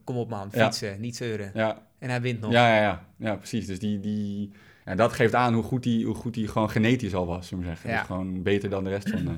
kom 0.03 0.15
op 0.17 0.29
man, 0.29 0.49
Ja. 0.51 0.63
fietsen, 0.65 0.99
niet 1.01 1.15
zeuren. 1.15 1.51
ja, 1.53 1.81
En 1.99 2.09
hij 2.09 2.21
wint 2.21 2.39
nog. 2.41 2.51
Ja, 2.51 2.75
ja, 2.75 2.81
ja. 2.81 3.05
ja 3.17 3.35
precies. 3.35 3.65
Dus 3.65 3.79
die, 3.79 3.99
die, 3.99 4.51
ja, 4.85 4.95
dat 4.95 5.13
geeft 5.13 5.35
aan 5.35 5.53
hoe 5.53 5.63
goed 5.63 5.85
hij 5.85 6.01
hoe 6.05 6.15
goed 6.15 6.37
gewoon 6.43 6.69
genetisch 6.69 7.15
al 7.15 7.25
was, 7.25 7.47
zullen 7.47 7.63
we 7.63 7.69
zeggen. 7.69 7.89
Ja. 7.89 7.97
Dus 7.97 8.05
gewoon 8.05 8.41
beter 8.43 8.69
dan 8.69 8.83
de 8.83 8.89
rest 8.89 9.09
van, 9.09 9.27
eh, 9.27 9.33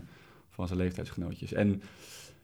van 0.49 0.67
zijn 0.67 0.79
leeftijdsgenootjes. 0.79 1.53
En 1.53 1.81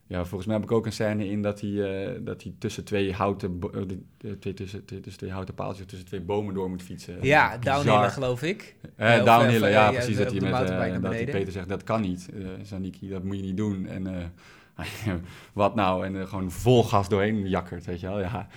ja, 0.07 0.17
volgens 0.25 0.45
mij 0.45 0.55
heb 0.55 0.65
ik 0.65 0.71
ook 0.71 0.85
een 0.85 0.91
scène 0.91 1.29
in 1.29 1.41
dat 1.41 1.61
hij, 1.61 1.69
eh, 2.05 2.19
dat 2.21 2.43
hij 2.43 2.53
tussen 2.57 2.83
twee 2.83 3.13
houten, 3.13 3.59
eh, 3.73 3.81
de- 4.17 4.39
twee, 4.39 4.53
tussen, 4.53 4.85
tussen 4.85 5.17
twee 5.17 5.31
houten 5.31 5.53
paaltjes, 5.53 5.85
tussen 5.85 6.07
twee 6.07 6.21
bomen 6.21 6.53
door 6.53 6.69
moet 6.69 6.81
fietsen. 6.83 7.17
Ja, 7.21 7.57
Bizar. 7.57 7.75
downhillen 7.75 8.11
geloof 8.11 8.43
ik. 8.43 8.75
Eh, 8.95 9.17
Of, 9.19 9.25
downhillen, 9.25 9.69
ja, 9.69 9.85
ja, 9.85 9.91
precies. 9.91 10.17
Dat 10.17 10.31
hij, 10.31 10.39
met, 10.41 11.01
dat 11.01 11.11
hij. 11.11 11.25
Peter 11.25 11.51
zegt, 11.51 11.69
dat 11.69 11.83
kan 11.83 12.01
niet, 12.01 12.29
Zaniki, 12.61 13.09
dat 13.09 13.23
moet 13.23 13.35
je 13.37 13.41
niet 13.43 13.57
doen. 13.57 13.85
En 13.87 14.31
wat 15.53 15.75
nou? 15.75 16.05
En 16.05 16.27
gewoon 16.27 16.51
vol 16.51 16.83
gas 16.83 17.09
doorheen 17.09 17.49
jakkert, 17.49 17.85
weet 17.85 17.99
je 17.99 18.07
wel. 18.07 18.19
Ja. 18.19 18.47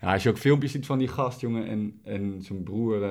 ja, 0.00 0.12
als 0.12 0.22
je 0.22 0.28
ook 0.28 0.38
filmpjes 0.38 0.72
ziet 0.72 0.86
van 0.86 0.98
die 0.98 1.08
gast, 1.08 1.40
jongen, 1.40 1.66
en, 1.66 2.00
en 2.04 2.42
zijn 2.42 2.62
broer 2.62 3.02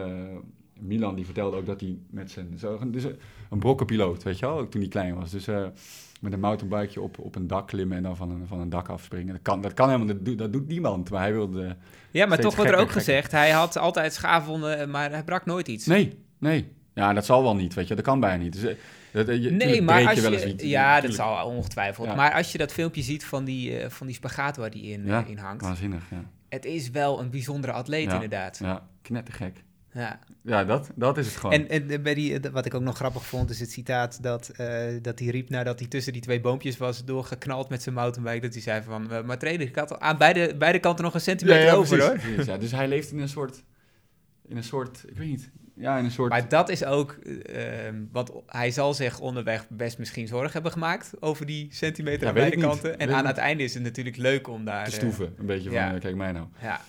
Milan, 0.80 1.16
die 1.16 1.26
vertelde 1.26 1.58
ook 1.58 1.66
dat 1.66 1.80
hij 1.82 1.98
met 2.10 2.32
zijn... 2.32 2.48
Dus 2.92 3.04
een, 3.04 3.20
een 3.50 3.60
brokkenpiloot, 3.60 4.24
weet 4.24 4.40
je 4.40 4.46
wel, 4.46 4.60
ook 4.60 4.72
toen 4.72 4.82
hij 4.82 4.90
klein 4.90 5.16
was. 5.16 5.32
Dus 5.32 5.48
eh, 5.48 5.66
met 6.22 6.34
een 6.34 6.40
mountainbikeje 6.40 7.02
op, 7.02 7.20
op 7.20 7.36
een 7.36 7.48
dak 7.48 7.68
klimmen 7.68 7.98
en 7.98 8.04
dan 8.04 8.16
van 8.16 8.30
een, 8.32 8.48
van 8.48 8.60
een 8.60 8.70
dak 8.70 8.88
afspringen. 8.90 9.34
Dat 9.34 9.42
kan, 9.42 9.62
dat 9.62 9.74
kan 9.74 9.86
helemaal, 9.90 10.08
dat 10.08 10.26
doet, 10.26 10.38
dat 10.38 10.54
doet 10.54 10.68
niemand. 10.68 11.10
Maar 11.10 11.22
hij 11.22 11.34
wilde... 11.34 11.76
Ja, 12.12 12.26
maar 12.26 12.40
toch 12.40 12.56
wordt 12.56 12.72
er 12.72 12.78
ook 12.78 12.84
gekker, 12.86 13.00
gezegd, 13.02 13.32
hij 13.32 13.50
had 13.52 13.78
altijd 13.78 14.14
schaafwonden, 14.14 14.90
maar 14.90 15.12
hij 15.12 15.24
brak 15.24 15.46
nooit 15.46 15.68
iets. 15.68 15.86
Nee, 15.86 16.18
nee. 16.38 16.68
Ja, 16.94 17.14
dat 17.14 17.26
zal 17.26 17.44
wel 17.44 17.56
niet, 17.56 17.74
weet 17.74 17.88
je. 17.88 17.96
Dat 17.96 18.04
kan 18.04 18.20
bijna 18.20 18.44
niet. 18.44 18.54
Dus, 18.54 18.64
eh, 18.64 18.76
dat, 19.12 19.28
eh, 19.28 19.44
je, 19.44 19.52
Nee, 19.52 19.82
maar 19.82 20.08
als 20.08 20.20
je 20.20 20.54
iets. 20.54 20.64
ja, 20.64 21.02
dat 21.02 21.14
zal 21.14 21.48
ongetwijfeld. 21.48 22.08
Ja. 22.08 22.16
Maar 22.16 22.34
als 22.34 22.52
je 22.52 22.58
dat 22.58 22.72
filmpje 22.72 23.02
ziet 23.02 23.26
van 23.26 23.44
die, 23.46 23.80
eh, 23.80 23.90
van 23.90 24.08
die 24.08 24.16
spagaat 24.16 24.58
waar 24.58 24.70
die 24.72 24.84
in, 24.84 25.06
Ja, 25.06 25.24
eh, 25.24 25.30
in 25.30 25.38
hangt, 25.38 25.62
Waanzinnig, 25.64 26.04
ja. 26.12 26.24
het 26.50 26.66
is 26.66 26.90
wel 26.90 27.20
een 27.20 27.30
bijzondere 27.30 27.74
atleet 27.74 28.06
Ja. 28.06 28.14
inderdaad. 28.14 28.58
Ja, 28.64 28.88
knettergek. 29.02 29.64
Ja, 30.42 30.64
dat, 30.64 30.90
dat 30.96 31.18
is 31.18 31.26
het 31.26 31.36
gewoon. 31.36 31.54
En, 31.54 31.70
en 31.70 32.04
bij 32.04 32.14
die, 32.14 32.40
eh, 32.40 32.52
wat 32.52 32.66
ik 32.66 32.74
ook 32.74 32.82
nog 32.82 32.96
grappig 32.96 33.26
vond, 33.26 33.50
is 33.50 33.60
het 33.60 33.72
citaat 33.72 34.24
dat, 34.24 34.50
eh, 34.50 34.86
dat 35.02 35.20
hij 35.20 35.28
riep 35.28 35.50
nadat 35.50 35.80
hij 35.80 35.88
tussen 35.88 36.14
die 36.14 36.22
twee 36.22 36.42
boompjes 36.42 36.78
was 36.78 37.06
doorgeknald 37.06 37.70
met 37.70 37.84
zijn 37.84 37.96
mountainbike. 37.96 38.46
Dat 38.46 38.54
hij 38.54 38.62
zei 38.62 38.84
van, 38.84 39.12
eh, 39.12 39.24
maar 39.24 39.38
trainer, 39.38 39.68
ik 39.68 39.76
had 39.76 40.00
aan 40.00 40.18
beide, 40.18 40.56
beide 40.58 40.80
kanten 40.80 41.04
nog 41.04 41.14
een 41.14 41.22
centimeter 41.22 41.76
over 41.76 41.98
precies, 41.98 42.06
hoor. 42.06 42.20
precies, 42.20 42.46
ja. 42.46 42.58
Dus 42.58 42.72
hij 42.72 42.88
leeft 42.88 43.12
in 43.12 43.20
een 43.20 43.30
soort, 43.30 43.64
in 44.48 44.58
een 44.58 44.64
soort, 44.64 45.04
ik 45.08 45.18
weet 45.18 45.28
niet, 45.28 45.52
ja, 45.76 45.98
in 45.98 46.06
een 46.06 46.12
soort... 46.12 46.30
Maar 46.30 46.50
dat 46.50 46.70
is 46.70 46.86
ook, 46.86 47.12
eh, 47.12 47.88
ehm, 47.88 48.04
want 48.12 48.32
hij 48.46 48.72
zal 48.72 48.94
zich 48.94 49.20
onderweg 49.20 49.70
best 49.70 49.98
misschien 49.98 50.28
zorgen 50.28 50.52
hebben 50.52 50.72
gemaakt 50.72 51.12
over 51.20 51.46
die 51.46 51.68
centimeter 51.72 52.22
Ja, 52.22 52.28
aan 52.28 52.34
beide 52.34 52.58
kanten. 52.58 52.98
En 52.98 53.08
Weet 53.08 53.16
aan 53.16 53.26
het 53.26 53.38
einde 53.38 53.64
is 53.64 53.74
het 53.74 53.84
natuurlijk 53.84 54.18
leuk 54.18 54.48
om 54.48 54.66
daar... 54.66 54.86
te 54.86 54.92
eh, 54.92 54.98
stoeven, 54.98 55.34
een 55.38 55.46
beetje 55.46 55.70
van, 55.70 55.78
ja. 55.78 55.94
eh, 55.94 56.00
kijk 56.00 56.16
mij 56.16 56.32
nou. 56.32 56.48
ja, 56.62 56.82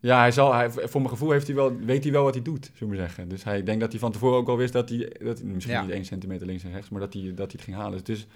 Ja, 0.00 0.18
hij 0.20 0.32
zal, 0.32 0.54
hij, 0.54 0.70
voor 0.70 1.00
mijn 1.00 1.08
gevoel 1.12 1.30
heeft 1.30 1.46
hij 1.46 1.56
wel, 1.56 1.76
weet 1.76 2.02
hij 2.02 2.12
wel 2.12 2.24
wat 2.24 2.34
hij 2.34 2.42
doet, 2.42 2.70
zullen 2.74 2.92
we 2.94 3.00
zeggen. 3.00 3.28
Dus 3.28 3.44
hij 3.44 3.58
ik 3.58 3.66
denk 3.66 3.80
dat 3.80 3.90
hij 3.90 4.00
van 4.00 4.12
tevoren 4.12 4.38
ook 4.38 4.48
al 4.48 4.56
wist 4.56 4.72
dat 4.72 4.88
hij, 4.88 5.12
dat, 5.22 5.42
misschien 5.42 5.74
Ja. 5.74 5.82
niet 5.82 5.90
één 5.90 6.04
centimeter 6.04 6.46
links 6.46 6.64
en 6.64 6.72
rechts, 6.72 6.88
maar 6.88 7.00
dat 7.00 7.12
hij, 7.12 7.22
dat 7.22 7.36
hij 7.36 7.48
het 7.52 7.62
ging 7.62 7.76
halen. 7.76 8.04
Dus 8.04 8.26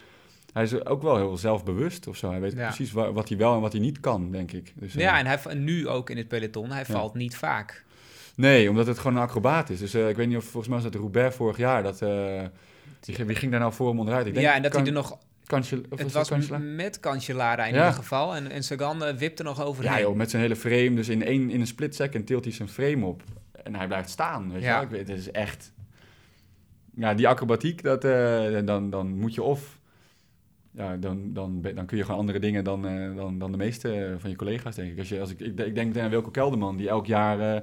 hij 0.53 0.62
is 0.62 0.85
ook 0.87 1.03
wel 1.03 1.16
heel 1.16 1.37
zelfbewust 1.37 2.07
of 2.07 2.16
zo. 2.16 2.31
Hij 2.31 2.40
weet 2.40 2.53
Ja. 2.53 2.66
precies 2.66 2.92
wa- 2.92 3.12
wat 3.12 3.29
hij 3.29 3.38
wel 3.38 3.55
en 3.55 3.61
wat 3.61 3.72
hij 3.72 3.81
niet 3.81 4.00
kan, 4.00 4.31
denk 4.31 4.53
ik. 4.53 4.72
Dus, 4.77 4.94
eh, 4.94 5.00
ja 5.00 5.18
en 5.18 5.27
hij, 5.27 5.55
nu 5.55 5.88
ook 5.88 6.11
in 6.11 6.16
het 6.16 6.29
peloton, 6.29 6.70
hij 6.70 6.85
Ja. 6.87 6.92
valt 6.94 7.14
niet 7.14 7.37
vaak. 7.37 7.85
Nee, 8.37 8.68
omdat 8.70 8.87
het 8.87 8.98
gewoon 8.98 9.16
een 9.16 9.22
acrobaat 9.22 9.70
is. 9.70 9.79
Dus 9.79 9.94
eh, 9.94 10.09
ik 10.09 10.16
weet 10.16 10.29
niet 10.29 10.37
of, 10.37 10.44
volgens 10.44 10.66
mij 10.66 10.77
was 10.77 10.85
het 10.87 10.94
Roubaix 10.94 11.37
vorig 11.37 11.57
jaar, 11.57 11.83
dat... 11.83 12.03
eh, 12.03 12.09
wie, 13.05 13.14
ging- 13.14 13.27
wie 13.27 13.37
ging 13.37 13.50
daar 13.50 13.61
nou 13.61 13.72
voor 13.72 13.88
hem 13.88 13.98
onderuit? 13.98 14.27
Ik 14.27 14.35
denk 14.35 14.46
ja, 14.46 14.55
en 14.55 14.62
dat 14.62 14.70
kan, 14.70 14.81
hij 14.81 14.88
er 14.90 14.96
nog... 14.96 15.18
Kansel, 15.46 15.80
of 15.90 15.98
Het 15.98 16.12
was 16.12 16.30
met 16.61 17.00
Cancellara 17.00 17.64
in 17.66 17.74
Ja. 17.74 17.78
ieder 17.78 17.92
geval. 17.98 18.35
En, 18.37 18.50
en 18.50 18.62
Sagan 18.64 19.04
eh, 19.04 19.14
wipte 19.16 19.42
nog 19.42 19.62
overheen. 19.64 19.92
Ja 19.92 20.00
joh, 20.00 20.14
met 20.16 20.30
zijn 20.30 20.42
hele 20.42 20.57
frame. 20.57 20.94
Dus 20.94 21.09
in, 21.09 21.24
één, 21.24 21.50
in 21.50 21.61
een 21.61 21.66
split 21.66 21.94
second 21.94 22.26
tilt 22.26 22.44
hij 22.44 22.52
zijn 22.52 22.68
frame 22.68 23.04
op. 23.07 23.22
En 23.62 23.74
hij 23.74 23.87
blijft 23.87 24.11
staan, 24.11 24.52
weet 24.52 24.62
Ja. 24.62 24.80
Ik 24.80 24.88
weet, 24.88 25.09
het 25.09 25.18
is 25.18 25.30
echt... 25.30 25.72
Ja, 26.96 27.14
die 27.14 27.28
acrobatiek, 27.28 27.83
dat, 27.83 28.04
eh, 28.04 28.59
dan, 28.64 28.90
dan 28.90 29.18
moet 29.18 29.35
je 29.35 29.42
of... 29.42 29.78
Ja, 30.70 30.96
dan, 30.96 31.33
dan, 31.33 31.62
dan 31.74 31.87
kun 31.87 31.96
je 31.96 32.04
gewoon 32.04 32.20
andere 32.20 32.38
dingen 32.38 32.64
dan, 32.64 32.87
eh, 32.87 33.16
dan, 33.16 33.38
dan 33.38 33.50
de 33.50 33.57
meeste 33.57 34.14
van 34.18 34.30
je 34.30 34.37
collega's, 34.37 34.74
denk 34.74 34.92
ik. 34.92 34.98
Als 34.98 35.09
je, 35.09 35.20
als 35.20 35.30
ik, 35.30 35.40
ik, 35.40 35.59
ik 35.59 35.74
denk 35.74 35.87
meteen 35.87 36.02
aan 36.02 36.11
Wilco 36.11 36.30
Kelderman, 36.30 36.76
die 36.76 36.88
elk 36.88 37.07
jaar 37.07 37.54
eh, 37.54 37.61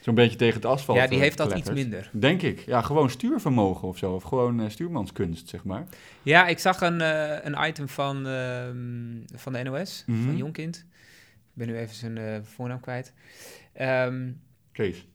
zo'n 0.00 0.14
beetje 0.14 0.36
tegen 0.36 0.54
het 0.54 0.64
asfalt 0.64 0.98
ja, 0.98 1.06
die 1.06 1.16
eh, 1.16 1.22
heeft 1.22 1.36
dat 1.36 1.46
iets 1.46 1.54
klettert. 1.54 1.76
minder. 1.90 2.10
Denk 2.12 2.42
ik. 2.42 2.60
Ja, 2.60 2.82
gewoon 2.82 3.10
stuurvermogen 3.10 3.88
of 3.88 3.98
zo. 3.98 4.12
Of 4.12 4.22
gewoon 4.22 4.60
eh, 4.60 4.68
stuurmanskunst, 4.70 5.48
zeg 5.48 5.64
maar. 5.64 5.86
Ja, 6.22 6.46
ik 6.46 6.58
zag 6.58 6.80
een, 6.80 7.00
eh, 7.00 7.36
een 7.44 7.68
item 7.68 7.88
van, 7.88 8.26
ehm, 8.26 9.38
van 9.38 9.52
de 9.52 9.62
NOS, 9.62 10.02
Mhm. 10.06 10.24
van 10.24 10.36
Jonkind. 10.36 10.76
Ik 11.38 11.64
ben 11.64 11.66
nu 11.66 11.76
even 11.78 11.94
zijn 11.94 12.18
eh, 12.18 12.36
voornaam 12.42 12.80
kwijt. 12.80 13.12
Ehm, 13.72 14.30
Kees. 14.72 15.06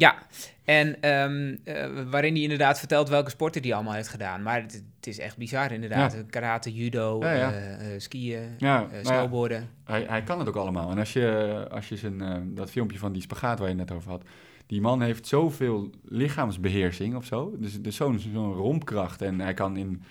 Ja, 0.00 0.18
en 0.64 1.00
ehm, 1.00 1.56
eh, 1.64 2.02
waarin 2.10 2.32
hij 2.32 2.42
inderdaad 2.42 2.78
vertelt 2.78 3.08
welke 3.08 3.30
sporten 3.30 3.62
hij 3.62 3.74
allemaal 3.74 3.92
heeft 3.92 4.08
gedaan. 4.08 4.42
Maar 4.42 4.62
het, 4.62 4.72
het 4.96 5.06
is 5.06 5.18
echt 5.18 5.36
bizar 5.36 5.72
inderdaad. 5.72 6.24
Karate, 6.30 6.74
judo, 6.74 7.18
Ja, 7.20 7.32
ja. 7.32 7.52
eh, 7.52 7.94
eh, 7.94 8.00
skiën, 8.00 8.56
nou 8.58 8.92
ja. 8.92 9.04
snowboarden. 9.04 9.68
Hij, 9.84 10.04
hij 10.08 10.22
kan 10.22 10.38
het 10.38 10.48
ook 10.48 10.56
allemaal. 10.56 10.90
En 10.90 10.98
als 10.98 11.12
je, 11.12 11.66
als 11.70 11.88
je 11.88 11.96
zijn, 11.96 12.54
dat 12.54 12.70
filmpje 12.70 12.98
van 12.98 13.12
die 13.12 13.22
spagaat 13.22 13.58
waar 13.58 13.68
je 13.68 13.74
het 13.76 13.88
net 13.88 13.96
over 13.96 14.10
had... 14.10 14.22
Die 14.66 14.80
man 14.80 15.02
heeft 15.02 15.26
zoveel 15.26 15.90
lichaamsbeheersing 16.04 17.16
of 17.16 17.24
zo. 17.24 17.54
Dus, 17.58 17.82
dus 17.82 17.96
zo'n 17.96 18.18
zo'n 18.18 18.52
rompkracht. 18.52 19.22
En 19.22 19.40
hij 19.40 19.54
kan 19.54 19.76
in... 19.76 20.02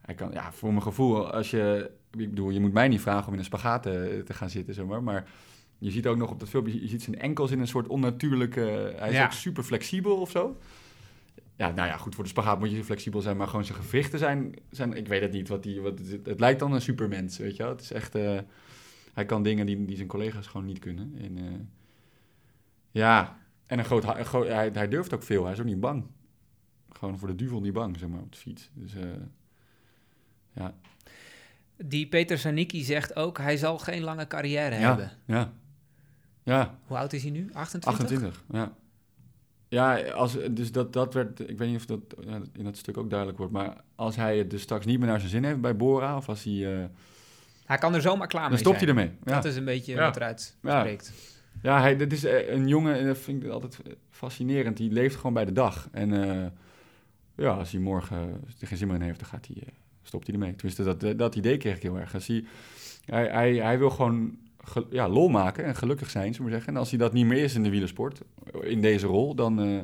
Hij 0.00 0.14
kan, 0.14 0.30
ja, 0.32 0.52
voor 0.52 0.70
mijn 0.70 0.82
gevoel, 0.82 1.30
als 1.32 1.50
je... 1.50 1.90
Ik 2.10 2.28
bedoel, 2.28 2.50
je 2.50 2.60
moet 2.60 2.72
mij 2.72 2.88
niet 2.88 3.00
vragen 3.00 3.26
om 3.26 3.32
in 3.32 3.38
een 3.38 3.44
spagaat 3.44 3.82
te, 3.82 4.22
te 4.24 4.34
gaan 4.34 4.50
zitten, 4.50 4.74
zeg 4.74 4.84
maar. 4.84 5.02
Maar 5.02 5.24
je 5.86 5.92
ziet 5.92 6.06
ook 6.06 6.16
nog 6.16 6.30
op 6.30 6.40
dat 6.40 6.48
filmpje... 6.48 6.80
Je 6.80 6.88
ziet 6.88 7.02
zijn 7.02 7.18
enkels 7.18 7.50
in 7.50 7.60
een 7.60 7.68
soort 7.68 7.86
onnatuurlijke... 7.86 8.94
Hij 8.96 9.08
is 9.08 9.14
Ja. 9.14 9.24
ook 9.24 9.32
super 9.32 9.62
flexibel 9.62 10.16
of 10.20 10.30
zo. 10.30 10.56
Ja, 11.56 11.70
nou 11.70 11.88
ja, 11.88 11.96
goed, 11.96 12.14
voor 12.14 12.24
de 12.24 12.30
spagaat 12.30 12.58
moet 12.58 12.70
je 12.70 12.84
flexibel 12.84 13.20
zijn, 13.20 13.36
maar 13.36 13.46
gewoon 13.48 13.64
zijn 13.64 13.78
gewrichten 13.78 14.18
zijn, 14.18 14.54
zijn 14.70 14.92
ik 14.92 15.08
weet 15.08 15.20
het 15.20 15.32
niet, 15.32 15.48
wat 15.48 15.62
die, 15.62 15.80
wat, 15.80 15.98
het, 15.98 16.26
het 16.26 16.40
lijkt 16.40 16.58
dan 16.60 16.72
een 16.72 16.80
supermens, 16.80 17.38
weet 17.38 17.56
je 17.56 17.62
wel. 17.62 17.72
Het 17.72 17.80
is 17.80 17.92
echt, 17.92 18.14
eh, 18.14 18.38
hij 19.12 19.24
kan 19.26 19.42
dingen 19.42 19.66
die, 19.66 19.84
die 19.84 19.96
zijn 19.96 20.08
collega's 20.08 20.46
gewoon 20.46 20.66
niet 20.66 20.78
kunnen. 20.78 21.14
En, 21.20 21.38
eh, 21.38 21.44
ja, 22.90 23.38
en 23.66 23.78
een 23.78 23.84
groot, 23.84 24.04
ha- 24.04 24.18
een 24.18 24.24
groot 24.24 24.46
hij, 24.48 24.70
hij 24.72 24.88
durft 24.88 25.14
ook 25.14 25.22
veel, 25.22 25.42
hij 25.44 25.52
is 25.52 25.58
ook 25.60 25.64
niet 25.66 25.80
bang. 25.80 26.04
gewoon 26.92 27.18
voor 27.18 27.28
de 27.28 27.34
duvel 27.34 27.60
niet 27.60 27.72
bang, 27.72 27.98
zeg 27.98 28.08
maar, 28.08 28.20
op 28.20 28.32
de 28.32 28.38
fiets. 28.38 28.70
Dus 28.74 28.94
eh, 28.94 29.02
ja. 30.52 30.74
Die 31.76 32.06
Peter 32.08 32.38
Sanicki 32.38 32.82
zegt 32.82 33.16
ook, 33.16 33.38
hij 33.38 33.56
zal 33.56 33.78
geen 33.78 34.02
lange 34.02 34.26
carrière 34.26 34.74
ja, 34.74 34.80
hebben. 34.88 35.10
ja, 35.26 35.52
ja, 36.46 36.78
Hoe 36.86 36.96
oud 36.96 37.12
is 37.12 37.22
hij 37.22 37.30
nu? 37.30 37.48
28? 37.52 37.90
28, 38.06 38.44
ja. 38.52 38.72
Ja, 39.68 40.00
als, 40.10 40.36
dus 40.50 40.72
dat, 40.72 40.92
dat 40.92 41.14
werd, 41.14 41.48
ik 41.48 41.58
weet 41.58 41.68
niet 41.68 41.76
of 41.76 41.86
dat 41.86 42.00
ja, 42.26 42.40
in 42.52 42.64
dat 42.64 42.76
stuk 42.76 42.96
ook 42.96 43.08
duidelijk 43.10 43.38
wordt, 43.38 43.52
maar 43.52 43.76
als 43.94 44.16
hij 44.16 44.38
het 44.38 44.50
dus 44.50 44.62
straks 44.62 44.86
niet 44.86 44.98
meer 44.98 45.08
naar 45.08 45.18
zijn 45.18 45.30
zin 45.30 45.44
heeft 45.44 45.60
bij 45.60 45.76
Bora, 45.76 46.16
of 46.16 46.28
als 46.28 46.44
hij, 46.44 46.78
eh, 46.80 46.84
Hij 47.64 47.78
kan 47.78 47.94
er 47.94 48.00
zomaar 48.00 48.26
klaar 48.26 48.40
mee 48.42 48.50
dan 48.50 48.58
stopt 48.58 48.76
hij 48.76 48.86
zijn. 48.86 48.98
ermee. 48.98 49.16
Ja. 49.24 49.34
Dat 49.34 49.44
is 49.44 49.56
een 49.56 49.64
beetje 49.64 49.92
Ja. 49.94 50.00
wat 50.06 50.16
eruit 50.16 50.56
Ja. 50.62 50.80
spreekt. 50.80 51.12
Ja, 51.62 51.80
hij, 51.80 51.96
dit 51.96 52.12
is 52.12 52.24
eh, 52.24 52.48
een 52.52 52.68
jongen, 52.68 52.94
en 52.98 53.06
dat 53.06 53.18
vind 53.18 53.42
ik 53.44 53.50
altijd 53.50 53.80
fascinerend. 54.10 54.76
Die 54.76 54.90
leeft 54.92 55.16
gewoon 55.16 55.32
bij 55.32 55.44
de 55.44 55.52
dag. 55.52 55.88
En 55.92 56.12
eh, 56.42 56.46
ja, 57.36 57.50
als 57.50 57.70
hij 57.72 57.80
morgen 57.80 58.16
er 58.60 58.66
geen 58.66 58.78
zin 58.78 58.86
meer 58.86 58.96
in 58.96 59.02
heeft, 59.02 59.18
dan 59.20 59.28
gaat 59.28 59.46
hij, 59.46 59.62
stopt 60.02 60.26
hij 60.26 60.34
ermee. 60.34 60.54
Tenminste, 60.54 60.82
dat, 60.96 61.18
dat 61.18 61.34
idee 61.34 61.56
kreeg 61.56 61.76
ik 61.76 61.82
heel 61.82 61.98
erg. 61.98 62.14
Als 62.14 62.26
hij, 62.26 62.44
hij, 63.04 63.26
hij, 63.28 63.54
hij 63.54 63.78
wil 63.78 63.90
gewoon 63.90 64.14
ge- 64.26 64.36
ja, 64.90 65.08
lol 65.08 65.28
maken 65.28 65.64
en 65.64 65.76
gelukkig 65.76 66.10
zijn, 66.10 66.32
zullen 66.34 66.46
we 66.50 66.54
zeggen. 66.56 66.72
En 66.72 66.78
als 66.78 66.90
hij 66.90 66.98
dat 66.98 67.12
niet 67.12 67.26
meer 67.26 67.42
is 67.42 67.54
in 67.54 67.62
de 67.62 67.70
wielersport, 67.70 68.20
in 68.60 68.80
deze 68.80 69.06
rol, 69.06 69.34
dan, 69.34 69.60
eh, 69.62 69.80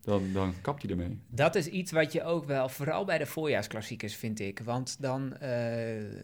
dan, 0.00 0.22
dan 0.32 0.54
kapt 0.60 0.82
hij 0.82 0.90
ermee. 0.90 1.18
Dat 1.28 1.54
is 1.54 1.66
iets 1.66 1.92
wat 1.92 2.12
je 2.12 2.22
ook 2.24 2.44
wel, 2.46 2.68
vooral 2.68 3.04
bij 3.04 3.18
de 3.18 3.26
voorjaarsklassiekers 3.26 4.16
vind 4.16 4.40
ik. 4.40 4.60
Want 4.64 4.96
dan, 5.00 5.32
eh, 5.36 5.48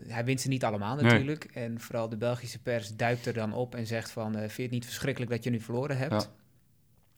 hij 0.08 0.24
wint 0.24 0.40
ze 0.40 0.48
niet 0.48 0.64
allemaal 0.64 0.94
Nee. 0.96 1.04
natuurlijk. 1.04 1.44
En 1.44 1.80
vooral 1.80 2.08
de 2.08 2.16
Belgische 2.16 2.58
pers 2.62 2.96
duikt 2.96 3.26
er 3.26 3.32
dan 3.32 3.52
op 3.52 3.74
en 3.74 3.86
zegt 3.86 4.10
van, 4.10 4.34
eh, 4.34 4.40
vind 4.40 4.56
je 4.56 4.62
het 4.62 4.70
niet 4.70 4.84
verschrikkelijk 4.84 5.32
dat 5.32 5.44
je 5.44 5.50
nu 5.50 5.60
verloren 5.60 5.98
hebt? 5.98 6.12
Ja. 6.22 6.26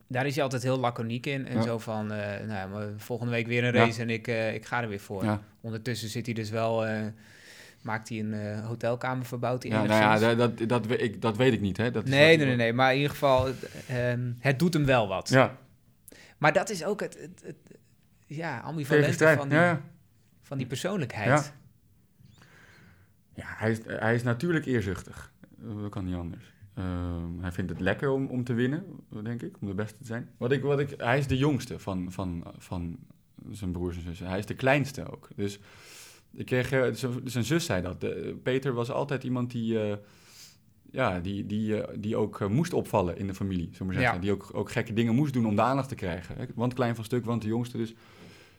Daar 0.09 0.27
is 0.27 0.35
hij 0.35 0.43
altijd 0.45 0.63
heel 0.63 0.79
laconiek 0.79 1.27
in. 1.27 1.47
En 1.47 1.57
Ja. 1.57 1.63
zo 1.63 1.79
van, 1.79 2.07
nou 2.07 2.49
ja, 2.49 2.69
volgende 2.97 3.33
week 3.33 3.47
weer 3.47 3.65
een 3.65 3.73
race 3.73 4.01
en 4.03 4.11
ik, 4.11 4.27
ik 4.55 4.65
ga 4.65 4.83
er 4.83 4.89
weer 4.89 5.01
voor. 5.01 5.41
Ondertussen 5.61 6.09
zit 6.09 6.27
hij 6.27 6.35
dus 6.35 6.51
wel, 6.51 6.85
maakt 7.87 8.09
hij 8.09 8.19
een 8.19 8.35
eh, 8.35 8.67
hotelkamer, 8.67 9.27
verbouwt 9.27 9.63
hij 9.63 9.73
Ja, 9.73 9.85
nou 9.85 10.01
ja, 10.01 10.35
dat, 10.35 10.59
dat, 10.59 10.69
dat, 10.69 10.87
we- 10.87 10.97
ik, 10.97 11.23
dat 11.23 11.37
weet 11.37 11.53
ik 11.53 11.61
niet. 11.61 11.77
Hè. 11.77 11.91
Dat 11.91 12.05
is 12.05 12.11
Nee, 12.11 12.37
nee, 12.37 12.47
nee, 12.47 12.57
nee, 12.57 12.73
maar 12.73 12.91
in 12.91 12.97
ieder 12.97 13.11
geval, 13.11 13.47
het, 13.47 13.71
ehm, 13.89 14.33
het 14.39 14.59
doet 14.59 14.75
hem 14.75 14.85
wel 14.85 15.09
wat. 15.09 15.29
Ja, 15.29 15.57
Maar 16.39 16.53
dat 16.53 16.71
is 16.71 16.85
ook 16.85 17.01
het, 17.01 17.19
het, 17.21 17.43
het 17.45 17.57
ja, 18.27 18.61
ambivalente 18.61 19.35
van 19.37 19.49
die, 19.49 19.59
Ja, 19.59 19.81
van 20.43 20.59
die 20.59 20.67
persoonlijkheid. 20.67 21.29
Ja. 21.29 21.43
Ja, 23.35 23.45
hij 23.47 23.71
is, 23.71 23.79
hij 23.87 24.15
is 24.15 24.23
natuurlijk 24.23 24.65
eerzuchtig. 24.67 25.33
Dat 25.83 25.91
kan 25.91 26.05
niet 26.05 26.15
anders. 26.15 26.55
Ehm, 26.75 27.39
hij 27.41 27.53
vindt 27.53 27.71
het 27.71 27.81
lekker 27.81 28.11
om, 28.11 28.27
om 28.27 28.45
te 28.45 28.53
winnen, 28.53 28.85
denk 29.23 29.43
ik, 29.43 29.57
om 29.61 29.67
de 29.67 29.75
beste 29.75 29.99
te 29.99 30.05
zijn. 30.05 30.29
Wat 30.37 30.53
ik, 30.53 30.63
wat 30.63 30.81
ik, 30.81 30.95
hij 30.97 31.19
is 31.19 31.27
de 31.27 31.37
jongste 31.37 31.79
van, 31.79 32.13
van, 32.13 32.45
van 32.59 32.99
zijn 33.51 33.73
broers 33.73 33.97
en 33.97 34.03
zussen. 34.03 34.27
Hij 34.27 34.39
is 34.39 34.47
de 34.47 34.55
kleinste 34.55 35.11
ook. 35.13 35.29
Dus 35.37 35.59
ik 36.37 36.47
kreeg, 36.47 36.73
eh, 36.73 36.93
zijn, 36.93 37.21
zijn 37.25 37.45
zus 37.45 37.65
zei 37.65 37.83
dat. 37.83 38.07
Peter 38.43 38.73
was 38.73 38.91
altijd 38.91 39.25
iemand 39.25 39.51
die, 39.51 39.81
eh, 39.81 39.97
ja, 40.91 41.21
die, 41.21 41.47
die, 41.47 41.83
eh, 41.83 41.97
die 41.99 42.17
ook 42.17 42.49
moest 42.49 42.73
opvallen 42.73 43.19
in 43.19 43.27
de 43.27 43.35
familie, 43.35 43.69
zullen 43.73 43.79
we 43.79 43.85
maar 43.85 43.95
zeggen. 43.95 44.15
Ja. 44.15 44.21
Die 44.21 44.33
ook, 44.33 44.51
ook 44.53 44.71
gekke 44.71 44.93
dingen 44.93 45.15
moest 45.15 45.33
doen 45.33 45.47
om 45.47 45.57
de 45.57 45.63
aandacht 45.63 45.89
te 45.89 45.95
krijgen. 45.95 46.37
hè. 46.37 46.45
Want 46.55 46.75
klein 46.75 46.95
van 46.95 47.05
stuk, 47.05 47.25
want 47.25 47.43
de 47.43 47.49
jongste 47.49 47.77
dus. 47.77 47.95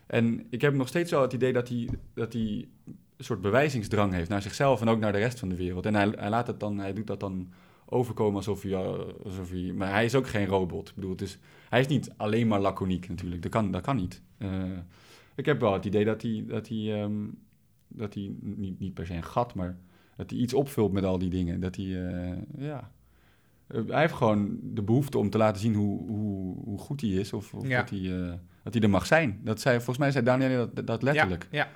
En 0.06 0.46
ik 0.50 0.60
heb 0.60 0.74
nog 0.74 0.88
steeds 0.88 1.10
wel 1.10 1.22
het 1.22 1.32
idee 1.32 1.52
dat 1.52 1.68
hij, 1.68 1.88
dat 2.14 2.32
hij 2.32 2.68
een 3.16 3.24
soort 3.24 3.40
bewijzingsdrang 3.40 4.12
heeft 4.12 4.28
naar 4.28 4.42
zichzelf 4.42 4.80
en 4.80 4.88
ook 4.88 5.00
naar 5.00 5.12
de 5.12 5.18
rest 5.18 5.38
van 5.38 5.48
de 5.48 5.56
wereld. 5.56 5.86
En 5.86 5.94
hij, 5.94 6.12
hij, 6.16 6.28
laat 6.28 6.46
het 6.46 6.60
dan, 6.60 6.78
hij 6.78 6.92
doet 6.92 7.06
dat 7.06 7.20
dan 7.20 7.52
overkomen 7.84 8.36
alsof 8.36 8.62
hij, 8.62 8.76
alsof 9.24 9.50
hij... 9.50 9.72
Maar 9.72 9.92
hij 9.92 10.04
is 10.04 10.14
ook 10.14 10.28
geen 10.28 10.46
robot. 10.46 10.88
Ik 10.88 10.94
bedoel, 10.94 11.10
het 11.10 11.20
is, 11.20 11.38
hij 11.68 11.80
is 11.80 11.86
niet 11.86 12.12
alleen 12.16 12.48
maar 12.48 12.60
laconiek 12.60 13.08
natuurlijk. 13.08 13.42
Dat 13.42 13.50
kan, 13.50 13.70
dat 13.70 13.82
kan 13.82 13.96
niet. 13.96 14.22
Ik 15.34 15.46
heb 15.46 15.60
wel 15.60 15.72
het 15.72 15.84
idee 15.84 16.04
dat 16.04 16.22
hij, 16.22 16.44
dat 16.46 16.68
hij, 16.68 17.02
ehm, 17.02 17.24
dat 17.88 18.14
hij 18.14 18.30
niet, 18.40 18.80
niet 18.80 18.94
per 18.94 19.06
se 19.06 19.14
een 19.14 19.24
gat, 19.24 19.54
maar 19.54 19.76
dat 20.16 20.30
hij 20.30 20.38
iets 20.38 20.54
opvult 20.54 20.92
met 20.92 21.04
al 21.04 21.18
die 21.18 21.30
dingen. 21.30 21.60
Dat 21.60 21.76
hij, 21.76 22.06
eh, 22.06 22.36
ja... 22.58 22.90
Eh, 23.66 23.80
hij 23.86 24.00
heeft 24.00 24.14
gewoon 24.14 24.58
de 24.62 24.82
behoefte 24.82 25.18
om 25.18 25.30
te 25.30 25.38
laten 25.38 25.60
zien 25.60 25.74
hoe, 25.74 26.08
hoe, 26.08 26.56
hoe 26.64 26.78
goed 26.78 27.00
hij 27.00 27.10
is. 27.10 27.32
Of, 27.32 27.54
of 27.54 27.66
Ja. 27.66 27.80
dat, 27.80 27.90
hij, 27.90 28.20
eh, 28.20 28.32
dat 28.62 28.74
hij 28.74 28.82
er 28.82 28.90
mag 28.90 29.06
zijn. 29.06 29.40
Dat 29.44 29.60
zei, 29.60 29.76
volgens 29.76 29.98
mij 29.98 30.10
zei 30.10 30.24
Daniel 30.24 30.70
dat, 30.74 30.86
dat 30.86 31.02
letterlijk. 31.02 31.46
Ja, 31.50 31.58
ja. 31.58 31.70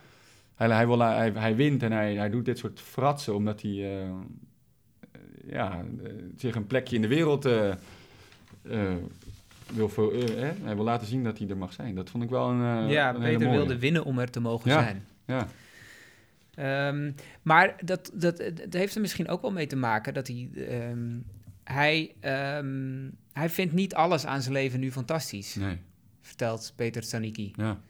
Hij, 0.55 0.69
hij, 0.69 0.87
wil, 0.87 0.99
hij, 0.99 1.31
hij 1.31 1.57
wint 1.57 1.83
en 1.83 1.93
hij, 1.93 2.15
hij 2.15 2.31
doet 2.31 2.45
dit 2.45 2.59
soort 2.59 2.81
fratsen 2.81 3.35
omdat 3.35 3.63
hij 3.63 4.07
ja, 5.47 5.85
zich 6.37 6.55
een 6.55 6.67
plekje 6.67 6.97
in 6.97 7.03
de 7.03 7.09
wereld 7.09 7.47
wil, 9.75 10.13
eh, 10.13 10.29
hè? 10.37 10.53
Hij 10.63 10.75
wil 10.75 10.85
laten 10.85 11.07
zien 11.07 11.25
dat 11.25 11.39
hij 11.39 11.49
er 11.49 11.57
mag 11.57 11.73
zijn. 11.73 11.95
Dat 11.95 12.11
vond 12.11 12.25
ik 12.25 12.31
wel 12.31 12.51
een, 12.51 12.89
ja, 12.89 13.15
een 13.15 13.21
Peter 13.21 13.51
wilde 13.51 13.79
winnen 13.79 14.05
om 14.05 14.19
er 14.19 14.31
te 14.31 14.41
mogen 14.41 14.71
zijn. 14.71 15.05
Ja, 15.27 15.47
Ehm, 16.55 17.13
maar 17.43 17.77
dat, 17.85 18.11
dat, 18.15 18.37
dat 18.55 18.73
heeft 18.73 18.95
er 18.95 19.01
misschien 19.01 19.29
ook 19.29 19.43
wel 19.43 19.53
mee 19.53 19.67
te 19.67 19.77
maken 19.77 20.15
dat 20.15 20.27
hij... 20.27 20.51
ehm, 20.55 21.19
hij, 21.65 22.15
ehm, 22.21 23.09
hij 23.33 23.49
vindt 23.51 23.73
niet 23.73 23.95
alles 23.95 24.27
aan 24.27 24.43
zijn 24.43 24.55
leven 24.55 24.81
nu 24.81 24.93
fantastisch, 24.93 25.55
nee, 25.55 25.79
vertelt 26.21 26.73
Peter 26.77 27.03
Zanicki. 27.03 27.53
ja. 27.57 27.81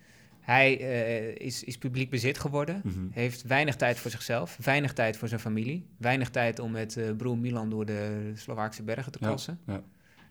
Hij 0.40 0.78
eh, 0.80 1.46
is, 1.46 1.64
is 1.64 1.78
publiek 1.78 2.10
bezit 2.10 2.38
geworden, 2.38 2.80
mhm. 2.84 3.06
heeft 3.10 3.42
weinig 3.42 3.76
tijd 3.76 3.98
voor 3.98 4.10
zichzelf, 4.10 4.58
weinig 4.64 4.92
tijd 4.92 5.16
voor 5.16 5.28
zijn 5.28 5.40
familie, 5.40 5.86
weinig 5.96 6.30
tijd 6.30 6.58
om 6.58 6.70
met 6.70 6.96
eh 6.96 7.10
broer 7.16 7.38
Milan 7.38 7.70
door 7.70 7.86
de 7.86 8.32
Slovaakse 8.34 8.82
bergen 8.82 9.12
te 9.12 9.18
Ja, 9.20 9.26
crossen. 9.26 9.58
ja. 9.66 9.82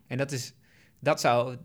En 0.08 0.18
dat, 0.18 0.32
is, 0.32 0.54
dat, 1.04 1.20
zou, 1.20 1.56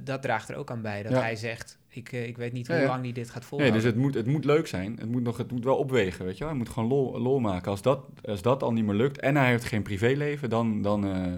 dat 0.00 0.22
draagt 0.22 0.48
er 0.48 0.56
ook 0.56 0.70
aan 0.70 0.82
bij, 0.82 1.02
dat 1.02 1.12
Ja. 1.12 1.18
hij 1.20 1.36
zegt, 1.36 1.78
ik, 1.88 2.12
eh, 2.12 2.26
ik 2.26 2.36
weet 2.36 2.52
niet 2.52 2.66
hoe 2.66 2.76
ja. 2.76 2.86
lang 2.86 3.02
hij 3.02 3.12
dit 3.12 3.26
gaat 3.30 3.40
Nee, 3.40 3.48
volhouden. 3.48 3.80
dus 3.80 3.90
het 3.90 4.00
moet, 4.00 4.14
het 4.14 4.26
moet 4.26 4.44
leuk 4.44 4.66
zijn. 4.66 4.96
Het 4.98 5.08
moet, 5.10 5.22
nog, 5.22 5.36
het 5.36 5.50
moet 5.52 5.64
wel 5.64 5.76
opwegen, 5.76 6.24
weet 6.24 6.32
je 6.34 6.38
wel. 6.38 6.48
Hij 6.48 6.58
moet 6.58 6.68
gewoon 6.68 6.88
lol, 6.88 7.20
lol 7.20 7.38
maken. 7.40 7.70
Als 7.70 7.82
dat, 7.82 8.06
als 8.24 8.42
dat 8.42 8.62
al 8.62 8.72
niet 8.72 8.84
meer 8.84 8.94
lukt 8.94 9.20
en 9.20 9.36
hij 9.36 9.48
heeft 9.48 9.64
geen 9.64 9.82
privéleven, 9.82 10.50
dan, 10.50 10.82
dan, 10.82 11.04
eh, 11.06 11.32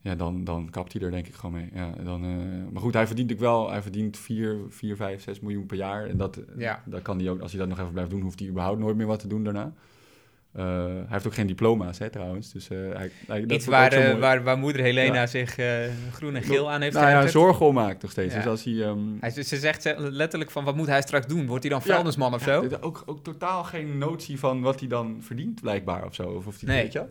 ja, 0.00 0.14
dan, 0.14 0.44
dan 0.44 0.70
kapt 0.70 0.92
hij 0.92 1.02
er 1.02 1.10
denk 1.10 1.26
ik 1.26 1.34
gewoon 1.34 1.54
mee. 1.54 1.68
Ja, 1.74 1.90
dan, 2.04 2.24
eh, 2.24 2.72
maar 2.72 2.82
goed, 2.82 2.94
hij 2.94 3.06
verdient 3.06 3.32
ook 3.32 3.38
wel, 3.38 3.70
hij 3.70 3.82
verdient 3.82 4.16
4, 4.16 4.56
4, 4.68 4.96
5, 4.96 5.22
6 5.22 5.40
miljoen 5.40 5.66
per 5.66 5.76
jaar. 5.76 6.06
En 6.06 6.16
dat, 6.16 6.40
Ja. 6.58 6.82
dat 6.86 7.02
kan 7.02 7.18
hij 7.18 7.30
ook, 7.30 7.40
als 7.40 7.50
hij 7.50 7.60
dat 7.60 7.68
nog 7.68 7.78
even 7.78 7.92
blijft 7.92 8.10
doen, 8.10 8.20
hoeft 8.20 8.38
hij 8.38 8.48
überhaupt 8.48 8.78
nooit 8.80 8.96
meer 8.96 9.06
wat 9.06 9.20
te 9.20 9.28
doen 9.28 9.44
daarna. 9.44 9.72
Eh, 10.56 10.64
hij 10.84 11.04
heeft 11.08 11.26
ook 11.26 11.34
geen 11.34 11.46
diploma's, 11.46 11.98
hè, 11.98 12.10
trouwens. 12.10 12.52
Dus, 12.52 12.68
eh, 12.68 12.78
hij, 12.78 13.10
hij, 13.26 13.40
dat 13.40 13.50
Iets 13.52 13.66
waar, 13.66 13.92
eh, 13.92 14.18
waar, 14.18 14.42
waar 14.42 14.58
moeder 14.58 14.82
Helena 14.82 15.14
Ja. 15.20 15.26
zich 15.26 15.56
groen 16.12 16.36
en 16.36 16.42
geel 16.42 16.70
aan 16.70 16.80
heeft 16.80 16.94
nou 16.94 17.08
ja, 17.08 17.26
zorgen 17.26 17.66
om 17.66 17.74
maakt 17.74 18.02
nog 18.02 18.10
steeds. 18.10 18.34
Ja. 18.34 18.38
Dus 18.40 18.48
als 18.48 18.64
hij... 18.64 18.82
ehm, 18.82 18.98
Hij, 19.20 19.30
ze 19.30 19.56
zegt 19.56 19.82
ze- 19.82 19.96
letterlijk 19.98 20.50
van, 20.50 20.64
wat 20.64 20.76
moet 20.76 20.86
hij 20.86 21.02
straks 21.02 21.26
doen? 21.26 21.46
Wordt 21.46 21.62
hij 21.62 21.72
dan 21.72 21.82
vuilnisman 21.82 22.34
of 22.34 22.42
zo? 22.42 22.68
Ook, 22.80 23.02
ook 23.06 23.22
totaal 23.24 23.64
geen 23.64 23.98
notie 23.98 24.38
van 24.38 24.60
wat 24.60 24.78
hij 24.80 24.88
dan 24.88 25.16
verdient, 25.20 25.60
blijkbaar, 25.60 26.04
of 26.04 26.14
zo. 26.14 26.28
Of, 26.28 26.46
of 26.46 26.58
die, 26.58 26.68
Nee. 26.68 26.82
weet 26.82 26.92
je. 26.92 27.04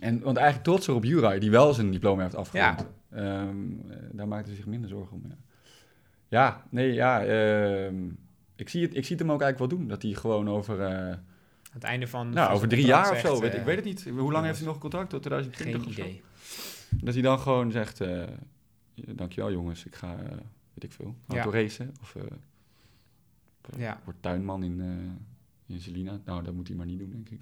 En, 0.00 0.20
want 0.20 0.36
eigenlijk 0.36 0.66
trots 0.66 0.88
op 0.88 1.04
Juraj, 1.04 1.38
die 1.38 1.50
wel 1.50 1.74
zijn 1.74 1.90
diploma 1.90 2.22
heeft 2.22 2.34
afgerond. 2.36 2.86
Ehm, 3.10 3.24
eh, 3.24 3.96
daar 4.12 4.28
maakte 4.28 4.46
hij 4.46 4.56
zich 4.56 4.66
minder 4.66 4.88
zorgen 4.88 5.12
om, 5.16 5.22
ja. 5.28 5.36
Ja, 6.28 6.62
nee, 6.70 6.92
ja. 6.92 7.24
ehm, 7.24 7.94
ik, 8.56 8.68
zie 8.68 8.82
het, 8.82 8.96
ik 8.96 9.04
zie 9.04 9.16
het 9.16 9.24
hem 9.26 9.34
ook 9.34 9.42
eigenlijk 9.42 9.58
wel 9.70 9.78
doen. 9.78 9.88
Dat 9.88 10.02
hij 10.02 10.12
gewoon 10.12 10.48
over, 10.50 10.78
Aan 11.74 11.80
het 11.80 11.84
einde 11.84 12.06
van... 12.06 12.30
nou, 12.30 12.52
over 12.54 12.68
drie 12.68 12.86
jaar 12.86 13.10
of 13.12 13.18
zo, 13.18 13.40
weet, 13.40 13.52
eh, 13.52 13.58
ik 13.58 13.64
weet 13.64 13.76
het 13.76 13.84
niet. 13.84 14.04
Hoe 14.18 14.32
lang 14.32 14.44
heeft 14.46 14.58
hij 14.58 14.66
nog 14.66 14.78
contract? 14.78 15.10
Tot 15.10 15.22
2020 15.22 15.80
Geen 15.82 15.88
of 15.90 15.94
zo? 15.94 16.00
idee. 16.02 16.22
Dat 17.04 17.14
hij 17.14 17.22
dan 17.22 17.38
gewoon 17.38 17.70
zegt, 17.70 18.00
eh, 18.00 18.22
dankjewel 18.94 19.52
jongens, 19.52 19.84
ik 19.84 19.94
ga, 19.94 20.16
eh, 20.18 20.30
weet 20.74 20.84
ik 20.84 20.92
veel, 20.92 21.14
Ja. 21.28 21.34
autoracen. 21.34 21.94
Of 22.00 22.14
eh, 22.16 22.22
Ja. 23.78 24.00
wordt 24.04 24.22
tuinman 24.22 24.62
in, 24.62 24.80
in 25.66 25.80
Selina. 25.80 26.20
Nou, 26.24 26.42
dat 26.42 26.54
moet 26.54 26.68
hij 26.68 26.76
maar 26.76 26.86
niet 26.86 26.98
doen, 26.98 27.10
denk 27.10 27.28
ik. 27.30 27.40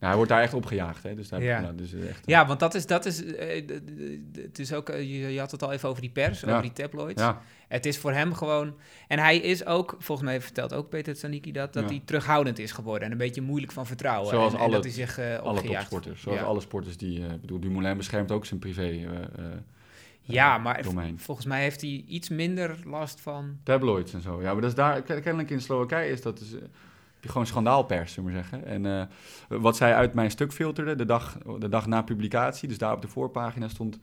Hij 0.00 0.14
wordt 0.16 0.30
daar 0.30 0.42
echt 0.42 0.54
opgejaagd, 0.54 1.02
hè. 1.02 1.14
Dus, 1.14 1.28
daar, 1.28 1.42
Ja. 1.42 1.60
nou, 1.60 1.74
dus 1.74 1.92
eh, 1.92 2.08
echt, 2.08 2.22
Ja, 2.26 2.46
want 2.46 2.60
dat 2.60 2.74
is, 2.74 2.86
dat 2.86 3.06
is 3.06 3.24
eh, 3.34 3.66
d- 3.66 4.36
het 4.36 4.58
is 4.58 4.72
ook, 4.72 4.88
eh, 4.88 5.30
je, 5.32 5.38
had 5.40 5.50
het 5.50 5.62
al 5.62 5.72
even 5.72 5.88
over 5.88 6.00
die 6.00 6.10
pers, 6.10 6.44
over 6.44 6.62
die 6.62 6.72
tabloids. 6.72 7.22
ja, 7.22 7.42
Het 7.68 7.86
is 7.86 7.98
voor 7.98 8.12
hem 8.12 8.34
gewoon, 8.34 8.74
en 9.08 9.18
hij 9.18 9.36
is 9.36 9.66
ook, 9.66 9.96
volgens 9.98 10.28
mij 10.28 10.40
vertelt 10.40 10.72
ook 10.74 10.88
Peter 10.88 11.14
Tsaniki 11.14 11.52
dat, 11.52 11.72
dat 11.72 11.88
hij 11.90 12.02
terughoudend 12.04 12.58
is 12.58 12.72
geworden 12.72 13.04
en 13.06 13.12
een 13.12 13.18
beetje 13.18 13.40
moeilijk 13.42 13.72
van 13.72 13.86
vertrouwen. 13.86 14.28
Zoals 14.30 14.52
en, 14.52 14.58
en 14.58 14.64
alle- 14.64 14.72
dat 14.74 14.84
hij 14.84 14.92
zich 14.92 15.18
eh 15.18 15.38
alle 15.38 15.62
topsporters. 15.62 16.20
Zoals 16.22 16.40
alle 16.40 16.60
sporters 16.60 16.96
die... 16.96 17.24
eh, 17.26 17.32
Ik 17.32 17.40
bedoel, 17.40 17.60
Dumoulin 17.60 17.96
beschermt 17.96 18.30
ook 18.30 18.46
zijn 18.46 18.60
privé 18.60 18.82
eh, 18.82 19.02
eh, 19.02 19.20
Ja, 20.22 20.56
eh, 20.56 20.62
maar 20.62 20.82
domein. 20.82 21.18
volgens 21.18 21.46
mij 21.46 21.62
heeft 21.62 21.80
hij 21.80 22.04
iets 22.08 22.28
minder 22.28 22.76
last 22.84 23.20
van... 23.20 23.58
Tabloids 23.62 24.12
en 24.12 24.20
zo. 24.20 24.42
Ja, 24.42 24.52
maar 24.52 24.60
dat 24.60 24.70
is 24.70 24.76
daar... 24.76 25.02
ken- 25.02 25.22
Kennelijk 25.22 25.50
in 25.50 25.60
Slowakije 25.60 26.10
is 26.10 26.22
dat... 26.22 26.38
Dus, 26.38 26.52
eh, 26.54 26.60
heb 27.20 27.28
je 27.28 27.28
gewoon 27.28 27.46
schandaalpers, 27.46 28.12
zullen 28.12 28.30
we 28.30 28.34
maar 28.36 28.44
zeggen. 28.44 28.64
En 28.68 28.86
eh, 28.86 29.58
wat 29.60 29.76
zij 29.76 29.94
uit 29.94 30.14
mijn 30.14 30.30
stuk 30.30 30.52
filterde, 30.52 30.94
de 30.94 31.04
dag, 31.04 31.38
de 31.58 31.68
dag 31.68 31.86
na 31.86 32.02
publicatie, 32.02 32.68
dus 32.68 32.78
daar 32.78 32.92
op 32.94 33.02
de 33.02 33.08
voorpagina 33.08 33.68
stond... 33.68 33.98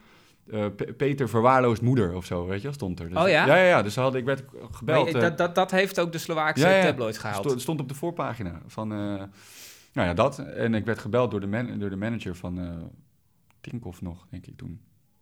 eh, 0.52 0.66
Pe- 0.76 0.94
Peter 0.94 1.30
verwaarloosd 1.30 1.82
moeder 1.82 2.14
of 2.16 2.26
zo, 2.26 2.46
weet 2.46 2.62
je 2.62 2.72
stond 2.72 3.00
er. 3.00 3.10
Dus, 3.10 3.18
Oh 3.18 3.28
ja? 3.30 3.46
Ja, 3.46 3.56
ja, 3.56 3.64
ja. 3.64 3.82
Dus 3.82 3.96
hadden, 3.96 4.20
ik 4.20 4.26
werd 4.26 4.44
gebeld. 4.72 5.08
Eh, 5.14 5.22
dat, 5.22 5.38
dat, 5.38 5.56
dat 5.56 5.72
heeft 5.72 6.00
ook 6.00 6.12
de 6.12 6.18
Slovaakse 6.18 6.68
Ja, 6.68 6.82
tabloids 6.84 7.18
gehaald. 7.18 7.46
Sto- 7.50 7.58
stond 7.58 7.80
op 7.80 7.88
de 7.90 7.96
voorpagina 7.96 8.62
van, 8.68 8.88
nou 8.88 9.30
ja, 9.94 10.14
dat. 10.14 10.40
En 10.40 10.74
ik 10.74 10.86
werd 10.86 11.00
gebeld 11.00 11.32
door 11.32 11.40
de, 11.40 11.48
man, 11.48 11.80
door 11.80 11.90
de 11.90 11.96
manager 11.96 12.36
van 12.36 12.60
eh 12.60 12.72
Tinkoff 13.62 14.02
nog, 14.02 14.26
denk 14.30 14.46
ik 14.48 14.58
toen. 14.58 14.82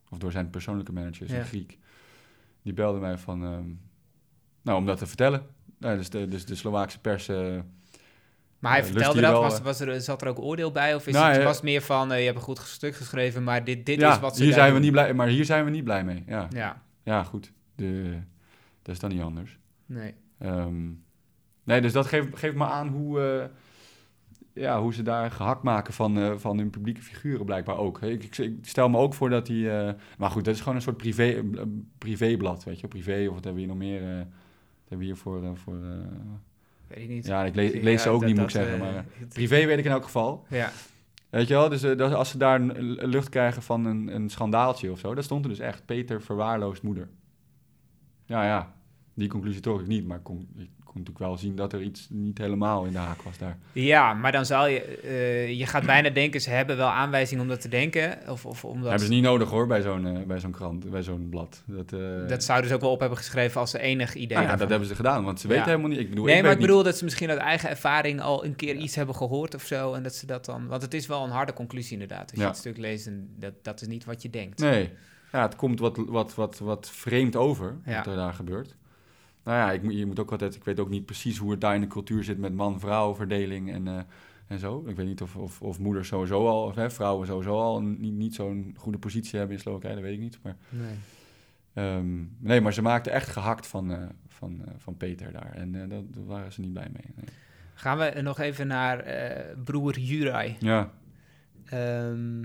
Of 0.10 0.18
door 0.18 0.32
zijn 0.32 0.50
persoonlijke 0.50 0.92
manager, 0.94 1.32
Ja. 1.32 1.44
Griek. 1.44 1.78
die 2.62 2.74
belde 2.74 3.00
mij 3.00 3.18
van, 3.18 3.44
ehm, 3.44 3.70
nou, 4.62 4.78
om 4.78 4.86
dat 4.86 4.98
te 4.98 5.08
vertellen. 5.08 5.46
Nou, 5.80 5.98
dus, 5.98 6.10
de, 6.10 6.28
dus 6.28 6.46
de 6.46 6.56
Slovaakse 6.56 7.00
pers... 7.00 7.30
eh, 8.66 8.72
Maar 8.72 8.82
hij 8.82 8.92
vertelde 8.92 9.22
dat, 9.22 9.32
wel, 9.32 9.42
was, 9.42 9.58
eh. 9.58 9.64
was 9.64 9.80
er, 9.80 10.02
zat 10.02 10.22
er 10.22 10.28
ook 10.28 10.40
oordeel 10.40 10.72
bij? 10.72 10.96
Of 10.96 11.08
is 11.08 11.14
Nou, 11.14 11.28
het, 11.28 11.38
ja. 11.38 11.44
was 11.44 11.56
het 11.56 11.64
meer 11.64 11.82
van, 11.82 12.12
eh, 12.12 12.20
je 12.20 12.26
hebt 12.26 12.38
een 12.38 12.44
goed 12.44 12.60
stuk 12.60 12.96
geschreven, 12.96 13.44
maar 13.44 13.64
dit, 13.64 13.86
dit 13.86 14.02
is 14.02 14.20
wat 14.20 14.38
ze 14.38 14.44
hier 14.44 14.54
zijn 14.54 14.74
we 14.74 14.80
niet 14.80 14.92
blij, 14.92 15.14
maar 15.14 15.28
hier 15.28 15.46
zijn 15.46 15.66
we 15.66 15.72
niet 15.72 15.84
blij 15.84 16.04
mee. 16.04 16.24
Ja, 16.28 16.48
Ja, 16.52 16.82
ja 17.04 17.24
goed. 17.24 17.52
De, 17.76 18.18
dat 18.82 18.94
is 18.96 19.00
dan 19.00 19.10
niet 19.10 19.22
anders. 19.22 19.58
nee. 19.86 20.14
Ehm, 20.40 20.86
nee, 21.64 21.82
dus 21.82 21.94
dat 21.94 22.06
geeft, 22.06 22.38
geeft 22.38 22.56
me 22.56 22.66
aan 22.66 22.88
hoe, 22.88 23.22
eh, 23.22 23.46
ja, 24.64 24.82
hoe 24.82 24.94
ze 24.94 25.02
daar 25.04 25.32
gehakt 25.32 25.64
maken 25.64 25.94
van, 25.94 26.18
eh, 26.18 26.32
van 26.38 26.58
hun 26.58 26.70
publieke 26.70 27.02
figuren 27.02 27.46
blijkbaar 27.46 27.78
ook. 27.78 28.02
Ik, 28.02 28.24
ik, 28.24 28.38
ik 28.38 28.58
stel 28.62 28.90
me 28.90 28.98
ook 28.98 29.14
voor 29.14 29.30
dat 29.30 29.46
die... 29.46 29.72
eh, 29.72 29.94
maar 30.18 30.30
goed, 30.30 30.46
dat 30.46 30.54
is 30.54 30.60
gewoon 30.60 30.76
een 30.76 30.82
soort 30.82 30.98
privé, 30.98 31.24
eh, 31.32 31.62
privéblad, 31.98 32.64
weet 32.64 32.80
je. 32.80 32.88
Privé, 32.88 33.26
of 33.28 33.34
wat 33.34 33.44
hebben 33.44 33.54
we 33.54 33.60
hier 33.60 33.68
nog 33.68 33.78
meer... 33.78 34.02
eh, 34.02 34.18
wat 34.18 34.26
hebben 34.88 34.98
we 35.00 35.06
hier 35.06 35.16
voor... 35.16 35.44
eh, 35.44 35.50
voor 35.54 35.74
eh, 35.76 35.90
Weet 36.88 36.98
ik 36.98 37.10
niet. 37.10 37.26
ja, 37.26 37.44
ik 37.46 37.56
lees, 37.56 37.72
ik 37.72 37.84
lees 37.84 38.02
ze 38.02 38.10
ook 38.10 38.20
dat- 38.20 38.30
niet, 38.30 38.38
moet 38.38 38.46
ik 38.46 38.52
zeggen. 38.52 38.74
eh, 38.74 38.80
Maar 38.80 38.96
eh, 38.96 39.28
privé 39.30 39.66
weet 39.66 39.78
ik 39.78 39.86
in 39.86 39.92
elk 39.92 40.04
geval. 40.04 40.46
Ja, 40.50 40.72
Weet 41.30 41.48
je 41.48 41.54
wel, 41.54 41.70
dus 41.70 41.84
eh, 41.84 41.98
dat, 41.98 42.14
als 42.14 42.30
ze 42.30 42.38
daar 42.38 42.62
een, 42.62 42.72
lucht 43.08 43.30
krijgen 43.30 43.62
van 43.62 43.86
een, 43.86 44.16
een 44.16 44.30
schandaaltje 44.30 44.92
of 44.92 45.00
zo... 45.00 45.14
dat 45.16 45.24
stond 45.24 45.44
er 45.44 45.50
dus 45.50 45.60
echt. 45.60 45.86
Peter 45.86 46.22
verwaarloost 46.22 46.84
moeder. 46.84 47.10
Ja, 48.26 48.44
ja. 48.46 48.74
Die 49.14 49.28
conclusie 49.30 49.62
trok 49.62 49.80
ik 49.82 49.88
niet, 49.88 50.08
maar 50.08 50.18
ik 50.58 50.70
natuurlijk 51.00 51.26
wel 51.26 51.38
zien 51.38 51.56
dat 51.56 51.74
er 51.74 51.82
iets 51.82 52.08
niet 52.10 52.38
helemaal 52.38 52.84
in 52.86 52.92
de 52.92 52.98
haak 52.98 53.22
was 53.22 53.38
daar. 53.38 53.58
ja 53.72 54.14
maar 54.14 54.32
dan 54.32 54.46
zal 54.46 54.68
je... 54.68 54.82
eh, 54.82 55.58
je 55.60 55.66
gaat 55.66 55.86
bijna 55.86 56.10
denken, 56.10 56.42
ze 56.42 56.50
hebben 56.50 56.78
wel 56.78 56.88
aanwijzing 56.88 57.42
om 57.42 57.48
dat 57.48 57.62
te 57.62 57.68
denken. 57.70 58.18
Of, 58.30 58.46
of 58.46 58.66
omdat... 58.66 58.90
Hebben 58.90 59.08
ze 59.08 59.14
niet 59.14 59.24
nodig 59.24 59.50
hoor, 59.50 59.68
bij 59.68 59.82
zo'n 59.82 60.06
eh, 60.08 60.24
bij 60.24 60.40
zo'n 60.40 60.52
krant, 60.52 60.90
bij 60.90 61.04
zo'n 61.04 61.28
blad. 61.30 61.64
Dat, 61.66 61.94
eh, 61.94 62.28
Dat 62.28 62.44
zouden 62.44 62.70
ze 62.70 62.76
ook 62.76 62.82
wel 62.82 62.92
op 62.92 63.00
hebben 63.00 63.18
geschreven 63.18 63.60
als 63.62 63.72
ze 63.72 63.80
enig 63.80 64.14
idee 64.16 64.28
ja, 64.38 64.40
daarvan 64.40 64.58
dat 64.60 64.70
hebben 64.70 64.88
ze 64.88 64.96
gedaan, 64.96 65.24
want 65.24 65.40
ze 65.40 65.48
Ja. 65.48 65.54
weten 65.54 65.70
helemaal 65.70 65.90
niet. 65.90 66.00
Ik 66.00 66.10
bedoel, 66.10 66.26
Nee, 66.26 66.36
ik 66.38 66.44
maar 66.44 66.52
ik 66.52 66.60
bedoel 66.60 66.84
dat 66.84 66.98
ze 66.98 67.04
misschien 67.04 67.30
uit 67.30 67.40
eigen 67.40 67.70
ervaring 67.70 68.22
al 68.22 68.46
een 68.46 68.56
keer 68.56 68.76
iets 68.76 68.96
hebben 68.96 69.16
gehoord 69.16 69.56
of 69.56 69.64
zo. 69.64 69.94
En 69.94 70.04
dat 70.04 70.16
ze 70.16 70.26
dat 70.26 70.46
dan. 70.46 70.68
Want 70.68 70.82
het 70.82 70.94
is 70.94 71.08
wel 71.08 71.24
een 71.24 71.30
harde 71.30 71.54
conclusie, 71.54 71.94
inderdaad. 71.94 72.30
Als 72.32 72.40
Ja. 72.40 72.42
je 72.42 72.48
het 72.48 72.58
stuk 72.58 72.78
leest, 72.78 73.08
en 73.08 73.30
dat, 73.40 73.54
dat 73.62 73.82
is 73.82 73.88
niet 73.88 74.06
wat 74.06 74.22
je 74.22 74.30
denkt. 74.30 74.60
Nee, 74.60 74.90
ja, 75.32 75.42
het 75.42 75.56
komt 75.56 75.80
wat, 75.80 75.98
wat, 76.08 76.36
wat, 76.36 76.60
wat 76.60 76.90
vreemd 76.90 77.36
over, 77.36 77.76
wat 77.86 78.06
er 78.08 78.16
daar 78.16 78.34
gebeurt. 78.34 78.76
Nou 79.46 79.58
ja, 79.58 79.72
ik, 79.72 79.92
je 79.92 80.06
moet 80.06 80.20
ook 80.20 80.32
altijd, 80.32 80.56
ik 80.56 80.64
weet 80.64 80.80
ook 80.80 80.90
niet 80.90 81.06
precies 81.06 81.38
hoe 81.38 81.52
het 81.52 81.62
daar 81.62 81.76
in 81.76 81.82
de 81.82 81.88
cultuur 81.88 82.24
zit 82.24 82.38
met 82.38 82.54
man-vrouw 82.54 83.16
verdeling 83.16 83.72
en, 83.72 83.88
eh, 83.88 84.00
en 84.48 84.60
zo. 84.60 84.84
Ik 84.88 84.96
weet 84.96 85.06
niet 85.08 85.22
of, 85.22 85.36
of, 85.36 85.62
of 85.62 85.80
moeders 85.80 86.08
sowieso 86.08 86.48
al, 86.48 86.64
of 86.66 86.76
hè, 86.76 86.90
vrouwen 86.92 87.28
sowieso 87.28 87.60
al 87.62 87.82
niet, 87.82 88.14
niet 88.14 88.36
zo'n 88.36 88.76
goede 88.78 88.98
positie 88.98 89.38
hebben 89.40 89.56
in 89.56 89.62
Slowakije, 89.62 89.94
dat 89.94 90.04
weet 90.04 90.14
ik 90.14 90.20
niet. 90.20 90.40
Maar, 90.42 90.56
Nee. 90.70 90.96
ehm, 91.74 92.24
nee, 92.38 92.62
maar 92.62 92.74
ze 92.74 92.82
maakten 92.82 93.12
echt 93.12 93.30
gehakt 93.30 93.68
van, 93.68 93.92
eh, 93.92 94.04
van, 94.28 94.62
eh, 94.66 94.72
van 94.78 94.98
Peter 94.98 95.32
daar 95.32 95.52
en 95.54 95.72
dat, 95.90 96.14
daar 96.14 96.26
waren 96.26 96.52
ze 96.54 96.62
niet 96.62 96.74
blij 96.74 96.90
mee. 96.94 97.14
nee. 97.16 97.26
Gaan 97.74 97.98
we 97.98 98.22
nog 98.22 98.40
even 98.40 98.68
naar 98.68 99.06
broer 99.64 100.00
Juraj. 100.00 100.56
Ja, 100.60 100.92
Ehm, 101.66 102.44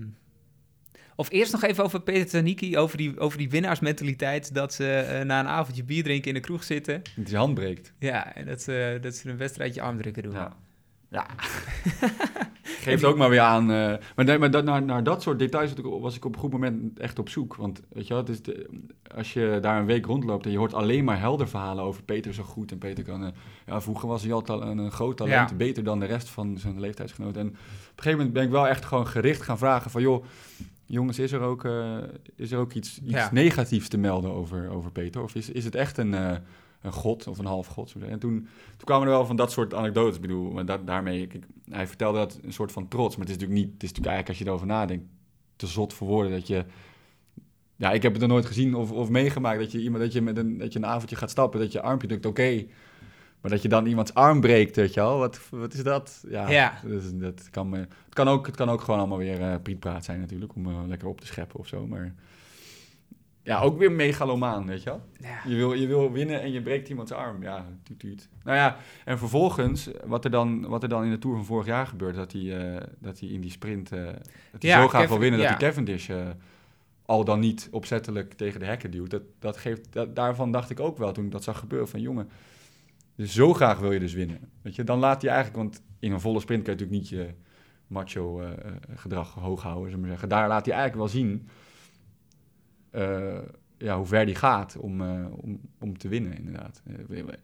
of 1.20 1.30
eerst 1.30 1.52
nog 1.52 1.62
even 1.62 1.84
over 1.84 2.00
Peter 2.00 2.28
Taniki, 2.28 2.78
over 2.78 2.96
die, 2.96 3.18
over 3.18 3.38
die 3.38 3.50
winnaarsmentaliteit. 3.50 4.54
Dat 4.54 4.74
ze 4.74 4.92
eh, 4.92 5.24
na 5.24 5.40
een 5.40 5.46
avondje 5.46 5.84
bier 5.84 6.02
drinken 6.02 6.28
in 6.28 6.34
de 6.34 6.40
kroeg 6.40 6.64
zitten. 6.64 7.02
dat 7.16 7.26
die 7.26 7.36
hand 7.36 7.54
breekt. 7.54 7.92
Ja, 7.98 8.34
en 8.34 8.46
dat 8.46 8.62
ze, 8.62 8.98
dat 9.00 9.14
ze 9.14 9.30
een 9.30 9.36
wedstrijdje 9.36 9.82
armdrukken 9.82 10.22
doen. 10.22 10.32
Ja. 10.32 10.56
ja. 11.10 11.26
Geeft 12.62 13.04
ook 13.04 13.16
maar 13.16 13.30
weer 13.30 13.40
aan. 13.40 13.62
eh, 13.70 13.94
maar 14.16 14.24
nee, 14.24 14.38
maar 14.38 14.50
dat, 14.50 14.64
naar, 14.64 14.82
naar 14.82 15.02
dat 15.04 15.22
soort 15.22 15.38
details 15.38 15.72
was 15.82 16.16
ik 16.16 16.24
op 16.24 16.34
een 16.34 16.40
goed 16.40 16.52
moment 16.52 16.98
echt 16.98 17.18
op 17.18 17.28
zoek. 17.28 17.54
Want 17.56 17.80
weet 17.88 18.06
je 18.06 18.14
wel, 18.14 18.22
het 18.22 18.28
is 18.32 18.42
de, 18.42 18.68
als 19.16 19.32
je 19.32 19.58
daar 19.60 19.78
een 19.80 19.86
week 19.86 20.06
rondloopt 20.06 20.44
en 20.44 20.50
je 20.52 20.58
hoort 20.58 20.74
alleen 20.74 21.04
maar 21.04 21.18
helder 21.20 21.48
verhalen 21.48 21.84
over 21.84 22.02
Peter 22.02 22.34
zo 22.34 22.42
goed. 22.42 22.70
En 22.72 22.78
Peter 22.78 23.04
kan. 23.04 23.24
eh, 23.24 23.30
ja, 23.66 23.80
vroeger 23.80 24.08
was 24.08 24.22
hij 24.22 24.32
al 24.32 24.62
een, 24.62 24.78
een 24.78 24.92
groot 24.92 25.16
talent, 25.16 25.50
Ja. 25.50 25.56
beter 25.56 25.84
dan 25.84 26.00
de 26.00 26.06
rest 26.06 26.28
van 26.28 26.58
zijn 26.58 26.80
leeftijdsgenoten. 26.80 27.40
En 27.40 27.46
op 27.48 27.54
een 27.54 27.58
gegeven 27.96 28.16
moment 28.18 28.32
ben 28.32 28.44
ik 28.44 28.50
wel 28.50 28.68
echt 28.68 28.84
gewoon 28.84 29.06
gericht 29.06 29.42
gaan 29.42 29.58
vragen 29.58 29.90
van 29.90 30.02
joh. 30.02 30.24
Jongens, 30.91 31.18
is 31.18 31.32
er 31.32 31.41
ook, 31.41 31.64
eh, 31.64 31.99
is 32.36 32.53
er 32.53 32.59
ook 32.59 32.72
iets, 32.72 33.01
iets 33.03 33.12
Ja. 33.12 33.28
negatiefs 33.32 33.88
te 33.88 33.99
melden 33.99 34.30
over, 34.30 34.68
over 34.70 34.91
Peter? 34.93 35.22
Of 35.22 35.34
is, 35.34 35.51
is 35.51 35.64
het 35.64 35.74
echt 35.74 35.99
een, 35.99 36.14
eh, 36.14 36.36
een 36.82 36.93
god 36.93 37.26
of 37.26 37.38
een 37.38 37.45
half 37.45 37.66
god? 37.66 37.95
En 38.09 38.18
toen, 38.18 38.34
toen 38.76 38.84
kwamen 38.84 39.07
er 39.07 39.12
wel 39.12 39.26
van 39.26 39.36
dat 39.36 39.53
soort 39.53 39.74
anekdotes. 39.74 40.14
Ik 40.14 40.20
bedoel, 40.20 40.51
maar 40.51 40.64
dat, 40.66 40.86
daarmee, 40.86 41.26
kijk, 41.26 41.47
hij 41.68 41.86
vertelde 41.86 42.18
dat 42.18 42.38
een 42.43 42.53
soort 42.53 42.72
van 42.72 42.88
trots. 42.88 43.16
Maar 43.16 43.26
het 43.26 43.34
is 43.34 43.41
natuurlijk 43.41 43.66
niet, 43.66 43.74
het 43.74 43.82
is 43.82 43.88
natuurlijk 43.88 44.16
eigenlijk 44.16 44.28
als 44.28 44.38
je 44.38 44.45
erover 44.45 44.66
nadenkt, 44.66 45.05
te 45.57 45.66
zot 45.66 45.93
voor 45.93 46.07
woorden 46.07 46.32
dat 46.32 46.47
je... 46.47 46.64
Ja, 47.76 47.91
ik 47.93 48.03
heb 48.03 48.12
het 48.12 48.22
er 48.22 48.28
nooit 48.28 48.47
gezien 48.47 48.74
of, 48.74 48.93
of 48.93 49.09
meegemaakt 49.09 49.59
dat 49.59 49.72
je, 49.72 49.82
iemand, 49.82 50.03
dat, 50.03 50.12
je 50.12 50.20
met 50.22 50.36
een, 50.36 50.59
dat 50.59 50.72
je 50.72 50.78
een 50.78 50.86
avondje 50.86 51.16
gaat 51.16 51.30
stappen, 51.30 51.61
dat 51.61 51.72
je 51.72 51.80
armpje 51.82 52.09
drukt, 52.09 52.26
oké. 52.26 52.66
Maar 53.41 53.51
dat 53.51 53.62
je 53.62 53.68
dan 53.68 53.86
iemands 53.86 54.14
arm 54.14 54.41
breekt, 54.41 54.76
weet 54.76 54.95
je 54.95 55.01
wel, 55.01 55.18
wat, 55.18 55.41
wat 55.51 55.74
is 55.74 55.82
dat? 55.82 56.24
Ja, 56.28 56.51
Ja. 56.51 56.80
Dat, 57.12 57.51
kan 57.51 57.68
me, 57.68 57.78
het, 57.78 58.14
kan 58.14 58.28
ook, 58.28 58.47
het 58.47 58.57
kan 58.57 58.70
ook 58.70 58.80
gewoon 58.80 59.01
allemaal 59.01 59.18
weer 59.18 59.41
eh 59.41 59.55
prietpraat 59.62 60.05
zijn 60.05 60.20
natuurlijk, 60.20 60.55
om 60.55 60.66
eh, 60.66 60.78
lekker 60.86 61.09
op 61.09 61.20
te 61.20 61.26
scheppen 61.26 61.59
of 61.59 61.66
zo. 61.66 61.86
Maar 61.86 62.14
ja, 63.43 63.61
ook 63.61 63.78
weer 63.78 63.93
megalomaan, 63.93 64.66
weet 64.66 64.82
je 64.82 64.91
wel. 64.91 65.01
Ja. 65.20 65.41
Je 65.47 65.57
wil, 65.57 65.72
je 65.72 65.86
wil 65.86 66.12
winnen 66.12 66.41
en 66.41 66.53
je 66.53 66.62
breekt 66.62 66.88
iemands 66.88 67.12
arm. 67.12 67.43
Ja, 67.43 67.66
tuut, 67.82 67.99
tuut. 67.99 68.28
Nou 68.45 68.57
ja, 68.57 68.76
en 69.05 69.18
vervolgens, 69.18 69.88
wat 70.05 70.24
er 70.24 70.30
dan, 70.30 70.66
wat 70.66 70.82
er 70.82 70.88
dan 70.88 71.05
in 71.05 71.11
de 71.11 71.18
Tour 71.18 71.36
van 71.36 71.45
vorig 71.45 71.66
jaar 71.66 71.86
gebeurt, 71.86 72.14
dat 72.14 72.32
hij, 72.32 72.74
eh, 72.74 72.82
dat 72.99 73.20
hij 73.20 73.28
in 73.28 73.41
die 73.41 73.51
sprint, 73.51 73.88
dat 73.91 74.62
Ja, 74.62 74.80
zo 74.82 74.88
graag 74.88 75.09
wil 75.09 75.18
winnen, 75.18 75.41
ja. 75.41 75.49
dat 75.51 75.61
hij 75.61 75.68
Cavendish 75.68 76.11
al 77.11 77.24
dan 77.24 77.41
niet 77.41 77.68
opzettelijk 77.70 78.32
tegen 78.32 78.61
de 78.61 78.66
hekken 78.66 78.91
duwt. 78.91 79.11
Dat, 79.11 79.22
dat 79.38 79.57
geeft, 79.57 79.93
dat, 79.93 80.16
daarvan 80.16 80.53
dacht 80.53 80.70
ik 80.70 80.80
ook 80.80 80.99
wel 80.99 81.12
toen 81.12 81.24
ik 81.24 81.30
dat 81.30 81.45
zag 81.45 81.59
gebeuren, 81.59 81.88
van 81.88 82.01
jongen, 82.01 82.28
dus 83.20 83.34
zo 83.34 83.54
graag 83.54 83.78
wil 83.78 83.92
je 83.92 83.98
dus 83.98 84.12
winnen. 84.12 84.38
Weet 84.62 84.74
je, 84.74 84.84
dan 84.84 84.98
laat 84.98 85.22
hij 85.22 85.30
eigenlijk, 85.30 85.62
want 85.62 85.82
in 85.98 86.12
een 86.12 86.20
volle 86.20 86.40
sprint 86.40 86.62
kan 86.62 86.74
je 86.74 86.80
natuurlijk 86.80 87.10
niet 87.10 87.18
je 87.20 87.34
macho 87.86 88.40
eh, 88.40 88.50
eh, 88.50 88.72
gedrag 88.94 89.34
hoog 89.34 89.62
houden, 89.62 89.82
zullen 89.84 89.94
we 89.94 90.00
maar 90.00 90.10
zeggen. 90.10 90.28
Daar 90.28 90.48
laat 90.48 90.66
hij 90.66 90.74
eigenlijk 90.74 91.12
wel 91.12 91.20
zien 91.22 91.48
eh, 92.90 93.38
ja, 93.78 93.96
hoe 93.96 94.06
ver 94.06 94.26
die 94.26 94.34
gaat 94.34 94.76
om, 94.76 95.00
om, 95.30 95.60
om 95.80 95.98
te 95.98 96.08
winnen, 96.08 96.36
inderdaad. 96.36 96.82
Ik 96.86 96.96
heb 96.96 97.38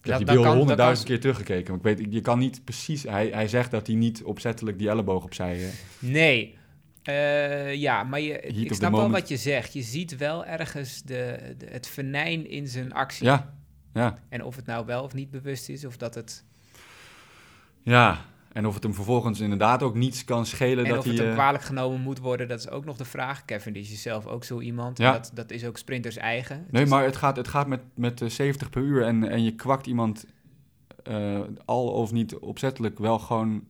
Dat- 0.00 0.16
die 0.16 0.26
beelden 0.26 0.56
honderdduizend 0.56 1.08
keer 1.08 1.20
teruggekeken. 1.20 1.76
Maar 1.76 1.90
ik 1.92 1.98
weet, 1.98 2.12
je 2.12 2.20
kan 2.20 2.38
niet 2.38 2.64
precies... 2.64 3.02
Hij, 3.02 3.28
hij 3.28 3.48
zegt 3.48 3.70
dat 3.70 3.86
hij 3.86 3.96
niet 3.96 4.22
opzettelijk 4.22 4.78
die 4.78 4.88
elleboog 4.88 5.24
opzij... 5.24 5.70
Nee. 5.98 6.58
Ja, 7.74 8.02
maar 8.02 8.20
je, 8.20 8.40
ik 8.40 8.74
snap 8.74 8.92
wel 8.92 9.10
wat 9.10 9.28
je 9.28 9.36
zegt. 9.36 9.72
Je 9.72 9.82
ziet 9.82 10.16
wel 10.16 10.44
ergens 10.44 11.02
de, 11.02 11.54
de, 11.58 11.66
het 11.66 11.86
venijn 11.88 12.48
in 12.48 12.66
zijn 12.68 12.92
actie. 12.92 13.26
ja, 13.26 13.54
ja, 13.92 14.18
En 14.28 14.44
of 14.44 14.56
het 14.56 14.66
nou 14.66 14.86
wel 14.86 15.02
of 15.02 15.14
niet 15.14 15.30
bewust 15.30 15.68
is, 15.68 15.84
of 15.84 15.96
dat 15.96 16.14
het... 16.14 16.44
ja. 17.82 18.18
En 18.52 18.66
of 18.66 18.74
het 18.74 18.82
hem 18.82 18.94
vervolgens 18.94 19.40
inderdaad 19.40 19.82
ook 19.82 19.94
niets 19.94 20.24
kan 20.24 20.46
schelen 20.46 20.84
En 20.84 20.90
dat 20.90 20.98
of 20.98 21.04
hij... 21.04 21.12
het 21.12 21.22
hem 21.22 21.30
eh, 21.30 21.36
kwalijk 21.36 21.64
genomen 21.64 22.00
moet 22.00 22.18
worden, 22.18 22.48
dat 22.48 22.58
is 22.58 22.68
ook 22.68 22.84
nog 22.84 22.96
de 22.96 23.04
vraag. 23.04 23.44
Kevin 23.44 23.74
is 23.74 24.02
zelf 24.02 24.26
ook 24.26 24.44
zo 24.44 24.60
iemand. 24.60 24.98
Ja. 24.98 25.12
Dat, 25.12 25.30
dat 25.34 25.50
is 25.50 25.64
ook 25.64 25.78
sprinters 25.78 26.16
eigen. 26.16 26.56
Het 26.56 26.72
Nee, 26.72 26.86
maar 26.86 27.04
het 27.04 27.16
gaat, 27.16 27.36
het 27.36 27.48
gaat 27.48 27.66
met, 27.66 27.80
met 27.94 28.22
eh, 28.22 28.28
70 28.28 28.70
per 28.70 28.82
uur 28.82 29.04
en, 29.04 29.28
en 29.28 29.44
je 29.44 29.54
kwakt 29.54 29.86
iemand 29.86 30.26
eh, 31.02 31.40
al 31.64 31.88
of 31.88 32.12
niet 32.12 32.36
opzettelijk 32.36 32.98
wel 32.98 33.18
gewoon... 33.18 33.64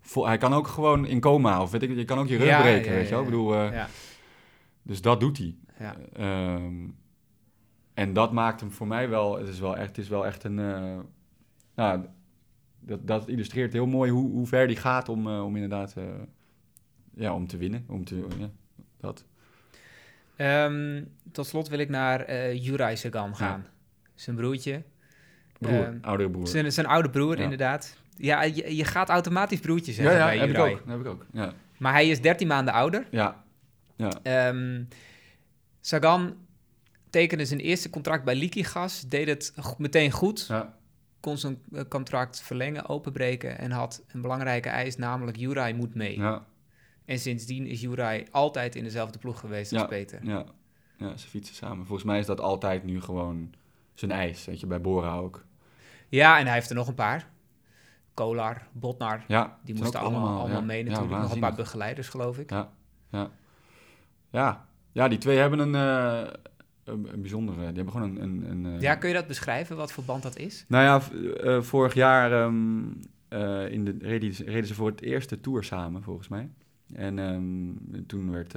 Vol, 0.00 0.26
hij 0.26 0.38
kan 0.38 0.54
ook 0.54 0.68
gewoon 0.68 1.06
in 1.06 1.20
coma 1.20 1.62
of 1.62 1.70
weet 1.70 1.82
ik, 1.82 1.96
je 1.96 2.04
kan 2.04 2.18
ook 2.18 2.28
je 2.28 2.36
rug 2.36 2.46
Ja, 2.46 2.60
breken, 2.60 2.90
ja, 2.90 2.96
weet 2.96 3.08
je 3.08 3.10
wel. 3.10 3.20
Ik 3.20 3.26
bedoel, 3.30 3.54
eh, 3.54 3.72
ja, 3.72 3.88
dus 4.82 5.00
dat 5.00 5.20
doet 5.20 5.38
hij. 5.38 5.54
ja. 5.78 5.96
Ehm, 6.12 6.74
en 7.94 8.12
dat 8.12 8.32
maakt 8.32 8.60
hem 8.60 8.72
voor 8.72 8.86
mij 8.86 9.08
wel, 9.08 9.38
het 9.38 9.48
is 9.48 9.60
wel 9.60 9.76
echt, 9.76 9.88
het 9.88 9.98
is 9.98 10.08
wel 10.08 10.26
echt 10.26 10.44
een, 10.44 10.58
eh, 10.58 10.98
nou, 11.74 12.04
dat, 12.80 13.06
dat 13.06 13.28
illustreert 13.28 13.72
heel 13.72 13.86
mooi 13.86 14.10
hoe, 14.10 14.30
hoe 14.30 14.46
ver 14.46 14.66
die 14.66 14.76
gaat 14.76 15.08
om, 15.08 15.26
eh, 15.26 15.44
om 15.44 15.54
inderdaad, 15.54 15.94
eh, 15.96 16.04
ja, 17.14 17.34
om 17.34 17.46
te 17.46 17.56
winnen, 17.56 17.84
om 17.88 18.04
te, 18.04 18.26
ja, 18.38 18.50
dat. 19.00 19.24
Ehm, 20.36 21.02
tot 21.32 21.46
slot 21.46 21.68
wil 21.68 21.78
ik 21.78 21.88
naar 21.88 22.20
eh 22.20 22.64
Juraj 22.64 22.96
Sagan 22.96 23.36
gaan. 23.36 23.66
Zijn 24.14 24.36
broertje. 24.36 24.82
Broer, 25.58 25.84
Ehm, 25.86 25.98
oudere 26.00 26.30
broer. 26.30 26.46
Zijn, 26.48 26.72
zijn 26.72 26.86
oude 26.86 27.10
broer, 27.10 27.36
Ja. 27.36 27.42
inderdaad. 27.42 27.96
Ja, 28.16 28.42
je, 28.42 28.76
je 28.76 28.84
gaat 28.84 29.08
automatisch 29.08 29.60
broertje 29.60 29.90
ja, 29.92 29.96
zeggen 29.96 30.16
ja, 30.16 30.24
bij 30.24 30.38
heb 30.38 30.48
ik 30.50 30.58
ook, 30.58 30.82
heb 30.86 31.00
ik 31.00 31.06
ook, 31.06 31.26
ja. 31.32 31.52
Maar 31.78 31.92
hij 31.92 32.08
is 32.08 32.20
13 32.20 32.46
maanden 32.46 32.74
ouder. 32.74 33.06
Ja, 33.10 33.44
ja, 33.96 34.10
Ehm, 34.22 34.82
Sagan 35.80 36.36
tekende 37.12 37.44
zijn 37.46 37.60
eerste 37.60 37.90
contract 37.90 38.24
bij 38.24 38.34
Liquigas, 38.34 39.00
deed 39.08 39.28
het 39.28 39.54
meteen 39.78 40.10
goed, 40.10 40.46
ja, 40.48 40.76
kon 41.20 41.38
zijn 41.38 41.62
eh, 41.72 41.82
contract 41.88 42.40
verlengen, 42.42 42.88
openbreken 42.88 43.58
en 43.58 43.70
had 43.70 44.02
een 44.12 44.20
belangrijke 44.20 44.68
eis, 44.68 44.96
namelijk 44.96 45.36
Juraj 45.36 45.72
moet 45.72 45.94
mee. 45.94 46.18
ja, 46.18 46.44
En 47.04 47.18
sindsdien 47.18 47.66
is 47.66 47.80
Juraj 47.80 48.26
altijd 48.30 48.76
in 48.76 48.84
dezelfde 48.84 49.18
ploeg 49.18 49.40
geweest 49.40 49.72
als 49.72 49.80
Ja. 49.80 49.86
Peter. 49.86 50.20
ja, 50.24 50.44
ja, 50.96 51.16
ze 51.16 51.28
fietsen 51.28 51.54
samen. 51.54 51.86
Volgens 51.86 52.06
mij 52.06 52.18
is 52.18 52.26
dat 52.26 52.40
altijd 52.40 52.84
nu 52.84 53.00
gewoon 53.00 53.54
zijn 53.94 54.10
eis, 54.10 54.44
weet 54.44 54.60
je, 54.60 54.66
bij 54.66 54.80
Bora 54.80 55.16
ook. 55.16 55.44
Ja, 56.08 56.38
en 56.38 56.44
hij 56.44 56.54
heeft 56.54 56.68
er 56.70 56.74
nog 56.76 56.88
een 56.88 56.94
paar. 56.94 57.30
Kolar, 58.14 58.66
Botnar, 58.72 59.24
Ja, 59.28 59.58
die 59.64 59.74
moesten 59.74 60.00
allemaal, 60.00 60.38
allemaal 60.40 60.62
mee 60.62 60.84
natuurlijk. 60.84 61.20
nog 61.22 61.32
een 61.32 61.40
paar 61.40 61.54
begeleiders, 61.54 62.08
geloof 62.08 62.38
ik. 62.38 62.50
Ja, 62.50 62.70
ja. 63.10 63.30
Ja, 64.30 64.66
ja 64.92 65.08
die 65.08 65.18
twee 65.18 65.38
hebben 65.38 65.58
een, 65.58 65.74
eh, 65.74 66.32
een, 66.92 67.20
bijzondere... 67.20 67.56
Die 67.58 67.66
hebben 67.66 67.90
gewoon 67.90 68.16
een... 68.16 68.22
een, 68.22 68.50
een 68.50 68.74
eh, 68.74 68.80
Ja, 68.80 68.94
kun 68.94 69.08
je 69.08 69.14
dat 69.14 69.26
beschrijven, 69.26 69.76
wat 69.76 69.92
voor 69.92 70.04
band 70.04 70.22
dat 70.22 70.36
is? 70.36 70.64
Nou 70.68 70.84
ja, 70.84 71.18
eh, 71.42 71.60
vorig 71.62 71.94
jaar 71.94 72.32
ehm, 72.42 72.80
eh, 73.28 73.68
in 73.72 73.84
de, 73.84 73.96
reden, 74.00 74.34
ze- 74.34 74.44
reden 74.44 74.66
ze 74.66 74.74
voor 74.74 74.88
het 74.90 75.02
eerste 75.02 75.40
tour 75.40 75.64
samen, 75.64 76.02
volgens 76.02 76.28
mij. 76.28 76.48
En 76.92 77.18
ehm, 77.18 78.02
toen 78.06 78.30
werd, 78.30 78.52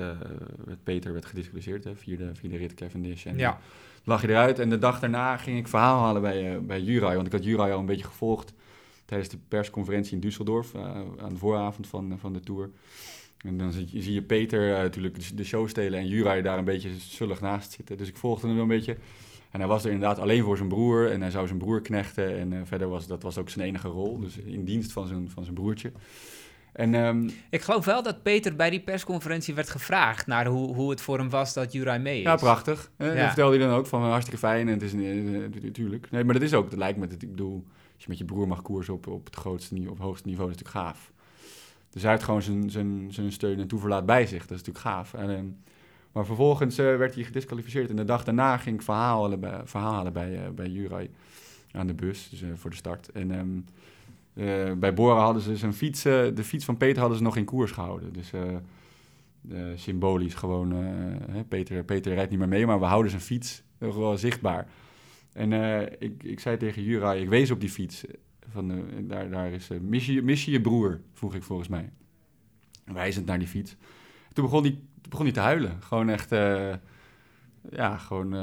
werd 0.66 0.84
Peter 0.84 1.14
werd 1.14 1.26
gediscussieerd, 1.26 1.84
hè, 1.84 1.96
vierde, 1.96 2.30
vierde 2.34 2.58
rit 2.58 2.74
Cavendish. 2.74 3.26
En 3.26 3.38
Ja. 3.38 3.60
lag 4.04 4.22
hij 4.22 4.30
eruit. 4.30 4.60
En 4.60 4.70
de 4.70 4.78
dag 4.78 5.00
daarna 5.00 5.38
ging 5.38 5.58
ik 5.58 5.68
verhaal 5.68 6.04
halen 6.04 6.22
bij, 6.22 6.62
bij 6.62 6.82
Juraj. 6.82 7.16
Want 7.16 7.28
ik 7.28 7.34
had 7.34 7.44
Juraj 7.44 7.72
al 7.72 7.80
een 7.80 7.86
beetje 7.86 8.06
gevolgd 8.06 8.54
tijdens 9.06 9.30
de 9.30 9.38
persconferentie 9.48 10.20
in 10.20 10.30
Düsseldorf. 10.32 10.76
eh, 10.76 10.82
aan 11.24 11.30
de 11.34 11.38
vooravond 11.38 11.88
van, 11.88 12.18
van 12.20 12.34
de 12.34 12.40
tour. 12.40 12.70
En 13.38 13.58
dan 13.58 13.72
zie 13.72 13.88
je, 13.92 14.02
zie 14.02 14.14
je 14.14 14.22
Peter 14.24 14.72
eh, 14.76 14.82
natuurlijk 14.82 15.38
de- 15.38 15.44
show 15.44 15.68
stelen 15.68 16.00
en 16.00 16.08
Juraj 16.08 16.42
daar 16.42 16.58
een 16.58 16.66
beetje 16.66 16.90
zullig 16.98 17.42
naast 17.42 17.72
zitten. 17.72 17.98
Dus 17.98 18.08
ik 18.08 18.18
volgde 18.18 18.46
hem 18.48 18.56
wel 18.56 18.64
een 18.64 18.70
beetje. 18.70 18.98
En 19.52 19.60
hij 19.60 19.70
was 19.70 19.84
er 19.86 19.92
inderdaad 19.92 20.20
alleen 20.20 20.44
voor 20.44 20.58
zijn 20.58 20.70
broer 20.70 21.12
en 21.12 21.22
hij 21.22 21.32
zou 21.32 21.48
zijn 21.48 21.60
broer 21.60 21.82
knechten. 21.82 22.38
En 22.38 22.54
eh, 22.54 22.60
verder 22.64 22.88
was 22.90 23.08
dat 23.08 23.24
was 23.24 23.38
ook 23.38 23.50
zijn 23.50 23.66
enige 23.68 23.88
rol, 23.88 24.20
dus 24.20 24.38
in 24.38 24.64
dienst 24.66 24.92
van 24.92 25.08
zijn, 25.08 25.30
van 25.30 25.44
zijn 25.44 25.56
broertje. 25.56 25.92
En 26.74 26.94
ehm, 26.96 27.30
Ik 27.50 27.62
geloof 27.62 27.86
wel 27.86 28.04
dat 28.04 28.24
Peter 28.24 28.56
bij 28.56 28.70
die 28.70 28.80
persconferentie 28.82 29.54
werd 29.54 29.70
gevraagd 29.70 30.28
naar 30.28 30.46
hoe, 30.46 30.76
hoe 30.76 30.90
het 30.90 31.02
voor 31.02 31.18
hem 31.18 31.30
was 31.30 31.54
dat 31.54 31.72
Juraj 31.72 32.00
mee 32.00 32.18
is. 32.18 32.24
ja, 32.24 32.36
prachtig. 32.36 32.92
Eh, 32.98 33.08
Ja. 33.08 33.14
Dat 33.16 33.26
vertelde 33.26 33.58
hij 33.58 33.68
dan 33.68 33.76
ook 33.78 33.88
van 33.88 34.02
hartstikke 34.02 34.40
fijn 34.40 34.68
en 34.68 34.74
het 34.74 34.82
is 34.82 34.94
eh, 34.94 35.62
natuurlijk. 35.64 36.12
Nee, 36.12 36.24
maar 36.24 36.34
dat 36.34 36.44
is 36.44 36.54
ook, 36.54 36.70
dat 36.70 36.80
lijkt 36.80 37.00
me, 37.00 37.08
dat, 37.08 37.22
ik 37.22 37.30
bedoel, 37.32 37.66
als 37.96 38.04
je 38.04 38.10
met 38.10 38.18
je 38.18 38.26
broer 38.26 38.48
mag 38.48 38.62
koersen 38.62 38.94
op, 38.94 39.08
op 39.08 39.26
het 39.26 39.36
grootste 39.36 39.74
niveau, 39.74 39.92
op 39.92 40.00
hoogste 40.00 40.28
niveau, 40.28 40.50
dat 40.50 40.58
is 40.58 40.64
natuurlijk 40.64 40.88
gaaf. 40.88 41.12
Dus 41.90 42.04
hij 42.04 42.12
heeft 42.12 42.24
gewoon 42.24 42.42
zijn, 42.42 42.70
zijn, 42.70 43.08
zijn 43.14 43.32
steun 43.32 43.60
en 43.60 43.68
toeverlaat 43.68 44.06
bij 44.06 44.26
zich, 44.26 44.48
dat 44.48 44.58
is 44.58 44.64
natuurlijk 44.66 44.86
gaaf. 44.86 45.14
En, 45.14 45.30
ehm, 45.30 45.46
maar 46.12 46.26
vervolgens 46.26 46.78
eh, 46.78 46.98
werd 46.98 47.16
hij 47.16 47.24
gedisqualificeerd 47.24 47.90
en 47.90 47.96
de 47.96 48.04
dag 48.04 48.24
daarna 48.24 48.58
ging 48.58 48.76
ik 48.76 48.82
verhaal 48.82 49.22
halen 49.22 49.40
bij, 49.40 49.62
verhaal 49.64 50.12
bij, 50.12 50.46
eh, 50.46 50.50
bij 50.50 50.68
Juraj 50.68 51.10
aan 51.72 51.88
de 51.88 51.94
bus, 51.94 52.30
dus 52.30 52.42
eh, 52.42 52.50
voor 52.56 52.70
de 52.70 52.76
start. 52.76 53.12
En 53.12 53.32
ehm, 53.32 53.60
eh, 54.48 54.74
bij 54.74 54.94
Bora 54.94 55.20
hadden 55.20 55.42
ze 55.42 55.58
zijn 55.58 55.74
fiets, 55.74 56.04
de 56.04 56.44
fiets 56.44 56.66
van 56.66 56.78
Peter 56.78 57.00
hadden 57.00 57.18
ze 57.18 57.24
nog 57.24 57.38
in 57.38 57.46
koers 57.46 57.72
gehouden. 57.72 58.14
Dus 58.14 58.32
symbolisch 59.76 60.34
gewoon, 60.34 60.74
Peter, 61.48 61.84
Peter 61.84 62.14
rijdt 62.14 62.30
niet 62.30 62.40
meer 62.40 62.48
mee, 62.48 62.66
maar 62.66 62.80
we 62.80 62.86
houden 62.86 63.10
zijn 63.12 63.24
fiets 63.24 63.64
nog 63.78 63.96
wel 63.96 64.18
zichtbaar. 64.18 64.68
En 65.36 65.54
eh, 65.54 65.82
ik, 66.00 66.24
ik 66.24 66.40
zei 66.40 66.58
tegen 66.58 66.84
Juraj, 66.84 67.22
ik 67.22 67.30
wees 67.30 67.52
op 67.52 67.60
die 67.60 67.70
fiets, 67.70 68.04
van, 68.50 68.72
eh, 68.72 68.78
daar, 69.02 69.30
daar 69.30 69.52
is, 69.52 69.70
eh, 69.70 69.80
mis, 69.80 70.06
je, 70.06 70.22
mis 70.22 70.46
je 70.46 70.52
je 70.52 70.62
broer, 70.62 71.02
vroeg 71.14 71.36
ik 71.36 71.44
volgens 71.44 71.68
mij. 71.68 71.90
Wijzend 72.86 73.26
naar 73.26 73.40
die 73.40 73.48
fiets. 73.48 73.76
Toen 74.34 74.44
begon 74.44 74.64
hij, 74.64 74.80
begon 75.10 75.32
te 75.32 75.40
huilen. 75.40 75.82
Gewoon 75.82 76.10
echt, 76.10 76.30
ja, 77.70 77.98
gewoon 77.98 78.36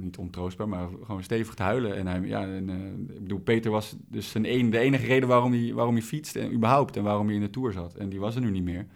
niet 0.00 0.16
ontroostbaar, 0.16 0.68
maar 0.68 0.88
gewoon 1.04 1.22
stevig 1.22 1.54
te 1.54 1.62
huilen. 1.62 2.06
En 2.06 2.26
ja, 2.26 2.42
en, 2.42 2.68
ik 3.14 3.22
bedoel, 3.22 3.38
Peter 3.38 3.70
was 3.70 3.96
dus 4.08 4.30
zijn 4.30 4.52
een, 4.52 4.70
de 4.70 4.78
enige 4.78 5.06
reden 5.06 5.28
waarom 5.28 5.52
hij, 5.52 5.72
waarom 5.74 5.94
hij 5.94 6.02
fietste, 6.02 6.40
en 6.40 6.52
überhaupt, 6.52 6.96
en 6.96 7.02
waarom 7.02 7.26
hij 7.26 7.34
in 7.34 7.40
de 7.40 7.50
Tour 7.50 7.72
zat. 7.72 7.94
En 7.94 8.08
die 8.08 8.20
was 8.20 8.34
er 8.34 8.40
nu 8.40 8.50
niet 8.50 8.64
meer. 8.64 8.86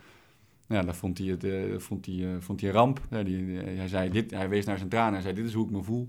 Ja, 0.66 0.82
dat 0.82 0.96
vond 0.96 1.18
hij, 1.18 1.26
het, 1.26 1.46
vond 1.82 2.06
hij, 2.06 2.40
vond 2.40 2.60
hij 2.60 2.70
een 2.70 2.76
ramp. 2.76 3.00
Die- 3.24 3.56
hij, 3.56 3.88
zei 3.88 4.10
dit, 4.10 4.30
hij 4.30 4.48
wees 4.48 4.64
naar 4.64 4.78
zijn 4.78 4.88
tranen 4.90 5.14
en 5.14 5.22
zei, 5.22 5.34
dit 5.34 5.46
is 5.46 5.54
hoe 5.54 5.64
ik 5.64 5.70
me 5.70 5.82
voel. 5.82 6.08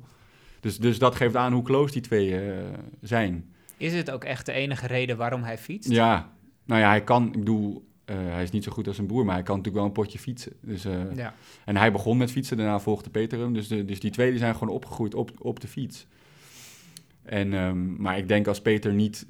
Dus, 0.61 0.77
dus 0.77 0.99
dat 0.99 1.15
geeft 1.15 1.35
aan 1.35 1.53
hoe 1.53 1.63
close 1.63 1.93
die 1.93 2.01
twee 2.01 2.39
eh, 2.39 2.63
zijn. 3.01 3.53
Is 3.77 3.93
het 3.93 4.11
ook 4.11 4.23
echt 4.23 4.45
de 4.45 4.51
enige 4.51 4.87
reden 4.87 5.17
waarom 5.17 5.43
hij 5.43 5.57
fietst? 5.57 5.91
Ja, 5.91 6.29
nou 6.65 6.81
ja, 6.81 6.89
hij 6.89 7.03
kan, 7.03 7.27
ik 7.27 7.39
bedoel, 7.39 7.87
eh, 8.05 8.15
hij 8.15 8.43
is 8.43 8.51
niet 8.51 8.63
zo 8.63 8.71
goed 8.71 8.87
als 8.87 8.95
zijn 8.95 9.07
broer, 9.07 9.25
maar 9.25 9.33
hij 9.33 9.43
kan 9.43 9.57
natuurlijk 9.57 9.83
wel 9.83 9.93
een 9.93 10.01
potje 10.03 10.19
fietsen. 10.19 10.53
Dus, 10.61 10.85
eh, 10.85 11.15
Ja. 11.15 11.33
En 11.65 11.77
hij 11.77 11.91
begon 11.91 12.17
met 12.17 12.31
fietsen, 12.31 12.57
daarna 12.57 12.79
volgde 12.79 13.09
Peter 13.09 13.39
hem. 13.39 13.53
Dus, 13.53 13.67
de, 13.67 13.85
dus 13.85 13.99
die 13.99 14.11
twee 14.11 14.29
die 14.29 14.39
zijn 14.39 14.55
gewoon 14.55 14.73
opgegroeid 14.73 15.15
op, 15.15 15.31
op 15.37 15.59
de 15.59 15.67
fiets. 15.67 16.07
En, 17.23 17.53
ehm, 17.53 18.01
maar 18.01 18.17
ik 18.17 18.27
denk 18.27 18.47
als 18.47 18.61
Peter 18.61 18.93
niet 18.93 19.25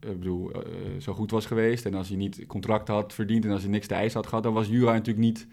ik 0.00 0.18
bedoel, 0.18 0.52
zo 0.98 1.12
goed 1.12 1.30
was 1.30 1.46
geweest... 1.46 1.86
en 1.86 1.94
als 1.94 2.08
hij 2.08 2.16
niet 2.16 2.46
contract 2.46 2.88
had 2.88 3.12
verdiend 3.12 3.44
en 3.44 3.50
als 3.50 3.62
hij 3.62 3.70
niks 3.70 3.86
te 3.86 3.94
eisen 3.94 4.20
had 4.20 4.28
gehad... 4.28 4.44
dan 4.44 4.52
was 4.52 4.68
Jura 4.68 4.92
natuurlijk 4.92 5.18
niet, 5.18 5.46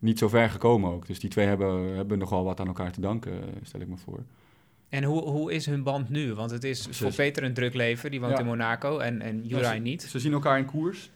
niet 0.00 0.18
zo 0.18 0.28
ver 0.28 0.50
gekomen 0.50 0.90
ook. 0.90 1.06
Dus 1.06 1.20
die 1.20 1.30
twee 1.30 1.46
hebben, 1.46 1.96
hebben 1.96 2.18
nogal 2.18 2.44
wat 2.44 2.60
aan 2.60 2.66
elkaar 2.66 2.92
te 2.92 3.00
danken, 3.00 3.32
eh, 3.32 3.48
stel 3.62 3.80
ik 3.80 3.88
me 3.88 3.96
voor. 3.96 4.20
En 4.88 5.04
hoe, 5.04 5.22
hoe 5.22 5.52
is 5.52 5.66
hun 5.66 5.82
band 5.82 6.08
nu? 6.08 6.34
Want 6.34 6.50
het 6.50 6.64
is 6.64 6.86
voor 6.90 7.14
Peter 7.14 7.42
een 7.44 7.54
druk 7.54 7.74
leven, 7.74 8.10
die 8.10 8.20
woont 8.20 8.32
Ja. 8.32 8.38
in 8.38 8.46
Monaco 8.46 8.98
en, 8.98 9.20
en 9.20 9.46
Juraj 9.46 9.78
niet. 9.78 10.02
Ze 10.02 10.18
zien 10.18 10.32
elkaar 10.32 10.58
in 10.58 10.64
koers. 10.64 11.10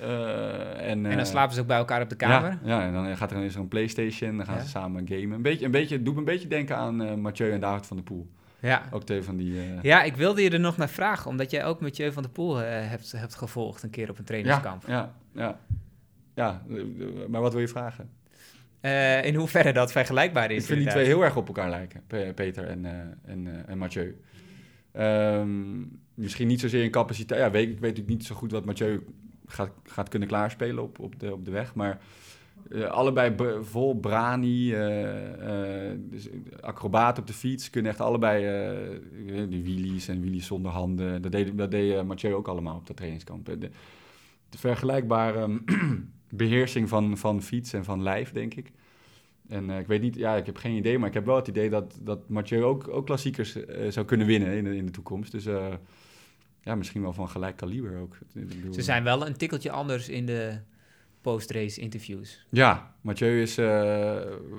Eh, 0.00 0.70
en, 0.70 0.80
En 0.88 1.02
dan 1.02 1.12
eh, 1.18 1.24
slapen 1.24 1.54
ze 1.54 1.60
ook 1.60 1.66
bij 1.66 1.76
elkaar 1.76 2.02
op 2.02 2.08
de 2.08 2.16
kamer. 2.16 2.58
Ja, 2.64 2.80
ja, 2.80 2.86
en 2.86 2.92
dan 2.92 3.16
gaat 3.16 3.30
er 3.30 3.36
er 3.42 3.56
een 3.56 3.68
Playstation, 3.68 4.36
dan 4.36 4.46
gaan 4.46 4.56
Ja. 4.56 4.62
ze 4.62 4.68
samen 4.68 5.06
gamen. 5.08 5.32
Een 5.32 5.42
beetje, 5.42 5.64
een 5.64 5.70
beetje, 5.70 5.94
het 5.96 6.04
doet 6.04 6.14
me 6.14 6.20
een 6.20 6.26
beetje 6.26 6.48
denken 6.48 6.76
aan 6.76 7.02
eh, 7.02 7.14
Mathieu 7.14 7.52
en 7.52 7.60
David 7.60 7.86
van 7.86 7.96
der 7.96 8.06
Poel. 8.06 8.28
Ja. 8.60 8.82
Ook 8.90 9.02
twee 9.04 9.22
van 9.22 9.36
die... 9.36 9.54
Ja, 9.82 10.02
ik 10.02 10.16
wilde 10.16 10.42
je 10.42 10.50
er 10.50 10.60
nog 10.60 10.76
naar 10.76 10.88
vragen, 10.88 11.30
omdat 11.30 11.50
jij 11.50 11.64
ook 11.64 11.80
Mathieu 11.80 12.12
van 12.12 12.22
der 12.22 12.32
Poel 12.32 12.56
hebt, 12.56 13.12
hebt 13.12 13.34
gevolgd 13.34 13.82
een 13.82 13.90
keer 13.90 14.10
op 14.10 14.18
een 14.18 14.24
trainingskamp. 14.24 14.84
Ja, 14.86 15.12
ja, 15.34 15.40
ja. 15.44 15.58
Ja, 16.34 16.62
maar 17.28 17.40
wat 17.40 17.52
wil 17.52 17.60
je 17.60 17.68
vragen? 17.68 18.10
Eh, 18.80 19.24
in 19.24 19.34
hoeverre 19.34 19.72
dat 19.72 19.92
vergelijkbaar 19.92 20.50
is. 20.50 20.60
ik 20.60 20.66
vind 20.68 20.78
die 20.80 20.88
twee 20.88 21.04
heel 21.04 21.24
erg 21.24 21.36
op 21.36 21.46
elkaar 21.46 21.70
lijken, 21.70 22.02
Pe- 22.06 22.32
Peter 22.34 22.64
en, 22.64 22.84
eh, 22.84 22.92
en, 23.32 23.46
eh, 23.46 23.70
en 23.70 23.78
Mathieu. 23.78 24.20
Ehm, 24.92 25.80
misschien 26.14 26.46
niet 26.46 26.60
zozeer 26.60 26.84
in 26.84 26.90
capaciteit. 26.90 27.40
Ja, 27.40 27.50
weet, 27.50 27.62
ik 27.62 27.68
weet 27.68 27.80
natuurlijk 27.80 28.08
niet 28.08 28.24
zo 28.24 28.34
goed 28.34 28.50
wat 28.52 28.64
Mathieu 28.64 29.04
gaat, 29.46 29.70
gaat 29.84 30.08
kunnen 30.08 30.28
klaarspelen 30.28 30.82
op, 30.82 30.98
op, 30.98 31.20
de, 31.20 31.32
op 31.32 31.44
de 31.44 31.50
weg. 31.50 31.74
Maar 31.74 31.98
allebei 32.88 33.34
vol 33.62 33.94
brani, 33.94 34.70
dus 35.96 36.28
acrobaat 36.60 37.18
op 37.18 37.26
de 37.26 37.32
fiets. 37.32 37.70
Kunnen 37.70 37.90
echt 37.90 38.00
allebei 38.00 38.42
die 39.48 39.62
wheelies 39.62 40.08
en 40.08 40.20
wheelies 40.20 40.46
zonder 40.46 40.72
handen. 40.72 41.22
Dat 41.22 41.32
deed, 41.32 41.58
dat 41.58 41.70
deed 41.70 42.04
Mathieu 42.04 42.34
ook 42.34 42.48
allemaal 42.48 42.76
op 42.76 42.86
dat 42.86 42.96
trainingskamp. 42.96 43.46
De, 43.46 43.58
de 44.48 44.58
vergelijkbare 44.58 45.48
beheersing 46.30 46.88
van, 46.88 47.18
van 47.18 47.42
fiets 47.42 47.72
en 47.72 47.84
van 47.84 48.02
lijf, 48.02 48.32
denk 48.32 48.54
ik. 48.54 48.72
En 49.48 49.70
eh, 49.70 49.78
ik 49.78 49.86
weet 49.86 50.00
niet, 50.00 50.14
ja, 50.14 50.36
ik 50.36 50.46
heb 50.46 50.56
geen 50.56 50.76
idee, 50.76 50.98
maar 50.98 51.08
ik 51.08 51.14
heb 51.14 51.24
wel 51.24 51.36
het 51.36 51.48
idee 51.48 51.70
dat, 51.70 51.98
dat 52.00 52.28
Mathieu 52.28 52.64
ook, 52.64 52.88
ook 52.88 53.06
klassiekers 53.06 53.64
eh, 53.64 53.90
zou 53.90 54.06
kunnen 54.06 54.26
winnen 54.26 54.56
in 54.56 54.64
de, 54.64 54.76
in 54.76 54.86
de 54.86 54.92
toekomst. 54.92 55.32
Dus 55.32 55.46
eh, 55.46 55.74
ja, 56.62 56.74
misschien 56.74 57.02
wel 57.02 57.12
van 57.12 57.28
gelijk 57.28 57.56
kaliber 57.56 57.98
ook. 57.98 58.18
Bedoel, 58.32 58.72
Ze 58.72 58.82
zijn 58.82 59.04
wel 59.04 59.26
een 59.26 59.36
tikkeltje 59.36 59.70
anders 59.70 60.08
in 60.08 60.26
de 60.26 60.58
post-race 61.20 61.80
interviews. 61.80 62.46
Ja, 62.48 62.94
Mathieu 63.00 63.42
is 63.42 63.54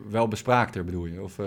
wel 0.09 0.27
bespraakter, 0.27 0.83
bedoel 0.85 1.05
je? 1.05 1.21
Of, 1.21 1.39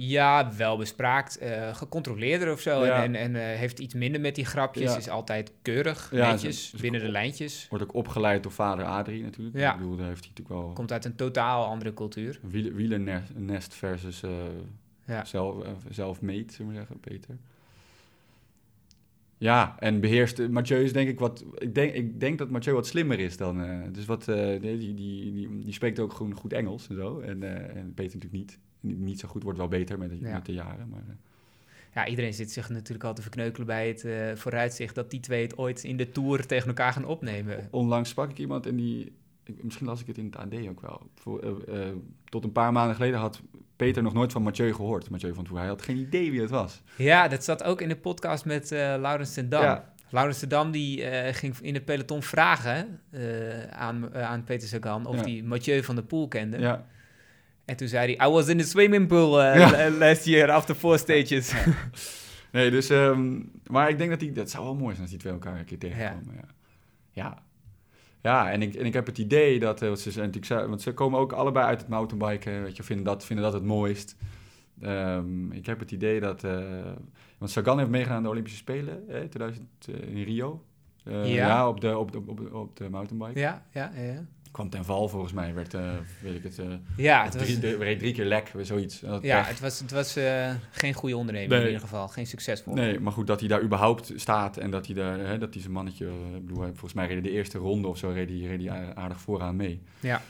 Ja, 0.00 0.52
wel 0.56 0.76
bespraakt, 0.76 1.38
eh, 1.38 1.74
gecontroleerder 1.74 2.52
of 2.52 2.60
zo. 2.60 2.84
Ja. 2.84 3.02
En, 3.02 3.14
en 3.14 3.36
eh, 3.36 3.42
heeft 3.42 3.78
iets 3.78 3.94
minder 3.94 4.20
met 4.20 4.34
die 4.34 4.44
grapjes. 4.44 4.90
Ja. 4.92 4.96
Is 4.96 5.08
altijd 5.08 5.52
keurig, 5.62 6.08
Ja, 6.12 6.30
netjes, 6.30 6.74
binnen 6.80 7.00
de 7.00 7.08
lijntjes. 7.08 7.66
wordt 7.70 7.84
ook 7.84 7.94
opgeleid 7.94 8.42
door 8.42 8.52
vader 8.52 8.84
Adrie 8.84 9.22
natuurlijk. 9.22 9.56
Ja. 9.56 9.72
Ik 9.72 9.78
bedoel, 9.78 9.96
daar 9.96 10.06
heeft 10.06 10.24
hij 10.24 10.28
natuurlijk 10.34 10.60
wel 10.60 10.72
Komt 10.72 10.92
uit 10.92 11.04
een 11.04 11.14
totaal 11.14 11.64
andere 11.64 11.94
cultuur. 11.94 12.40
wielennest 12.74 13.74
versus 13.74 14.22
Ja. 15.04 15.24
zelf, 15.24 15.64
zelfmade, 15.90 16.44
zullen 16.48 16.72
we 16.72 16.78
zeggen, 16.78 17.00
Peter. 17.00 17.36
Ja, 19.38 19.76
en 19.78 20.00
beheerst... 20.00 20.48
Mathieu 20.48 20.82
is 20.82 20.92
denk 20.92 21.08
ik 21.08 21.18
wat... 21.18 21.44
Ik 21.58 21.74
denk, 21.74 21.92
ik 21.94 22.20
denk 22.20 22.38
dat 22.38 22.50
Mathieu 22.50 22.74
wat 22.74 22.86
slimmer 22.86 23.18
is 23.18 23.36
dan... 23.36 23.66
dus 23.92 24.04
wat... 24.04 24.24
die, 24.24 24.60
die, 24.60 24.78
die, 24.78 25.32
die, 25.32 25.58
die 25.58 25.72
spreekt 25.72 25.98
ook 25.98 26.12
gewoon 26.12 26.34
goed 26.34 26.52
Engels 26.52 26.88
en 26.88 26.94
zo. 26.94 27.20
En, 27.20 27.42
en 27.42 27.94
Peter 27.94 28.16
natuurlijk 28.18 28.32
niet. 28.32 28.58
Niet, 28.80 29.20
zo 29.20 29.28
goed, 29.28 29.42
wordt 29.42 29.58
wel 29.58 29.68
beter 29.68 29.98
met 29.98 30.10
Ja. 30.20 30.32
met 30.32 30.46
de 30.46 30.52
jaren. 30.52 30.88
Maar, 30.88 31.00
eh, 31.08 31.14
Ja, 31.94 32.06
iedereen 32.06 32.34
zit 32.34 32.50
zich 32.52 32.68
natuurlijk 32.68 33.04
al 33.04 33.14
te 33.14 33.22
verkneukelen 33.22 33.66
bij 33.66 33.88
het 33.88 34.04
eh, 34.04 34.34
vooruitzicht 34.34 34.94
dat 34.94 35.10
die 35.10 35.20
twee 35.20 35.42
het 35.42 35.58
ooit 35.58 35.84
in 35.84 35.96
de 35.96 36.10
Tour 36.10 36.46
tegen 36.46 36.68
elkaar 36.68 36.92
gaan 36.92 37.04
opnemen. 37.04 37.68
onlangs 37.70 38.10
sprak 38.10 38.30
ik 38.30 38.38
iemand 38.38 38.66
en 38.66 38.76
die... 38.76 39.12
misschien 39.60 39.86
las 39.86 40.00
ik 40.00 40.06
het 40.06 40.18
in 40.18 40.24
het 40.24 40.36
AD 40.36 40.54
ook 40.68 40.80
wel. 40.80 41.10
Voor, 41.14 41.40
eh, 41.68 41.80
tot 42.24 42.44
een 42.44 42.52
paar 42.52 42.72
maanden 42.72 42.94
geleden 42.96 43.18
had 43.18 43.42
Peter 43.76 44.02
nog 44.02 44.12
nooit 44.12 44.32
van 44.32 44.42
Mathieu 44.42 44.74
gehoord. 44.74 45.10
Mathieu 45.10 45.34
van 45.34 45.44
Toer. 45.44 45.58
Hij 45.58 45.66
had 45.66 45.82
geen 45.82 45.96
idee 45.96 46.30
wie 46.30 46.40
het 46.40 46.50
was. 46.50 46.82
Ja, 46.96 47.28
dat 47.28 47.44
zat 47.44 47.62
ook 47.64 47.80
in 47.80 47.88
de 47.88 47.96
podcast 47.96 48.44
met 48.44 48.70
Laurens 48.70 49.34
ten 49.34 49.48
Dam. 49.48 49.62
Ja. 49.62 49.92
Laurens 50.10 50.38
ten 50.38 50.48
Dam 50.48 50.70
die, 50.70 51.02
ging 51.32 51.56
in 51.60 51.74
het 51.74 51.84
peloton 51.84 52.22
vragen 52.22 53.00
aan, 53.70 54.14
aan 54.14 54.44
Peter 54.44 54.68
Sagan 54.68 55.06
of 55.06 55.16
Ja. 55.16 55.22
hij 55.22 55.42
Mathieu 55.44 55.82
van 55.82 55.94
der 55.94 56.04
Poel 56.04 56.28
kende. 56.28 56.58
Ja, 56.58 56.86
En 57.68 57.76
toen 57.76 57.88
zei 57.88 58.14
hij, 58.16 58.28
I 58.28 58.30
was 58.32 58.48
in 58.48 58.58
the 58.58 58.64
swimming 58.66 59.06
pool 59.06 59.42
eh, 59.42 59.56
Ja. 59.58 59.90
last 59.90 60.24
year 60.24 60.50
after 60.50 60.74
four 60.74 60.98
stages. 60.98 61.52
Nee, 62.52 62.70
dus... 62.70 62.90
ehm, 62.90 63.40
maar 63.66 63.88
ik 63.88 63.98
denk 63.98 64.10
dat 64.10 64.20
die... 64.20 64.32
Dat 64.32 64.50
zou 64.50 64.64
wel 64.64 64.74
mooi 64.74 64.88
zijn 64.90 65.00
als 65.00 65.10
die 65.10 65.18
twee 65.18 65.32
elkaar 65.32 65.58
een 65.58 65.64
keer 65.64 65.78
tegenkomen. 65.78 66.34
Ja. 66.34 66.44
Ja. 67.12 67.42
Ja, 68.22 68.50
en 68.50 68.62
ik, 68.62 68.74
en 68.74 68.86
ik 68.86 68.92
heb 68.92 69.06
het 69.06 69.18
idee 69.18 69.58
dat... 69.58 69.82
eh, 69.82 69.92
ze, 69.94 70.10
zijn 70.10 70.30
natuurlijk, 70.30 70.68
want 70.68 70.82
ze 70.82 70.92
komen 70.94 71.20
ook 71.20 71.32
allebei 71.32 71.66
uit 71.66 71.80
het 71.80 71.88
mountainbiken. 71.88 72.62
Weet 72.62 72.76
je, 72.76 72.82
vinden 72.82 73.04
dat, 73.04 73.24
vinden 73.24 73.44
dat 73.44 73.54
het 73.54 73.64
mooist. 73.64 74.16
Ehm, 74.80 75.52
ik 75.52 75.66
heb 75.66 75.78
het 75.78 75.90
idee 75.90 76.20
dat... 76.20 76.44
eh, 76.44 76.58
want 77.38 77.50
Sagan 77.50 77.78
heeft 77.78 77.90
meegedaan 77.90 78.16
aan 78.16 78.22
de 78.22 78.28
Olympische 78.28 78.58
Spelen 78.58 79.08
eh, 79.08 79.20
2000 79.20 79.68
eh, 79.88 80.16
in 80.16 80.22
Rio. 80.22 80.62
Ja. 81.04 81.22
ja. 81.24 81.68
op 81.68 81.80
de, 81.80 81.98
op 81.98 82.12
de, 82.12 82.18
op 82.26 82.36
de, 82.38 82.54
op 82.54 82.76
de 82.76 82.90
mountainbike. 82.90 83.38
ja, 83.40 83.62
ja, 83.72 83.92
ja. 83.96 84.24
Kwam 84.50 84.70
ten 84.70 84.84
val 84.84 85.08
volgens 85.08 85.32
mij. 85.32 85.54
Werd, 85.54 85.74
eh, 85.74 85.90
weet 86.22 86.34
ik 86.34 86.42
het, 86.42 86.58
eh, 86.58 86.66
Ja, 86.96 87.24
het 87.24 87.34
was, 87.34 87.42
drie, 87.42 87.58
de- 87.58 87.76
reed 87.76 87.98
drie 87.98 88.12
keer 88.14 88.24
lek, 88.24 88.52
zoiets. 88.62 89.00
Dat 89.00 89.22
ja, 89.22 89.42
het 89.42 89.60
was, 89.60 89.78
het 89.80 89.90
was 89.90 90.16
eh, 90.16 90.50
geen 90.70 90.92
goede 90.94 91.16
onderneming 91.16 91.50
Nee. 91.52 91.60
in 91.60 91.66
ieder 91.66 91.80
geval. 91.82 92.08
Geen 92.08 92.26
succesvol. 92.26 92.74
Nee, 92.74 93.00
maar 93.00 93.12
goed, 93.12 93.26
dat 93.26 93.40
hij 93.40 93.48
daar 93.48 93.62
überhaupt 93.62 94.12
staat 94.16 94.56
en 94.56 94.70
dat 94.70 94.86
hij 94.86 94.94
daar, 94.94 95.18
hè, 95.18 95.38
dat 95.38 95.52
hij 95.52 95.62
zijn 95.62 95.74
mannetje, 95.74 96.06
ik 96.36 96.46
bedoel, 96.46 96.64
volgens 96.64 96.92
mij 96.92 97.06
reed 97.06 97.14
hij 97.14 97.22
de 97.22 97.30
eerste 97.30 97.58
ronde 97.58 97.88
of 97.88 97.98
zo, 97.98 98.08
reed 98.10 98.28
hij, 98.28 98.38
reed 98.38 98.68
hij 98.68 98.94
aardig 98.94 99.20
vooraan 99.20 99.56
mee. 99.56 99.80
Ja. 100.00 100.22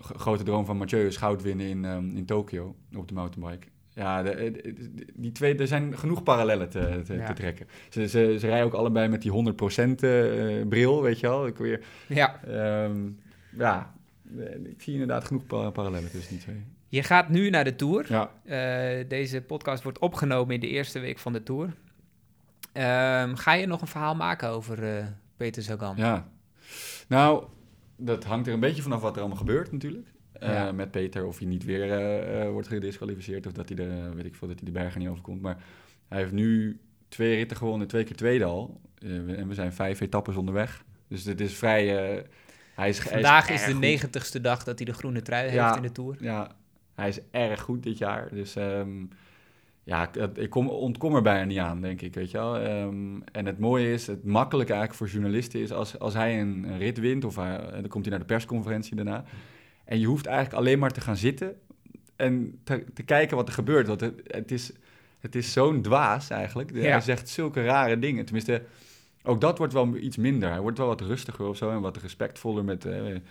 Grote 0.00 0.42
droom 0.44 0.64
van 0.64 0.76
Mathieu 0.76 1.06
is 1.06 1.16
goud 1.16 1.42
winnen 1.42 1.66
in, 1.66 1.84
ehm, 1.84 2.16
in 2.16 2.24
Tokio 2.26 2.74
op 2.96 3.08
de 3.08 3.14
mountainbike. 3.14 3.66
Ja, 4.00 4.22
de, 4.22 4.74
die 5.14 5.32
twee, 5.32 5.54
er 5.56 5.66
zijn 5.66 5.98
genoeg 5.98 6.22
parallellen 6.22 6.68
te, 6.68 7.00
te, 7.04 7.14
Ja. 7.14 7.26
te 7.26 7.32
trekken. 7.32 7.66
Ze, 7.90 8.08
ze, 8.08 8.36
ze 8.38 8.46
rijden 8.46 8.66
ook 8.66 8.72
allebei 8.74 9.08
met 9.08 9.22
die 9.22 9.32
100% 9.32 9.34
eh, 9.34 10.66
bril, 10.68 11.02
weet 11.02 11.20
je 11.20 11.26
wel. 11.28 11.46
Ik, 11.46 11.56
weer, 11.56 11.84
Ja. 12.08 12.40
ehm, 12.44 12.96
ja, 13.58 13.92
eh, 14.38 14.54
ik 14.64 14.82
zie 14.82 14.92
inderdaad 14.92 15.24
genoeg 15.24 15.46
pa- 15.46 15.70
parallellen 15.70 16.10
tussen 16.10 16.30
die 16.32 16.42
twee. 16.42 16.62
Je 16.88 17.02
gaat 17.02 17.28
nu 17.28 17.50
naar 17.50 17.64
de 17.64 17.76
Tour. 17.76 18.06
Ja, 18.08 18.30
Eh, 18.44 19.04
deze 19.08 19.40
podcast 19.42 19.82
wordt 19.82 19.98
opgenomen 19.98 20.54
in 20.54 20.60
de 20.60 20.68
eerste 20.68 20.98
week 20.98 21.18
van 21.18 21.32
de 21.32 21.42
Tour. 21.42 21.74
Ehm, 22.72 23.34
ga 23.34 23.52
je 23.52 23.66
nog 23.66 23.80
een 23.80 23.86
verhaal 23.86 24.14
maken 24.14 24.48
over 24.48 24.96
eh, 24.96 25.04
Peter 25.36 25.62
Sagan? 25.62 25.96
Ja. 25.96 26.28
Nou, 27.08 27.44
dat 27.96 28.24
hangt 28.24 28.46
er 28.46 28.52
een 28.52 28.60
beetje 28.60 28.82
vanaf 28.82 29.00
wat 29.00 29.14
er 29.14 29.20
allemaal 29.20 29.38
gebeurt 29.38 29.72
natuurlijk. 29.72 30.06
Eh, 30.40 30.52
Ja. 30.52 30.72
Met 30.72 30.90
Peter, 30.90 31.26
of 31.26 31.38
hij 31.38 31.46
niet 31.46 31.64
weer 31.64 31.92
eh, 31.92 32.42
eh, 32.42 32.50
wordt 32.50 32.68
gedisqualificeerd 32.68 33.46
of 33.46 33.52
dat 33.52 33.68
hij 33.68 33.76
de, 33.76 34.10
weet 34.14 34.26
ik 34.26 34.34
veel, 34.34 34.48
dat 34.48 34.56
hij 34.60 34.66
de 34.72 34.78
bergen 34.78 35.00
niet 35.00 35.08
overkomt. 35.08 35.42
Maar 35.42 35.56
hij 36.08 36.18
heeft 36.18 36.32
nu 36.32 36.80
twee 37.08 37.34
ritten 37.34 37.56
gewonnen, 37.56 37.86
twee 37.86 38.04
keer 38.04 38.16
tweede 38.16 38.44
al. 38.44 38.80
En 38.98 39.48
we 39.48 39.54
zijn 39.54 39.72
vijf 39.72 40.00
etappes 40.00 40.36
onderweg. 40.36 40.84
Dus 41.08 41.22
dit 41.22 41.40
is 41.40 41.54
vrij... 41.54 41.86
hij 42.74 42.88
is, 42.88 42.98
hij 42.98 43.12
Vandaag 43.12 43.50
is 43.50 43.64
de 43.64 43.74
negentigste 43.74 44.40
dag 44.40 44.64
dat 44.64 44.78
hij 44.78 44.86
de 44.86 44.92
groene 44.92 45.22
trui 45.22 45.42
heeft 45.42 45.54
Ja. 45.54 45.76
in 45.76 45.82
de 45.82 45.92
Tour. 45.92 46.16
Ja, 46.20 46.50
hij 46.94 47.08
is 47.08 47.18
erg 47.30 47.60
goed 47.60 47.82
dit 47.82 47.98
jaar. 47.98 48.28
Dus 48.32 48.56
ehm, 48.56 49.04
ja, 49.82 50.10
ik 50.34 50.50
kom, 50.50 50.68
ontkom 50.68 51.14
er 51.14 51.22
bijna 51.22 51.44
niet 51.44 51.58
aan, 51.58 51.80
denk 51.80 52.00
ik, 52.00 52.14
weet 52.14 52.30
je 52.30 52.36
wel. 52.38 52.58
Ehm, 52.58 53.20
en 53.32 53.46
het 53.46 53.58
mooie 53.58 53.92
is, 53.92 54.06
het 54.06 54.24
makkelijke 54.24 54.72
eigenlijk 54.72 55.02
voor 55.02 55.20
journalisten 55.20 55.60
is... 55.60 55.72
als, 55.72 55.98
als 55.98 56.14
hij 56.14 56.40
een, 56.40 56.64
een 56.68 56.78
rit 56.78 56.98
wint, 56.98 57.24
of 57.24 57.36
hij, 57.36 57.58
dan 57.70 57.88
komt 57.88 58.04
hij 58.04 58.10
naar 58.10 58.26
de 58.26 58.34
persconferentie 58.34 58.96
daarna... 58.96 59.24
en 59.90 59.98
je 59.98 60.06
hoeft 60.06 60.26
eigenlijk 60.26 60.56
alleen 60.56 60.78
maar 60.78 60.90
te 60.90 61.00
gaan 61.00 61.16
zitten... 61.16 61.54
en 62.16 62.60
te, 62.64 62.84
te 62.94 63.02
kijken 63.02 63.36
wat 63.36 63.48
er 63.48 63.54
gebeurt. 63.54 63.86
Want 63.86 64.00
het, 64.00 64.20
het 64.26 64.50
is, 64.50 64.72
het 65.20 65.34
is 65.34 65.52
zo'n 65.52 65.82
dwaas 65.82 66.30
eigenlijk. 66.30 66.70
Ja. 66.74 66.80
Hij 66.90 67.00
zegt 67.00 67.28
zulke 67.28 67.64
rare 67.64 67.98
dingen. 67.98 68.24
Tenminste, 68.24 68.62
ook 69.22 69.40
dat 69.40 69.58
wordt 69.58 69.72
wel 69.72 69.96
iets 69.96 70.16
minder. 70.16 70.50
Hij 70.50 70.60
wordt 70.60 70.78
wel 70.78 70.86
wat 70.86 71.00
rustiger 71.00 71.46
of 71.46 71.56
zo... 71.56 71.70
en 71.70 71.80
wat 71.80 71.96
respectvoller 71.96 72.64
met... 72.64 72.84
eh, 72.84 73.06
en 73.08 73.24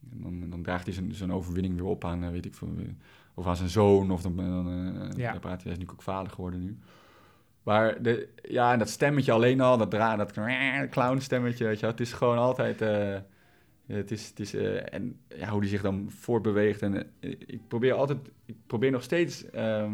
dan, 0.00 0.50
dan 0.50 0.62
draagt 0.62 0.84
hij 0.84 0.94
zijn, 0.94 1.14
zijn 1.14 1.32
overwinning 1.32 1.74
weer 1.74 1.84
op 1.84 2.04
aan, 2.04 2.24
eh, 2.24 2.30
weet 2.30 2.46
ik 2.46 2.54
veel, 2.54 2.72
eh, 2.78 2.84
of 3.34 3.46
aan 3.46 3.56
zijn 3.56 3.68
zoon, 3.68 4.10
of 4.10 4.22
dan, 4.22 4.36
dan, 4.36 4.68
eh, 4.68 5.16
Ja. 5.16 5.30
dan 5.30 5.40
praat 5.40 5.62
hij, 5.62 5.62
hij 5.62 5.72
is 5.72 5.78
natuurlijk 5.78 5.92
ook 5.92 6.02
vader 6.02 6.32
geworden 6.32 6.60
nu. 6.60 6.78
Maar 7.62 8.02
de, 8.02 8.28
ja, 8.42 8.72
en 8.72 8.78
dat 8.78 8.88
stemmetje 8.88 9.32
alleen 9.32 9.60
al, 9.60 9.78
dat, 9.78 9.90
dra 9.90 10.16
dat 10.16 10.32
clown 10.90 11.18
stemmetje, 11.18 11.64
weet 11.64 11.80
je 11.80 11.86
het 11.86 12.00
is 12.00 12.12
gewoon 12.12 12.38
altijd, 12.38 12.82
het 13.96 14.10
is, 14.10 14.28
het 14.28 14.40
is 14.40 14.54
eh, 14.54 14.94
en 14.94 15.16
ja, 15.36 15.48
hoe 15.50 15.60
die 15.60 15.70
zich 15.70 15.82
dan 15.82 16.06
voortbeweegt. 16.10 16.82
En 16.82 16.96
eh, 17.20 17.30
ik 17.46 17.60
probeer 17.68 17.92
altijd, 17.92 18.18
ik 18.46 18.56
probeer 18.66 18.90
nog 18.90 19.02
steeds 19.02 19.50
eh, 19.50 19.82
eh, 19.82 19.90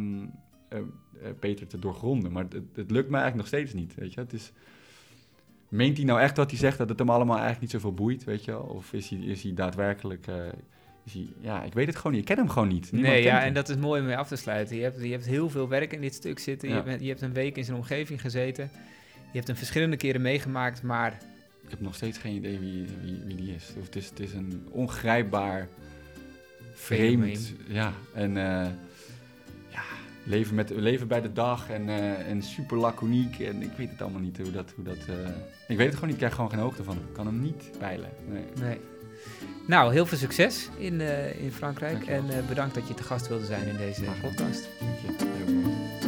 Peter 1.39 1.67
te 1.67 1.79
doorgronden, 1.79 2.33
maar 2.33 2.45
het, 2.45 2.53
het 2.75 2.91
lukt 2.91 3.09
me 3.11 3.17
eigenlijk 3.19 3.37
nog 3.37 3.47
steeds 3.47 3.73
niet, 3.73 3.95
weet 3.95 4.15
je. 4.15 4.21
Het 4.21 4.33
is, 4.33 4.53
meent 5.69 5.97
hij 5.97 6.07
nou 6.07 6.21
echt 6.21 6.37
wat 6.37 6.51
hij 6.51 6.59
zegt, 6.59 6.79
dat 6.79 6.89
het 6.89 6.99
hem 6.99 7.11
allemaal 7.11 7.39
eigenlijk 7.39 7.61
niet 7.63 7.71
zoveel 7.71 7.95
boeit, 7.95 8.25
weet 8.25 8.45
je 8.45 8.51
wel? 8.51 8.61
Of 8.63 8.93
is 8.93 9.09
hij, 9.09 9.19
is 9.19 9.43
hij 9.43 9.55
daadwerkelijk... 9.55 10.27
eh, 10.27 10.37
is 11.07 11.13
hij, 11.15 11.27
ja, 11.41 11.63
ik 11.63 11.73
weet 11.73 11.87
het 11.87 11.97
gewoon 11.97 12.13
niet. 12.13 12.21
Ik 12.21 12.27
ken 12.27 12.37
hem 12.37 12.49
gewoon 12.49 12.69
niet. 12.69 12.93
Niemand 12.93 13.13
nee, 13.13 13.23
ja, 13.23 13.37
hem. 13.39 13.47
en 13.47 13.55
dat 13.55 13.69
is 13.69 13.77
mooi 13.77 14.01
om 14.01 14.07
mee 14.07 14.17
af 14.17 14.29
te 14.29 14.37
sluiten. 14.37 14.77
Je 14.77 14.83
hebt, 14.83 15.01
je 15.03 15.11
hebt 15.11 15.27
heel 15.27 15.51
veel 15.51 15.69
werk 15.69 15.93
in 15.93 16.01
dit 16.01 16.15
stuk 16.15 16.39
zitten. 16.39 16.69
Ja. 16.69 16.77
Je, 16.77 16.83
bent- 16.83 17.01
je 17.01 17.09
hebt 17.09 17.21
een 17.21 17.33
week 17.33 17.57
in 17.57 17.65
zijn 17.65 17.77
omgeving 17.77 18.21
gezeten. 18.21 18.71
Je 19.15 19.41
hebt 19.41 19.47
hem 19.47 19.57
verschillende 19.57 19.97
keren 19.97 20.23
meegemaakt, 20.23 20.83
maar 20.83 21.19
Ik 21.65 21.71
heb 21.71 21.81
nog 21.81 21.95
steeds 21.95 22.19
geen 22.19 22.35
idee 22.35 22.59
wie, 22.59 22.87
wie, 23.03 23.23
wie 23.25 23.37
die 23.37 23.55
is. 23.55 23.73
Of 23.79 23.85
het, 23.85 23.97
is. 23.97 24.09
het 24.09 24.21
is 24.21 24.33
een 24.33 24.67
ongrijpbaar, 24.71 25.69
vreemd... 26.75 27.53
Ja, 27.67 27.93
en 28.15 28.37
eh, 28.37 28.71
ja, 29.69 29.83
leven, 30.25 30.55
met, 30.55 30.71
leven 30.71 31.09
bij 31.09 31.21
de 31.21 31.33
dag 31.33 31.71
en, 31.71 31.89
eh, 31.89 32.29
en 32.29 32.43
super 32.43 32.77
laconiek. 32.77 33.39
En 33.39 33.63
ik 33.63 33.73
weet 33.77 33.91
het 33.91 34.03
allemaal 34.03 34.21
niet 34.21 34.37
hoe 34.37 34.51
dat... 34.51 34.73
Hoe 34.75 34.85
dat 34.85 34.97
eh, 34.97 35.15
ik 35.69 35.77
weet 35.77 35.87
het 35.87 35.95
gewoon 35.95 36.01
niet. 36.01 36.11
Ik 36.11 36.17
krijg 36.17 36.35
gewoon 36.35 36.51
geen 36.51 36.59
hoogte 36.59 36.85
van. 36.85 36.97
Ik 36.97 37.13
kan 37.13 37.27
hem 37.27 37.41
niet 37.41 37.71
peilen. 37.79 38.11
Nee. 38.29 38.45
nee. 38.61 38.81
Nou, 39.67 39.93
heel 39.93 40.07
veel 40.07 40.19
succes 40.19 40.69
in, 40.79 41.01
in 41.41 41.53
Frankrijk. 41.53 41.93
Dankjewel. 41.93 42.31
En 42.31 42.47
bedankt 42.49 42.75
dat 42.75 42.89
je 42.89 42.95
te 42.95 43.03
gast 43.03 43.29
wilde 43.29 43.45
zijn 43.45 43.69
in 43.69 43.77
deze 43.77 44.03
podcast. 44.23 44.69
Dank 44.81 45.19
je. 45.19 46.04